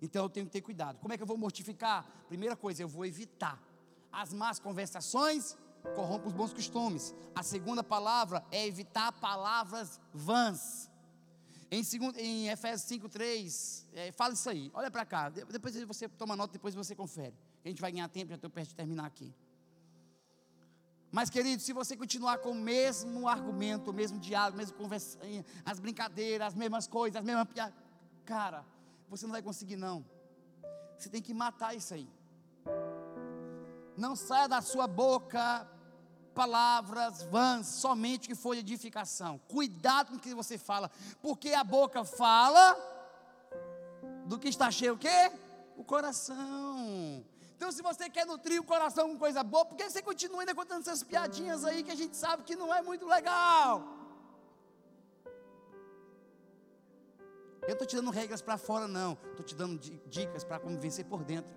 Então 0.03 0.25
eu 0.25 0.29
tenho 0.29 0.45
que 0.45 0.51
ter 0.51 0.61
cuidado. 0.61 0.99
Como 0.99 1.13
é 1.13 1.17
que 1.17 1.23
eu 1.23 1.27
vou 1.27 1.37
mortificar? 1.37 2.05
Primeira 2.27 2.57
coisa, 2.57 2.83
eu 2.83 2.89
vou 2.89 3.05
evitar. 3.05 3.57
As 4.11 4.33
más 4.33 4.59
conversações 4.59 5.57
corrompem 5.95 6.27
os 6.27 6.33
bons 6.33 6.53
costumes. 6.53 7.15
A 7.33 7.41
segunda 7.41 7.81
palavra 7.81 8.45
é 8.51 8.67
evitar 8.67 9.13
palavras 9.13 10.01
vãs. 10.13 10.91
Em, 11.71 11.83
segundo, 11.83 12.17
em 12.19 12.49
Efésios 12.49 12.87
5,3, 12.91 13.85
é, 13.93 14.11
fala 14.11 14.33
isso 14.33 14.49
aí. 14.49 14.69
Olha 14.73 14.91
para 14.91 15.05
cá. 15.05 15.29
Depois 15.29 15.73
você 15.85 16.09
toma 16.09 16.35
nota, 16.35 16.51
depois 16.51 16.75
você 16.75 16.93
confere. 16.93 17.33
A 17.63 17.69
gente 17.69 17.81
vai 17.81 17.89
ganhar 17.89 18.09
tempo, 18.09 18.27
já 18.27 18.35
estou 18.35 18.49
perto 18.49 18.69
de 18.69 18.75
terminar 18.75 19.05
aqui. 19.05 19.33
Mas, 21.09 21.29
querido, 21.29 21.61
se 21.61 21.71
você 21.71 21.95
continuar 21.95 22.39
com 22.39 22.51
o 22.51 22.55
mesmo 22.55 23.25
argumento, 23.25 23.91
o 23.91 23.93
mesmo 23.93 24.19
diálogo, 24.19 24.57
mesmo 24.57 24.75
conversa, 24.75 25.17
as 25.63 25.79
brincadeiras, 25.79 26.47
as 26.47 26.55
mesmas 26.55 26.87
coisas, 26.87 27.15
as 27.15 27.23
mesmas 27.23 27.47
piadas, 27.47 27.73
cara, 28.25 28.65
você 29.09 29.25
não 29.25 29.31
vai 29.31 29.41
conseguir, 29.41 29.75
não. 29.75 30.05
Você 30.97 31.09
tem 31.09 31.21
que 31.21 31.33
matar 31.33 31.75
isso 31.75 31.93
aí. 31.93 32.09
Não 33.97 34.15
saia 34.15 34.47
da 34.47 34.61
sua 34.61 34.87
boca 34.87 35.67
palavras 36.33 37.23
vãs, 37.23 37.67
somente 37.67 38.27
que 38.27 38.35
for 38.35 38.55
edificação. 38.55 39.39
Cuidado 39.47 40.09
com 40.09 40.15
o 40.15 40.19
que 40.19 40.33
você 40.33 40.57
fala, 40.57 40.89
porque 41.21 41.53
a 41.53 41.63
boca 41.63 42.03
fala 42.03 42.75
do 44.25 44.39
que 44.39 44.47
está 44.47 44.71
cheio 44.71 44.95
o 44.95 44.97
quê? 44.97 45.31
O 45.77 45.83
coração. 45.83 47.23
Então, 47.55 47.71
se 47.71 47.81
você 47.81 48.09
quer 48.09 48.25
nutrir 48.25 48.59
o 48.59 48.63
coração 48.63 49.09
com 49.09 49.17
coisa 49.17 49.43
boa, 49.43 49.65
por 49.65 49.77
que 49.77 49.89
você 49.89 50.01
continua 50.01 50.41
ainda 50.41 50.55
contando 50.55 50.81
essas 50.81 51.03
piadinhas 51.03 51.63
aí 51.63 51.83
que 51.83 51.91
a 51.91 51.95
gente 51.95 52.17
sabe 52.17 52.43
que 52.43 52.55
não 52.55 52.73
é 52.73 52.81
muito 52.81 53.05
legal? 53.05 54.02
Eu 57.67 57.73
estou 57.73 57.87
te 57.87 57.95
dando 57.95 58.11
regras 58.11 58.41
para 58.41 58.57
fora, 58.57 58.87
não. 58.87 59.13
Estou 59.31 59.45
te 59.45 59.55
dando 59.55 59.79
dicas 60.07 60.43
para 60.43 60.59
como 60.59 60.77
vencer 60.79 61.05
por 61.05 61.23
dentro. 61.23 61.53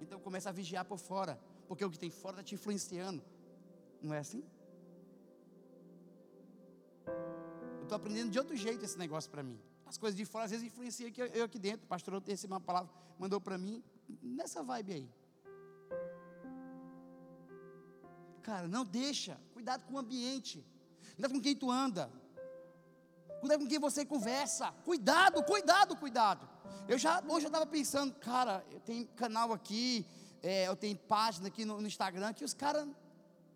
Então 0.00 0.18
começa 0.20 0.48
a 0.48 0.52
vigiar 0.52 0.84
por 0.84 0.98
fora. 0.98 1.38
Porque 1.68 1.84
o 1.84 1.90
que 1.90 1.98
tem 1.98 2.10
fora 2.10 2.34
está 2.34 2.42
te 2.42 2.54
influenciando. 2.54 3.22
Não 4.02 4.12
é 4.14 4.18
assim? 4.18 4.44
Eu 7.06 7.82
estou 7.82 7.96
aprendendo 7.96 8.30
de 8.30 8.38
outro 8.38 8.56
jeito 8.56 8.84
esse 8.84 8.98
negócio 8.98 9.30
para 9.30 9.42
mim. 9.42 9.60
As 9.84 9.96
coisas 9.96 10.16
de 10.16 10.24
fora 10.24 10.44
às 10.44 10.50
vezes 10.50 10.66
influenciam 10.66 11.08
aqui, 11.08 11.20
eu 11.20 11.44
aqui 11.44 11.58
dentro. 11.58 11.84
O 11.84 11.88
pastor 11.88 12.20
esse 12.26 12.46
uma 12.46 12.60
palavra, 12.60 12.90
mandou 13.18 13.40
para 13.40 13.56
mim. 13.56 13.82
Nessa 14.20 14.62
vibe 14.62 14.92
aí. 14.92 15.10
Cara, 18.42 18.66
não 18.68 18.84
deixa. 18.84 19.40
Cuidado 19.52 19.84
com 19.86 19.94
o 19.94 19.98
ambiente. 19.98 20.64
Cuidado 21.14 21.32
com 21.32 21.40
quem 21.40 21.54
tu 21.54 21.70
anda. 21.70 22.10
Cuidado 23.40 23.60
com 23.60 23.68
quem 23.68 23.78
você 23.78 24.04
conversa. 24.04 24.72
Cuidado, 24.84 25.42
cuidado, 25.42 25.96
cuidado. 25.96 26.48
Eu 26.88 26.98
já 26.98 27.22
hoje 27.28 27.46
eu 27.46 27.48
estava 27.48 27.66
pensando, 27.66 28.14
cara, 28.14 28.64
eu 28.70 28.80
tenho 28.80 29.06
canal 29.08 29.52
aqui, 29.52 30.06
é, 30.42 30.68
eu 30.68 30.76
tenho 30.76 30.96
página 30.96 31.48
aqui 31.48 31.64
no, 31.64 31.80
no 31.80 31.86
Instagram 31.86 32.32
que 32.32 32.44
os 32.44 32.54
caras 32.54 32.86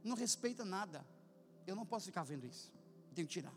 não 0.02 0.16
respeitam 0.16 0.66
nada. 0.66 1.04
Eu 1.66 1.76
não 1.76 1.86
posso 1.86 2.06
ficar 2.06 2.24
vendo 2.24 2.46
isso. 2.46 2.72
Eu 3.08 3.14
tenho 3.14 3.28
que 3.28 3.34
tirar. 3.34 3.52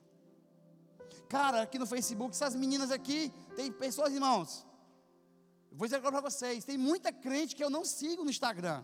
Cara, 1.28 1.64
aqui 1.64 1.80
no 1.80 1.88
Facebook, 1.88 2.36
essas 2.36 2.56
meninas 2.56 2.92
aqui, 2.92 3.32
tem 3.56 3.72
pessoas, 3.72 4.14
irmãos. 4.14 4.66
Eu 5.72 5.78
vou 5.78 5.88
dizer 5.88 5.98
agora 5.98 6.22
para 6.22 6.30
vocês, 6.30 6.64
tem 6.64 6.78
muita 6.78 7.12
crente 7.12 7.56
que 7.56 7.64
eu 7.64 7.70
não 7.70 7.84
sigo 7.84 8.24
no 8.24 8.30
Instagram. 8.30 8.84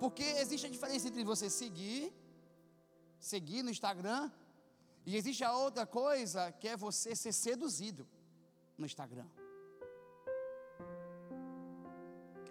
Porque 0.00 0.22
existe 0.22 0.66
a 0.66 0.70
diferença 0.70 1.06
entre 1.08 1.22
você 1.22 1.48
seguir 1.48 2.12
seguir 3.20 3.62
no 3.62 3.70
Instagram. 3.70 4.30
E 5.06 5.16
existe 5.16 5.44
a 5.44 5.52
outra 5.52 5.86
coisa 5.86 6.50
que 6.52 6.66
é 6.68 6.76
você 6.76 7.14
ser 7.14 7.32
seduzido 7.32 8.08
no 8.76 8.86
Instagram. 8.86 9.26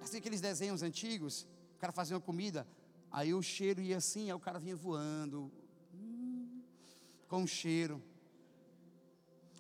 Assim 0.02 0.18
aqueles 0.18 0.40
desenhos 0.40 0.82
antigos, 0.82 1.48
o 1.76 1.80
cara 1.80 1.92
fazia 1.92 2.16
uma 2.16 2.22
comida, 2.22 2.68
aí 3.12 3.34
o 3.34 3.42
cheiro 3.42 3.82
ia 3.82 3.98
assim, 3.98 4.30
aí 4.30 4.34
o 4.34 4.40
cara 4.40 4.60
vinha 4.60 4.76
voando, 4.76 5.52
com 7.28 7.44
o 7.44 7.48
cheiro. 7.48 8.02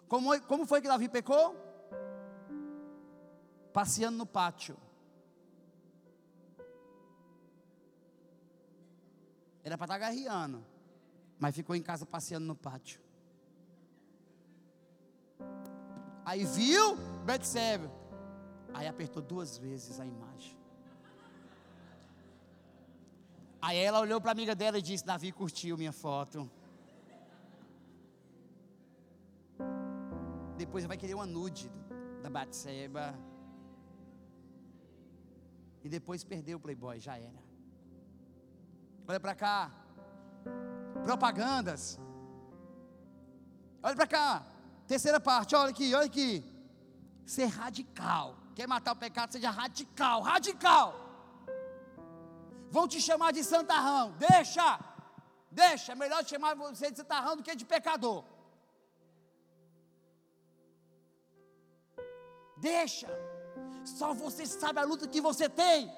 Como, 0.07 0.39
como 0.43 0.65
foi 0.65 0.81
que 0.81 0.87
Davi 0.87 1.07
pecou? 1.07 1.55
Passeando 3.71 4.17
no 4.17 4.25
pátio. 4.25 4.75
Era 9.63 9.77
para 9.77 9.85
estar 9.85 9.97
garriando 9.99 10.65
mas 11.39 11.55
ficou 11.55 11.75
em 11.75 11.81
casa 11.81 12.05
passeando 12.05 12.45
no 12.45 12.55
pátio. 12.55 12.99
Aí 16.25 16.43
viu 16.45 16.97
Betsebe. 17.25 17.89
Aí 18.73 18.87
apertou 18.87 19.21
duas 19.21 19.57
vezes 19.57 19.99
a 19.99 20.05
imagem. 20.05 20.57
Aí 23.61 23.77
ela 23.77 23.99
olhou 23.99 24.19
para 24.21 24.31
a 24.31 24.33
amiga 24.33 24.53
dela 24.53 24.77
e 24.77 24.81
disse: 24.81 25.05
Davi 25.05 25.31
curtiu 25.31 25.77
minha 25.77 25.93
foto. 25.93 26.49
Depois 30.57 30.85
vai 30.85 30.97
querer 30.97 31.13
uma 31.13 31.25
nude 31.25 31.71
da 32.21 32.29
Batseba. 32.29 33.17
E 35.83 35.87
depois 35.87 36.23
perdeu 36.23 36.57
o 36.57 36.61
Playboy, 36.61 36.99
já 36.99 37.17
era. 37.17 37.41
Olha 39.07 39.19
para 39.19 39.33
cá 39.33 39.78
propagandas. 41.03 41.99
Olha 43.81 43.95
para 43.95 44.07
cá. 44.07 44.45
Terceira 44.87 45.19
parte, 45.19 45.55
olha 45.55 45.69
aqui, 45.69 45.93
olha 45.93 46.05
aqui. 46.05 46.43
Ser 47.25 47.45
radical. 47.45 48.35
Quer 48.55 48.67
matar 48.67 48.93
o 48.93 48.95
pecado, 48.95 49.31
seja 49.31 49.51
radical, 49.51 50.21
radical. 50.21 50.87
Vão 52.71 52.87
te 52.87 52.99
chamar 52.99 53.31
de 53.31 53.43
santarrão. 53.43 54.15
Deixa. 54.17 54.79
Deixa. 55.51 55.91
É 55.93 55.95
melhor 55.95 56.25
chamar 56.25 56.55
você 56.55 56.91
de 56.91 56.97
santarrão 56.97 57.37
do 57.37 57.43
que 57.43 57.55
de 57.55 57.65
pecador. 57.65 58.23
Deixa. 62.57 63.07
Só 63.85 64.13
você 64.13 64.45
sabe 64.45 64.79
a 64.79 64.83
luta 64.83 65.07
que 65.07 65.21
você 65.21 65.47
tem. 65.47 65.91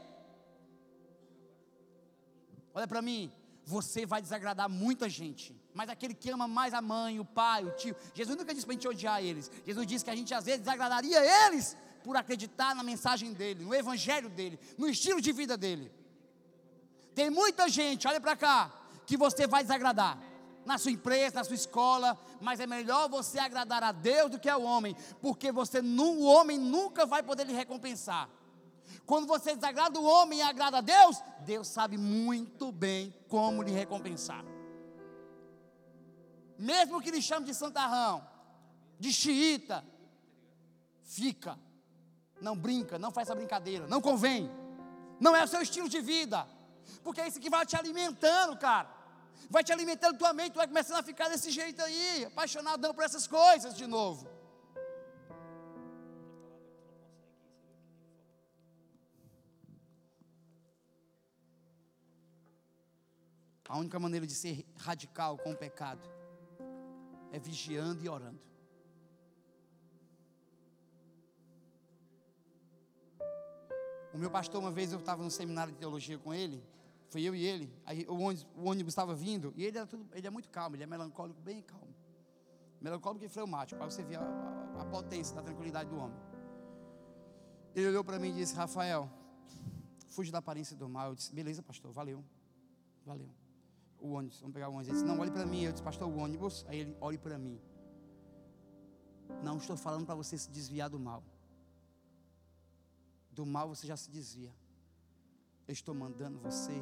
Olha 2.73 2.87
para 2.87 3.01
mim 3.01 3.40
você 3.71 4.05
vai 4.05 4.21
desagradar 4.21 4.67
muita 4.69 5.07
gente. 5.07 5.55
Mas 5.73 5.89
aquele 5.89 6.13
que 6.13 6.29
ama 6.29 6.47
mais 6.47 6.73
a 6.73 6.81
mãe, 6.81 7.19
o 7.19 7.25
pai, 7.25 7.63
o 7.63 7.71
tio, 7.71 7.95
Jesus 8.13 8.37
nunca 8.37 8.53
disse 8.53 8.65
para 8.65 8.73
a 8.73 8.77
gente 8.77 8.87
odiar 8.87 9.23
eles. 9.23 9.49
Jesus 9.65 9.87
disse 9.87 10.03
que 10.03 10.11
a 10.11 10.15
gente 10.15 10.33
às 10.33 10.43
vezes 10.43 10.59
desagradaria 10.59 11.19
eles 11.45 11.77
por 12.03 12.17
acreditar 12.17 12.75
na 12.75 12.83
mensagem 12.83 13.31
dele, 13.31 13.63
no 13.63 13.73
evangelho 13.73 14.29
dele, 14.29 14.59
no 14.77 14.89
estilo 14.89 15.21
de 15.21 15.31
vida 15.31 15.55
dele. 15.55 15.89
Tem 17.15 17.29
muita 17.29 17.69
gente, 17.69 18.07
olha 18.07 18.19
para 18.19 18.35
cá, 18.35 18.71
que 19.05 19.15
você 19.15 19.47
vai 19.47 19.63
desagradar. 19.63 20.17
Na 20.65 20.77
sua 20.77 20.91
empresa, 20.91 21.35
na 21.35 21.43
sua 21.43 21.55
escola, 21.55 22.19
mas 22.39 22.59
é 22.59 22.67
melhor 22.67 23.09
você 23.09 23.39
agradar 23.39 23.83
a 23.83 23.91
Deus 23.91 24.29
do 24.29 24.39
que 24.39 24.49
ao 24.49 24.61
homem, 24.61 24.95
porque 25.21 25.51
você, 25.51 25.79
o 25.79 26.23
homem 26.23 26.57
nunca 26.59 27.05
vai 27.05 27.23
poder 27.23 27.45
lhe 27.45 27.53
recompensar. 27.53 28.29
Quando 29.05 29.27
você 29.27 29.55
desagrada 29.55 29.99
o 29.99 30.05
homem 30.05 30.39
e 30.39 30.41
agrada 30.41 30.77
a 30.77 30.81
Deus, 30.81 31.21
Deus 31.41 31.67
sabe 31.67 31.97
muito 31.97 32.71
bem 32.71 33.13
como 33.27 33.61
lhe 33.61 33.71
recompensar. 33.71 34.43
Mesmo 36.57 37.01
que 37.01 37.11
lhe 37.11 37.21
chame 37.21 37.45
de 37.45 37.53
santarrão, 37.53 38.25
de 38.99 39.11
xiita, 39.11 39.83
fica. 41.03 41.57
Não 42.39 42.55
brinca, 42.55 42.97
não 42.97 43.11
faz 43.11 43.27
essa 43.27 43.35
brincadeira, 43.35 43.87
não 43.87 44.01
convém. 44.01 44.49
Não 45.19 45.35
é 45.35 45.43
o 45.43 45.47
seu 45.47 45.61
estilo 45.61 45.89
de 45.89 45.99
vida. 46.01 46.47
Porque 47.03 47.21
é 47.21 47.27
isso 47.27 47.39
que 47.39 47.49
vai 47.49 47.65
te 47.65 47.75
alimentando, 47.75 48.57
cara. 48.57 48.89
Vai 49.49 49.63
te 49.63 49.71
alimentando 49.71 50.17
tua 50.17 50.33
mente, 50.33 50.53
tu 50.53 50.57
vai 50.57 50.67
começando 50.67 50.99
a 50.99 51.03
ficar 51.03 51.29
desse 51.29 51.51
jeito 51.51 51.81
aí, 51.81 52.25
apaixonadão 52.25 52.93
por 52.93 53.03
essas 53.03 53.27
coisas 53.27 53.75
de 53.75 53.85
novo. 53.85 54.30
A 63.71 63.77
única 63.77 63.97
maneira 63.97 64.27
de 64.27 64.35
ser 64.35 64.65
radical 64.75 65.37
com 65.37 65.53
o 65.53 65.55
pecado 65.55 66.01
é 67.31 67.39
vigiando 67.39 68.03
e 68.03 68.09
orando. 68.09 68.41
O 74.13 74.17
meu 74.17 74.29
pastor, 74.29 74.59
uma 74.59 74.71
vez 74.71 74.91
eu 74.91 74.99
estava 74.99 75.23
no 75.23 75.31
seminário 75.31 75.71
de 75.71 75.79
teologia 75.79 76.17
com 76.17 76.33
ele, 76.33 76.61
foi 77.07 77.21
eu 77.21 77.33
e 77.33 77.45
ele, 77.45 77.73
aí 77.85 78.05
o 78.09 78.15
ônibus, 78.61 78.91
estava 78.91 79.15
vindo, 79.15 79.53
e 79.55 79.63
ele, 79.63 79.77
era 79.77 79.87
tudo, 79.87 80.05
ele 80.13 80.27
é 80.27 80.29
muito 80.29 80.49
calmo, 80.49 80.75
ele 80.75 80.83
é 80.83 80.85
melancólico, 80.85 81.39
bem 81.39 81.61
calmo. 81.61 81.95
Melancólico 82.81 83.23
e 83.23 83.29
fleumático, 83.29 83.79
para 83.79 83.89
você 83.89 84.03
ver 84.03 84.17
a, 84.17 84.21
a, 84.21 84.81
a 84.81 84.85
potência 84.85 85.33
da 85.33 85.41
tranquilidade 85.41 85.89
do 85.89 85.95
homem. 85.95 86.19
Ele 87.73 87.87
olhou 87.87 88.03
para 88.03 88.19
mim 88.19 88.31
e 88.31 88.33
disse: 88.33 88.53
Rafael, 88.53 89.09
fuja 90.09 90.29
da 90.29 90.39
aparência 90.39 90.75
do 90.75 90.89
mal. 90.89 91.11
Eu 91.11 91.15
disse: 91.15 91.33
beleza, 91.33 91.63
pastor, 91.63 91.93
valeu, 91.93 92.21
valeu 93.05 93.29
o 94.01 94.13
ônibus, 94.13 94.39
vamos 94.39 94.53
pegar 94.53 94.67
o 94.67 94.73
ônibus. 94.73 94.87
Ele 94.87 94.97
disse, 94.97 95.07
não, 95.07 95.19
olhe 95.19 95.31
para 95.31 95.45
mim. 95.45 95.63
Eu 95.63 95.71
disse, 95.71 95.83
pastor, 95.83 96.07
o 96.09 96.17
ônibus. 96.17 96.65
Aí 96.67 96.79
ele, 96.79 96.97
olhe 96.99 97.17
para 97.17 97.37
mim. 97.37 97.59
Não 99.43 99.57
estou 99.57 99.77
falando 99.77 100.05
para 100.05 100.15
você 100.15 100.37
se 100.37 100.49
desviar 100.49 100.89
do 100.89 100.99
mal. 100.99 101.23
Do 103.31 103.45
mal 103.45 103.69
você 103.69 103.87
já 103.87 103.95
se 103.95 104.09
desvia. 104.09 104.53
Eu 105.67 105.73
estou 105.73 105.95
mandando 105.95 106.37
você 106.39 106.73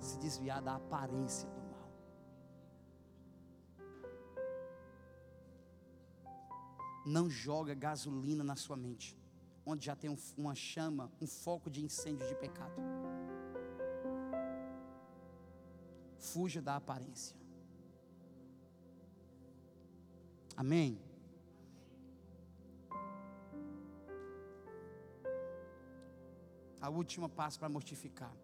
se 0.00 0.18
desviar 0.18 0.60
da 0.62 0.76
aparência 0.76 1.48
do 1.48 1.60
mal. 1.60 1.90
Não 7.06 7.30
joga 7.30 7.72
gasolina 7.72 8.42
na 8.42 8.56
sua 8.56 8.76
mente, 8.76 9.16
onde 9.64 9.86
já 9.86 9.94
tem 9.94 10.10
uma 10.36 10.54
chama, 10.54 11.12
um 11.20 11.26
foco 11.26 11.70
de 11.70 11.84
incêndio 11.84 12.26
de 12.26 12.34
pecado. 12.34 12.74
Fuja 16.18 16.60
da 16.60 16.76
aparência. 16.76 17.36
Amém? 20.56 20.98
A 26.80 26.88
última 26.88 27.28
passo 27.28 27.58
para 27.58 27.68
mortificar. 27.68 28.34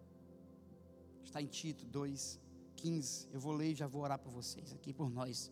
Está 1.23 1.41
em 1.41 1.47
Tito 1.47 1.85
2, 1.85 2.39
15. 2.75 3.29
Eu 3.31 3.39
vou 3.39 3.53
ler 3.53 3.71
e 3.71 3.75
já 3.75 3.87
vou 3.87 4.01
orar 4.01 4.19
por 4.19 4.31
vocês 4.31 4.73
aqui, 4.73 4.93
por 4.93 5.09
nós. 5.09 5.51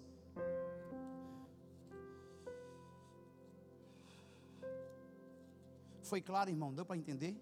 Foi 6.03 6.22
claro, 6.22 6.49
irmão? 6.49 6.74
Deu 6.74 6.86
para 6.86 6.97
entender? 6.97 7.36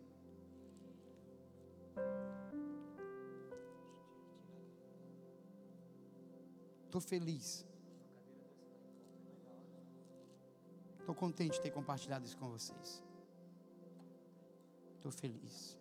Estou 7.00 7.02
feliz. 7.02 7.66
Estou 11.00 11.16
contente 11.16 11.54
de 11.54 11.62
ter 11.62 11.72
compartilhado 11.72 12.26
isso 12.26 12.38
com 12.38 12.50
vocês. 12.50 13.02
Estou 14.98 15.10
feliz. 15.10 15.78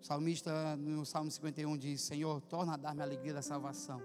O 0.00 0.04
salmista 0.04 0.76
no 0.76 1.06
Salmo 1.06 1.30
51 1.30 1.78
diz: 1.78 2.00
Senhor, 2.00 2.40
torna 2.40 2.74
a 2.74 2.76
dar-me 2.76 3.00
a 3.00 3.04
alegria 3.04 3.32
da 3.32 3.42
salvação. 3.42 4.02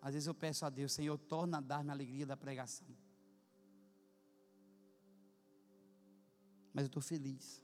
Às 0.00 0.14
vezes 0.14 0.26
eu 0.26 0.34
peço 0.34 0.64
a 0.64 0.70
Deus, 0.70 0.92
Senhor, 0.92 1.18
torna 1.18 1.58
a 1.58 1.60
dar-me 1.60 1.90
a 1.90 1.92
alegria 1.92 2.24
da 2.24 2.38
pregação. 2.38 2.88
Mas 6.72 6.84
eu 6.84 6.86
estou 6.86 7.02
feliz 7.02 7.62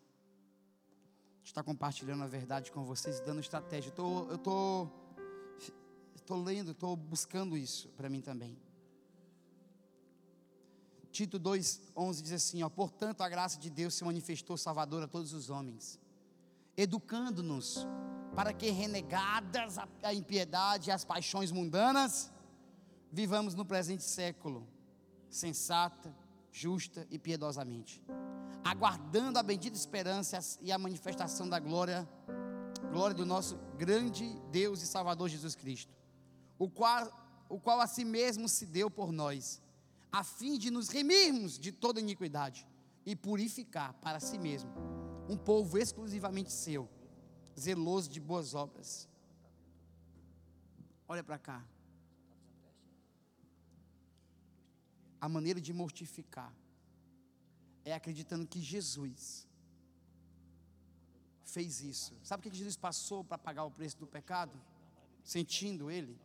de 1.42 1.48
estar 1.48 1.62
compartilhando 1.62 2.24
a 2.24 2.26
verdade 2.26 2.70
com 2.70 2.84
vocês, 2.84 3.20
dando 3.20 3.40
estratégia. 3.40 3.94
Eu 3.96 4.34
estou 4.34 5.05
Estou 6.26 6.42
lendo, 6.42 6.72
estou 6.72 6.96
buscando 6.96 7.56
isso 7.56 7.88
para 7.90 8.08
mim 8.08 8.20
também. 8.20 8.58
Tito 11.12 11.38
2,11 11.38 12.20
diz 12.20 12.32
assim: 12.32 12.64
ó, 12.64 12.68
Portanto, 12.68 13.20
a 13.20 13.28
graça 13.28 13.60
de 13.60 13.70
Deus 13.70 13.94
se 13.94 14.02
manifestou 14.02 14.56
salvadora 14.56 15.04
a 15.04 15.08
todos 15.08 15.32
os 15.32 15.50
homens, 15.50 16.00
educando-nos 16.76 17.86
para 18.34 18.52
que, 18.52 18.70
renegadas 18.70 19.78
a, 19.78 19.86
a 20.02 20.12
impiedade 20.12 20.90
e 20.90 20.92
as 20.92 21.04
paixões 21.04 21.52
mundanas, 21.52 22.32
vivamos 23.12 23.54
no 23.54 23.64
presente 23.64 24.02
século, 24.02 24.66
sensata, 25.30 26.12
justa 26.50 27.06
e 27.08 27.20
piedosamente, 27.20 28.02
aguardando 28.64 29.38
a 29.38 29.44
bendita 29.44 29.76
esperança 29.76 30.40
e 30.60 30.72
a 30.72 30.78
manifestação 30.78 31.48
da 31.48 31.60
glória, 31.60 32.04
glória 32.90 33.14
do 33.14 33.24
nosso 33.24 33.56
grande 33.78 34.36
Deus 34.50 34.82
e 34.82 34.88
Salvador 34.88 35.28
Jesus 35.28 35.54
Cristo 35.54 35.94
o 36.58 36.68
qual, 36.68 37.10
o 37.48 37.60
qual 37.60 37.80
a 37.80 37.86
si 37.86 38.04
mesmo 38.04 38.48
se 38.48 38.66
deu 38.66 38.90
por 38.90 39.12
nós, 39.12 39.60
a 40.10 40.24
fim 40.24 40.58
de 40.58 40.70
nos 40.70 40.88
remirmos 40.88 41.58
de 41.58 41.72
toda 41.72 42.00
iniquidade 42.00 42.66
e 43.04 43.14
purificar 43.14 43.92
para 43.94 44.18
si 44.20 44.38
mesmo 44.38 44.70
um 45.28 45.36
povo 45.36 45.78
exclusivamente 45.78 46.52
seu, 46.52 46.88
zeloso 47.58 48.08
de 48.08 48.20
boas 48.20 48.54
obras. 48.54 49.08
Olha 51.08 51.22
para 51.22 51.38
cá. 51.38 51.64
A 55.20 55.28
maneira 55.28 55.60
de 55.60 55.72
mortificar 55.72 56.52
é 57.84 57.94
acreditando 57.94 58.46
que 58.46 58.60
Jesus 58.60 59.46
fez 61.44 61.80
isso. 61.80 62.14
Sabe 62.22 62.40
o 62.40 62.50
que 62.50 62.56
Jesus 62.56 62.76
passou 62.76 63.24
para 63.24 63.38
pagar 63.38 63.64
o 63.64 63.70
preço 63.70 63.96
do 63.98 64.06
pecado? 64.06 64.60
Sentindo 65.24 65.90
ele? 65.90 66.18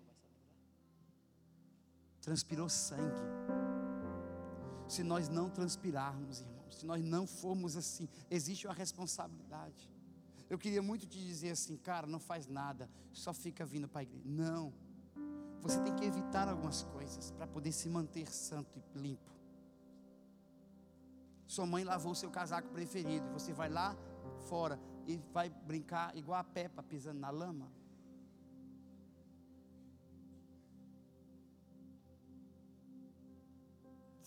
Transpirou 2.21 2.69
sangue. 2.69 3.21
Se 4.87 5.03
nós 5.03 5.27
não 5.27 5.49
transpirarmos, 5.49 6.41
irmãos, 6.41 6.75
se 6.75 6.85
nós 6.85 7.03
não 7.03 7.25
formos 7.25 7.75
assim, 7.75 8.07
existe 8.29 8.67
uma 8.67 8.73
responsabilidade. 8.73 9.89
Eu 10.49 10.57
queria 10.57 10.81
muito 10.81 11.07
te 11.07 11.17
dizer 11.17 11.51
assim, 11.51 11.77
cara, 11.77 12.05
não 12.05 12.19
faz 12.19 12.47
nada, 12.47 12.89
só 13.13 13.33
fica 13.33 13.65
vindo 13.65 13.87
para 13.87 14.01
a 14.01 14.03
igreja. 14.03 14.23
Não. 14.25 14.73
Você 15.61 15.79
tem 15.81 15.95
que 15.95 16.03
evitar 16.03 16.47
algumas 16.47 16.83
coisas 16.83 17.31
para 17.31 17.47
poder 17.47 17.71
se 17.71 17.87
manter 17.87 18.31
santo 18.31 18.81
e 18.93 18.97
limpo. 18.97 19.31
Sua 21.47 21.65
mãe 21.65 21.83
lavou 21.83 22.15
seu 22.15 22.29
casaco 22.29 22.69
preferido, 22.69 23.29
você 23.29 23.53
vai 23.53 23.69
lá 23.69 23.95
fora 24.47 24.79
e 25.05 25.17
vai 25.33 25.49
brincar 25.49 26.15
igual 26.15 26.39
a 26.39 26.43
Peppa 26.43 26.81
pisando 26.81 27.19
na 27.19 27.29
lama. 27.29 27.71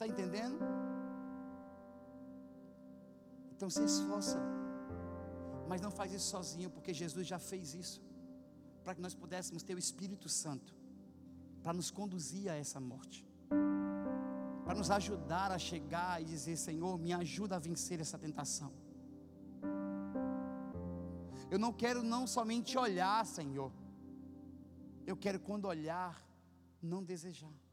Está 0.04 0.12
entendendo? 0.14 0.58
Então 3.52 3.70
se 3.70 3.82
esforça. 3.82 4.38
Mas 5.66 5.80
não 5.80 5.90
faz 5.90 6.12
isso 6.12 6.26
sozinho, 6.26 6.68
porque 6.68 6.92
Jesus 6.92 7.26
já 7.26 7.38
fez 7.38 7.72
isso. 7.72 8.02
Para 8.82 8.94
que 8.94 9.00
nós 9.00 9.14
pudéssemos 9.14 9.62
ter 9.62 9.74
o 9.74 9.78
Espírito 9.78 10.28
Santo. 10.28 10.76
Para 11.62 11.72
nos 11.72 11.90
conduzir 11.90 12.50
a 12.50 12.54
essa 12.54 12.78
morte. 12.78 13.26
Para 14.66 14.74
nos 14.74 14.90
ajudar 14.90 15.50
a 15.50 15.58
chegar 15.58 16.20
e 16.20 16.26
dizer: 16.26 16.58
Senhor, 16.58 16.98
me 16.98 17.14
ajuda 17.14 17.56
a 17.56 17.58
vencer 17.58 17.98
essa 17.98 18.18
tentação. 18.18 18.72
Eu 21.50 21.58
não 21.58 21.72
quero 21.72 22.02
não 22.02 22.26
somente 22.26 22.76
olhar, 22.76 23.24
Senhor. 23.24 23.72
Eu 25.06 25.16
quero 25.16 25.40
quando 25.40 25.64
olhar, 25.64 26.14
não 26.82 27.02
desejar. 27.02 27.63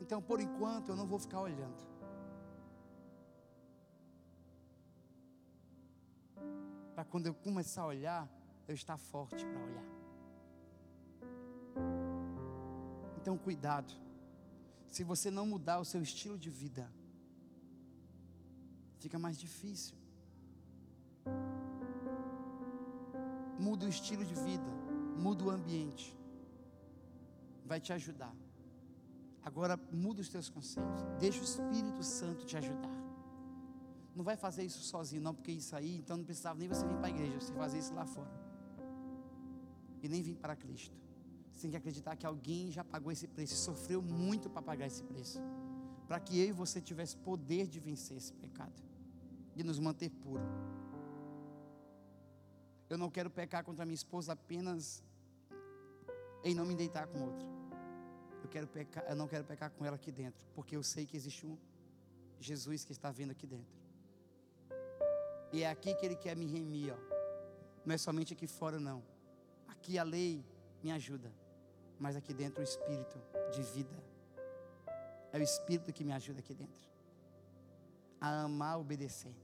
Então, 0.00 0.20
por 0.22 0.40
enquanto, 0.40 0.90
eu 0.90 0.96
não 0.96 1.06
vou 1.06 1.18
ficar 1.18 1.40
olhando. 1.40 1.82
Para 6.94 7.04
quando 7.04 7.26
eu 7.26 7.34
começar 7.34 7.82
a 7.82 7.86
olhar, 7.86 8.28
eu 8.66 8.74
estar 8.74 8.96
forte 8.96 9.44
para 9.44 9.60
olhar. 9.60 9.88
Então, 13.20 13.36
cuidado. 13.36 13.92
Se 14.88 15.04
você 15.04 15.30
não 15.30 15.46
mudar 15.46 15.78
o 15.78 15.84
seu 15.84 16.02
estilo 16.02 16.36
de 16.36 16.50
vida, 16.50 16.90
fica 18.98 19.18
mais 19.18 19.38
difícil. 19.38 19.96
Muda 23.58 23.86
o 23.86 23.88
estilo 23.88 24.24
de 24.24 24.34
vida, 24.34 24.70
muda 25.16 25.44
o 25.44 25.50
ambiente. 25.50 26.16
Vai 27.64 27.78
te 27.78 27.92
ajudar. 27.92 28.34
Agora 29.42 29.78
muda 29.90 30.20
os 30.20 30.28
teus 30.28 30.48
conceitos. 30.48 31.02
Deixa 31.18 31.40
o 31.40 31.44
Espírito 31.44 32.02
Santo 32.02 32.44
te 32.44 32.56
ajudar. 32.56 33.00
Não 34.14 34.24
vai 34.24 34.36
fazer 34.36 34.64
isso 34.64 34.80
sozinho, 34.80 35.22
não, 35.22 35.34
porque 35.34 35.52
isso 35.52 35.74
aí, 35.74 35.96
então 35.96 36.16
não 36.16 36.24
precisava 36.24 36.58
nem 36.58 36.68
você 36.68 36.86
vir 36.86 36.96
para 36.96 37.06
a 37.06 37.10
igreja, 37.10 37.40
você 37.40 37.52
fazer 37.54 37.78
isso 37.78 37.94
lá 37.94 38.04
fora. 38.04 38.30
E 40.02 40.08
nem 40.08 40.22
vir 40.22 40.36
para 40.36 40.56
Cristo. 40.56 40.94
Você 41.52 41.62
tem 41.62 41.70
que 41.70 41.76
acreditar 41.76 42.16
que 42.16 42.26
alguém 42.26 42.70
já 42.70 42.82
pagou 42.82 43.12
esse 43.12 43.26
preço, 43.28 43.54
sofreu 43.54 44.02
muito 44.02 44.50
para 44.50 44.62
pagar 44.62 44.86
esse 44.86 45.02
preço. 45.02 45.40
Para 46.06 46.18
que 46.18 46.38
eu 46.38 46.48
e 46.48 46.52
você 46.52 46.80
tivesse 46.80 47.16
poder 47.16 47.66
de 47.66 47.78
vencer 47.78 48.16
esse 48.16 48.32
pecado, 48.32 48.82
de 49.54 49.62
nos 49.62 49.78
manter 49.78 50.10
puro. 50.10 50.42
Eu 52.88 52.98
não 52.98 53.08
quero 53.08 53.30
pecar 53.30 53.62
contra 53.62 53.84
minha 53.86 53.94
esposa 53.94 54.32
apenas 54.32 55.04
em 56.42 56.54
não 56.54 56.66
me 56.66 56.74
deitar 56.74 57.06
com 57.06 57.20
outra. 57.20 57.59
Eu, 58.42 58.48
quero 58.48 58.66
pecar, 58.66 59.04
eu 59.08 59.16
não 59.16 59.28
quero 59.28 59.44
pecar 59.44 59.70
com 59.70 59.84
ela 59.84 59.96
aqui 59.96 60.10
dentro, 60.10 60.44
porque 60.54 60.76
eu 60.76 60.82
sei 60.82 61.06
que 61.06 61.16
existe 61.16 61.46
um 61.46 61.56
Jesus 62.38 62.84
que 62.84 62.92
está 62.92 63.10
vindo 63.10 63.30
aqui 63.30 63.46
dentro. 63.46 63.78
E 65.52 65.62
é 65.62 65.70
aqui 65.70 65.94
que 65.94 66.06
Ele 66.06 66.16
quer 66.16 66.36
me 66.36 66.46
remir, 66.46 66.94
ó. 66.94 66.98
Não 67.84 67.94
é 67.94 67.98
somente 67.98 68.32
aqui 68.32 68.46
fora, 68.46 68.78
não. 68.78 69.02
Aqui 69.68 69.98
a 69.98 70.02
lei 70.02 70.44
me 70.82 70.90
ajuda 70.92 71.30
mas 72.00 72.16
aqui 72.16 72.32
dentro 72.32 72.62
o 72.62 72.64
espírito 72.64 73.20
de 73.52 73.62
vida. 73.62 73.94
É 75.32 75.38
o 75.38 75.42
espírito 75.42 75.92
que 75.92 76.02
me 76.02 76.12
ajuda 76.12 76.40
aqui 76.40 76.54
dentro. 76.54 76.80
A 78.18 78.44
amar, 78.44 78.80
obedecer. 78.80 79.34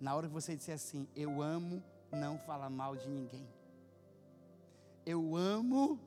Na 0.00 0.14
hora 0.14 0.26
que 0.26 0.32
você 0.32 0.56
disser 0.56 0.74
assim, 0.74 1.06
eu 1.14 1.40
amo 1.40 1.80
não 2.10 2.36
falar 2.38 2.68
mal 2.68 2.96
de 2.96 3.08
ninguém. 3.08 3.48
Eu 5.06 5.36
amo 5.36 5.98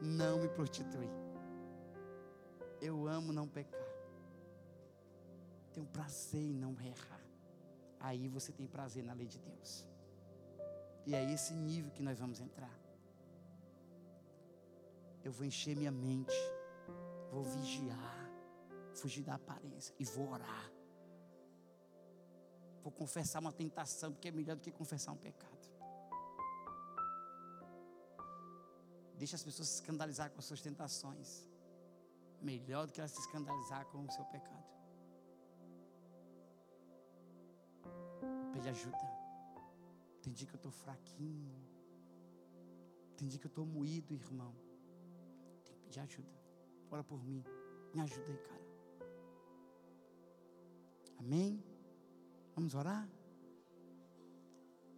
não 0.00 0.40
me 0.40 0.48
prostituir. 0.48 1.10
Eu 2.80 3.06
amo 3.08 3.32
não 3.32 3.48
pecar. 3.48 3.80
Tenho 5.72 5.86
prazer 5.86 6.42
em 6.42 6.54
não 6.54 6.72
errar. 6.80 7.20
Aí 8.00 8.28
você 8.28 8.52
tem 8.52 8.66
prazer 8.66 9.04
na 9.04 9.12
lei 9.12 9.26
de 9.26 9.38
Deus. 9.38 9.86
E 11.06 11.14
é 11.14 11.32
esse 11.32 11.54
nível 11.54 11.90
que 11.90 12.02
nós 12.02 12.18
vamos 12.18 12.40
entrar 12.40 12.78
eu 15.28 15.32
vou 15.32 15.44
encher 15.44 15.76
minha 15.76 15.90
mente, 15.90 16.34
vou 17.30 17.42
vigiar, 17.42 18.30
fugir 18.94 19.22
da 19.22 19.34
aparência 19.34 19.94
e 19.98 20.04
vou 20.04 20.30
orar. 20.30 20.72
Vou 22.82 22.90
confessar 22.90 23.40
uma 23.40 23.52
tentação, 23.52 24.10
porque 24.10 24.28
é 24.28 24.30
melhor 24.30 24.56
do 24.56 24.62
que 24.62 24.70
confessar 24.70 25.12
um 25.12 25.16
pecado. 25.16 25.77
Deixa 29.18 29.36
as 29.36 29.42
pessoas 29.42 29.68
se 29.68 29.74
escandalizar 29.80 30.30
com 30.30 30.38
as 30.38 30.44
suas 30.44 30.60
tentações. 30.60 31.46
Melhor 32.40 32.86
do 32.86 32.92
que 32.92 33.00
elas 33.00 33.10
se 33.10 33.20
escandalizar 33.20 33.84
com 33.86 34.04
o 34.04 34.10
seu 34.10 34.24
pecado. 34.26 34.68
Pede 38.52 38.68
ajuda. 38.68 39.06
Tem 40.22 40.32
dia 40.32 40.46
que 40.46 40.54
eu 40.54 40.62
estou 40.62 40.72
fraquinho. 40.72 41.58
Tem 43.16 43.26
dia 43.28 43.38
que 43.40 43.46
eu 43.46 43.54
estou 43.54 43.66
moído, 43.66 44.14
irmão 44.14 44.54
pedir 45.88 46.00
ajuda. 46.00 46.28
Ora 46.90 47.02
por 47.02 47.22
mim. 47.24 47.42
Me 47.94 48.00
ajuda 48.02 48.30
aí, 48.30 48.38
cara. 48.38 48.68
Amém? 51.18 51.64
Vamos 52.54 52.74
orar? 52.74 53.08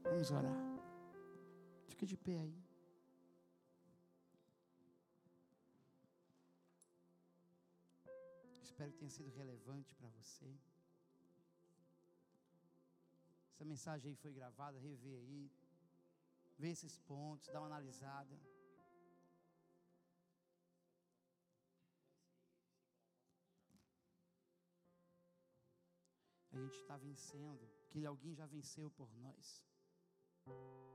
Vamos 0.05 0.31
orar. 0.31 0.59
Fica 1.87 2.05
de 2.05 2.17
pé 2.17 2.39
aí. 2.41 2.70
Espero 8.81 8.93
que 8.93 8.99
tenha 9.01 9.11
sido 9.11 9.31
relevante 9.33 9.95
para 9.95 10.09
você. 10.09 10.51
Essa 13.53 13.63
mensagem 13.63 14.09
aí 14.09 14.17
foi 14.17 14.33
gravada, 14.33 14.79
rever 14.79 15.19
aí. 15.19 15.53
Vê 16.59 16.71
esses 16.71 16.99
pontos, 17.01 17.47
dá 17.49 17.61
uma 17.61 17.67
analisada. 17.67 18.41
a 26.53 26.57
gente 26.63 26.79
está 26.79 26.97
vencendo, 26.97 27.69
que 27.91 28.07
alguém 28.07 28.35
já 28.35 28.47
venceu 28.47 28.91
por 28.91 29.13
nós. 29.19 29.63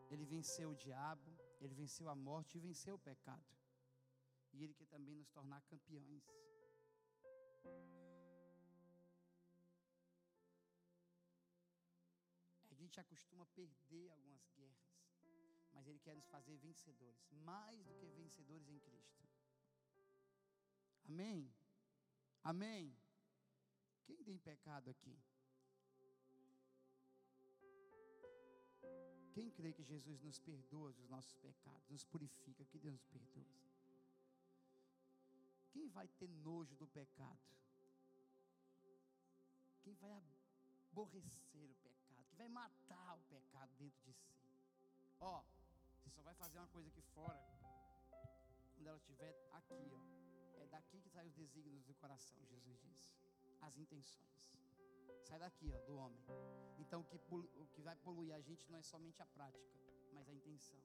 Ele 0.09 0.25
venceu 0.25 0.71
o 0.71 0.75
diabo, 0.75 1.37
ele 1.61 1.75
venceu 1.75 2.09
a 2.09 2.15
morte 2.15 2.57
e 2.57 2.61
venceu 2.61 2.95
o 2.95 2.99
pecado. 3.11 3.45
E 4.53 4.63
ele 4.63 4.73
quer 4.73 4.87
também 4.87 5.13
nos 5.13 5.29
tornar 5.29 5.61
campeões. 5.61 6.44
A 12.69 12.73
gente 12.73 12.99
acostuma 12.99 13.45
perder 13.47 14.11
algumas 14.11 14.47
guerras, 14.49 14.95
mas 15.73 15.87
ele 15.87 15.99
quer 15.99 16.15
nos 16.15 16.27
fazer 16.27 16.57
vencedores, 16.57 17.27
mais 17.31 17.83
do 17.83 17.93
que 17.95 18.07
vencedores 18.07 18.69
em 18.69 18.79
Cristo. 18.79 19.23
Amém? 21.07 21.53
Amém? 22.43 22.97
Quem 24.05 24.23
tem 24.23 24.37
pecado 24.37 24.89
aqui? 24.89 25.17
Quem 29.33 29.49
crê 29.51 29.73
que 29.73 29.83
Jesus 29.83 30.21
nos 30.21 30.39
perdoa 30.39 30.93
dos 30.93 31.09
nossos 31.09 31.35
pecados, 31.35 31.89
nos 31.89 32.05
purifica, 32.05 32.63
que 32.65 32.79
Deus 32.79 32.93
nos 32.93 33.05
perdoa? 33.05 33.45
Quem 35.75 35.89
vai 35.89 36.07
ter 36.07 36.29
nojo 36.29 36.73
do 36.77 36.87
pecado? 36.87 37.37
Quem 39.83 39.93
vai 39.95 40.23
aborrecer 40.89 41.69
o 41.69 41.75
pecado? 41.75 42.23
Quem 42.29 42.37
vai 42.37 42.47
matar 42.47 43.17
o 43.17 43.23
pecado 43.23 43.73
dentro 43.77 44.01
de 44.05 44.13
si? 44.13 44.33
Ó, 45.19 45.43
você 45.97 46.09
só 46.11 46.21
vai 46.21 46.33
fazer 46.35 46.59
uma 46.59 46.69
coisa 46.69 46.87
aqui 46.87 47.01
fora 47.01 47.37
quando 48.73 48.87
ela 48.87 48.97
estiver 48.97 49.35
aqui, 49.51 49.91
ó. 49.91 50.61
É 50.61 50.67
daqui 50.67 51.01
que 51.01 51.09
saem 51.09 51.27
os 51.27 51.35
desígnios 51.35 51.83
do 51.83 51.93
coração, 51.95 52.41
Jesus 52.45 52.79
disse. 52.79 53.11
As 53.59 53.77
intenções. 53.77 54.55
Sai 55.25 55.39
daqui, 55.39 55.73
ó, 55.73 55.79
do 55.81 55.97
homem. 55.97 56.23
Então 56.79 57.01
o 57.01 57.03
que, 57.03 57.17
o 57.63 57.67
que 57.73 57.81
vai 57.81 57.97
poluir 57.97 58.33
a 58.33 58.39
gente 58.39 58.71
não 58.71 58.79
é 58.79 58.81
somente 58.81 59.21
a 59.21 59.25
prática, 59.25 59.77
mas 60.13 60.29
a 60.29 60.33
intenção. 60.33 60.81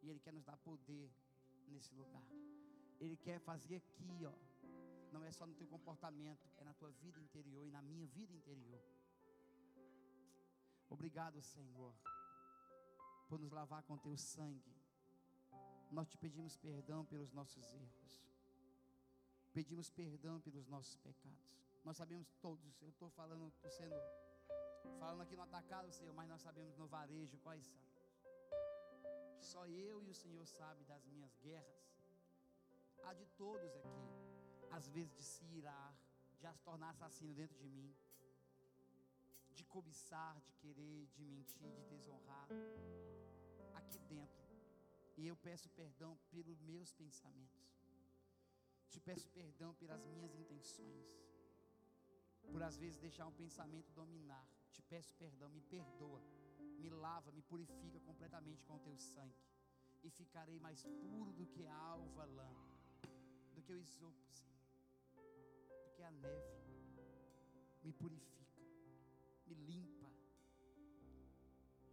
E 0.00 0.08
Ele 0.08 0.20
quer 0.20 0.32
nos 0.32 0.46
dar 0.46 0.56
poder 0.56 1.12
nesse 1.68 1.94
lugar. 1.94 2.24
Ele 3.00 3.16
quer 3.16 3.40
fazer 3.40 3.76
aqui, 3.76 4.26
ó. 4.26 4.32
Não 5.12 5.24
é 5.24 5.32
só 5.32 5.46
no 5.46 5.54
teu 5.54 5.66
comportamento, 5.66 6.48
é 6.58 6.64
na 6.64 6.74
tua 6.74 6.90
vida 6.92 7.18
interior 7.20 7.66
e 7.66 7.70
na 7.70 7.82
minha 7.82 8.06
vida 8.06 8.32
interior. 8.32 8.80
Obrigado, 10.88 11.40
Senhor, 11.40 11.94
por 13.28 13.38
nos 13.38 13.50
lavar 13.50 13.82
com 13.84 13.96
teu 13.96 14.16
sangue. 14.16 14.74
Nós 15.90 16.08
te 16.08 16.16
pedimos 16.18 16.56
perdão 16.56 17.04
pelos 17.04 17.32
nossos 17.32 17.72
erros. 17.72 18.22
Pedimos 19.52 19.90
perdão 19.90 20.40
pelos 20.40 20.68
nossos 20.68 20.96
pecados. 20.96 21.50
Nós 21.84 21.96
sabemos 21.96 22.32
todos, 22.40 22.80
eu 22.82 22.88
estou 22.88 23.08
falando, 23.10 23.48
estou 23.48 23.70
sendo, 23.70 23.96
falando 24.98 25.22
aqui 25.22 25.34
no 25.34 25.42
atacado, 25.42 25.90
Senhor, 25.90 26.14
mas 26.14 26.28
nós 26.28 26.42
sabemos 26.42 26.76
no 26.76 26.86
varejo 26.86 27.38
quais 27.38 27.66
são. 27.66 27.90
Só 29.40 29.66
eu 29.66 30.02
e 30.02 30.10
o 30.10 30.14
Senhor 30.14 30.46
sabe 30.46 30.84
das 30.84 31.04
minhas 31.06 31.34
guerras. 31.38 31.89
Há 33.02 33.14
de 33.14 33.26
todos 33.42 33.74
aqui, 33.76 34.68
às 34.70 34.88
vezes 34.88 35.12
de 35.14 35.22
se 35.22 35.44
irar, 35.44 35.94
de 36.38 36.46
as 36.46 36.58
tornar 36.60 36.90
assassino 36.90 37.34
dentro 37.34 37.58
de 37.58 37.68
mim, 37.68 37.94
de 39.52 39.64
cobiçar, 39.64 40.40
de 40.40 40.52
querer, 40.54 41.06
de 41.08 41.24
mentir, 41.24 41.70
de 41.70 41.84
desonrar, 41.84 42.48
aqui 43.74 43.98
dentro. 44.00 44.40
E 45.16 45.26
eu 45.26 45.36
peço 45.36 45.68
perdão 45.70 46.18
pelos 46.30 46.60
meus 46.60 46.92
pensamentos. 46.92 47.60
Te 48.88 49.00
peço 49.00 49.28
perdão 49.28 49.74
pelas 49.74 50.04
minhas 50.06 50.34
intenções 50.34 51.20
por 52.50 52.62
às 52.62 52.76
vezes 52.76 52.98
deixar 52.98 53.26
um 53.26 53.32
pensamento 53.32 53.92
dominar. 53.92 54.46
Te 54.72 54.82
peço 54.82 55.14
perdão, 55.14 55.48
me 55.50 55.60
perdoa, 55.60 56.20
me 56.78 56.88
lava, 56.88 57.30
me 57.32 57.42
purifica 57.42 58.00
completamente 58.00 58.64
com 58.64 58.76
o 58.76 58.80
teu 58.80 58.96
sangue, 58.98 59.44
e 60.02 60.10
ficarei 60.10 60.58
mais 60.58 60.82
puro 60.82 61.32
do 61.32 61.46
que 61.46 61.66
a 61.66 61.74
alva 61.74 62.24
lã, 62.24 62.50
do 63.60 63.64
que 63.66 63.72
o 63.72 63.78
isopo, 63.78 64.26
Senhor, 64.32 64.62
do 65.84 65.90
que 65.94 66.02
a 66.02 66.10
neve. 66.10 66.54
Me 67.82 67.92
purifica, 67.92 68.62
me 69.46 69.54
limpa. 69.54 70.10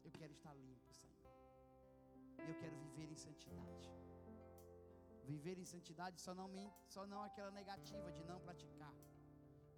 Eu 0.06 0.12
quero 0.20 0.34
estar 0.34 0.54
limpo, 0.54 0.94
Senhor. 0.94 1.34
Eu 2.48 2.56
quero 2.62 2.78
viver 2.86 3.12
em 3.12 3.18
santidade. 3.18 3.90
Viver 5.26 5.58
em 5.58 5.66
santidade 5.66 6.22
só 6.22 6.34
não, 6.34 6.50
só 6.88 7.06
não 7.06 7.22
aquela 7.22 7.52
negativa 7.52 8.12
de 8.14 8.24
não 8.24 8.40
praticar 8.40 8.96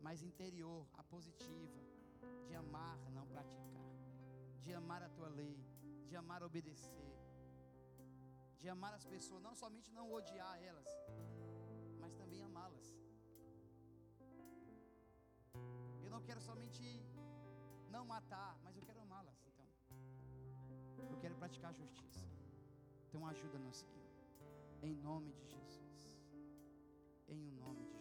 mas 0.02 0.22
interior, 0.24 0.88
a 0.94 1.04
positiva, 1.04 1.80
de 2.48 2.56
amar, 2.56 2.98
não 3.12 3.26
praticar, 3.28 3.90
de 4.62 4.74
amar 4.74 5.04
a 5.04 5.10
tua 5.10 5.28
lei, 5.28 5.58
de 6.08 6.16
amar 6.16 6.42
obedecer, 6.42 7.12
de 8.58 8.70
amar 8.70 8.94
as 8.94 9.06
pessoas, 9.06 9.42
não 9.42 9.56
somente 9.56 9.92
não 9.92 10.12
odiar 10.12 10.62
elas, 10.64 10.88
mas 12.10 12.16
também 12.16 12.42
amá-las. 12.42 12.88
Eu 16.04 16.10
não 16.10 16.22
quero 16.24 16.42
somente 16.42 16.84
não 17.92 18.04
matar, 18.04 18.60
mas 18.64 18.76
eu 18.76 18.82
quero 18.82 19.00
amá-las. 19.02 19.38
Então, 19.46 19.66
eu 21.12 21.18
quero 21.20 21.36
praticar 21.36 21.70
a 21.70 21.74
justiça. 21.74 22.26
Então, 23.08 23.28
ajuda-nos 23.28 23.84
aqui, 23.84 24.08
em 24.82 24.96
nome 24.96 25.32
de 25.34 25.46
Jesus. 25.46 26.10
Em 27.28 27.48
o 27.48 27.52
nome 27.52 27.86
de 27.86 27.99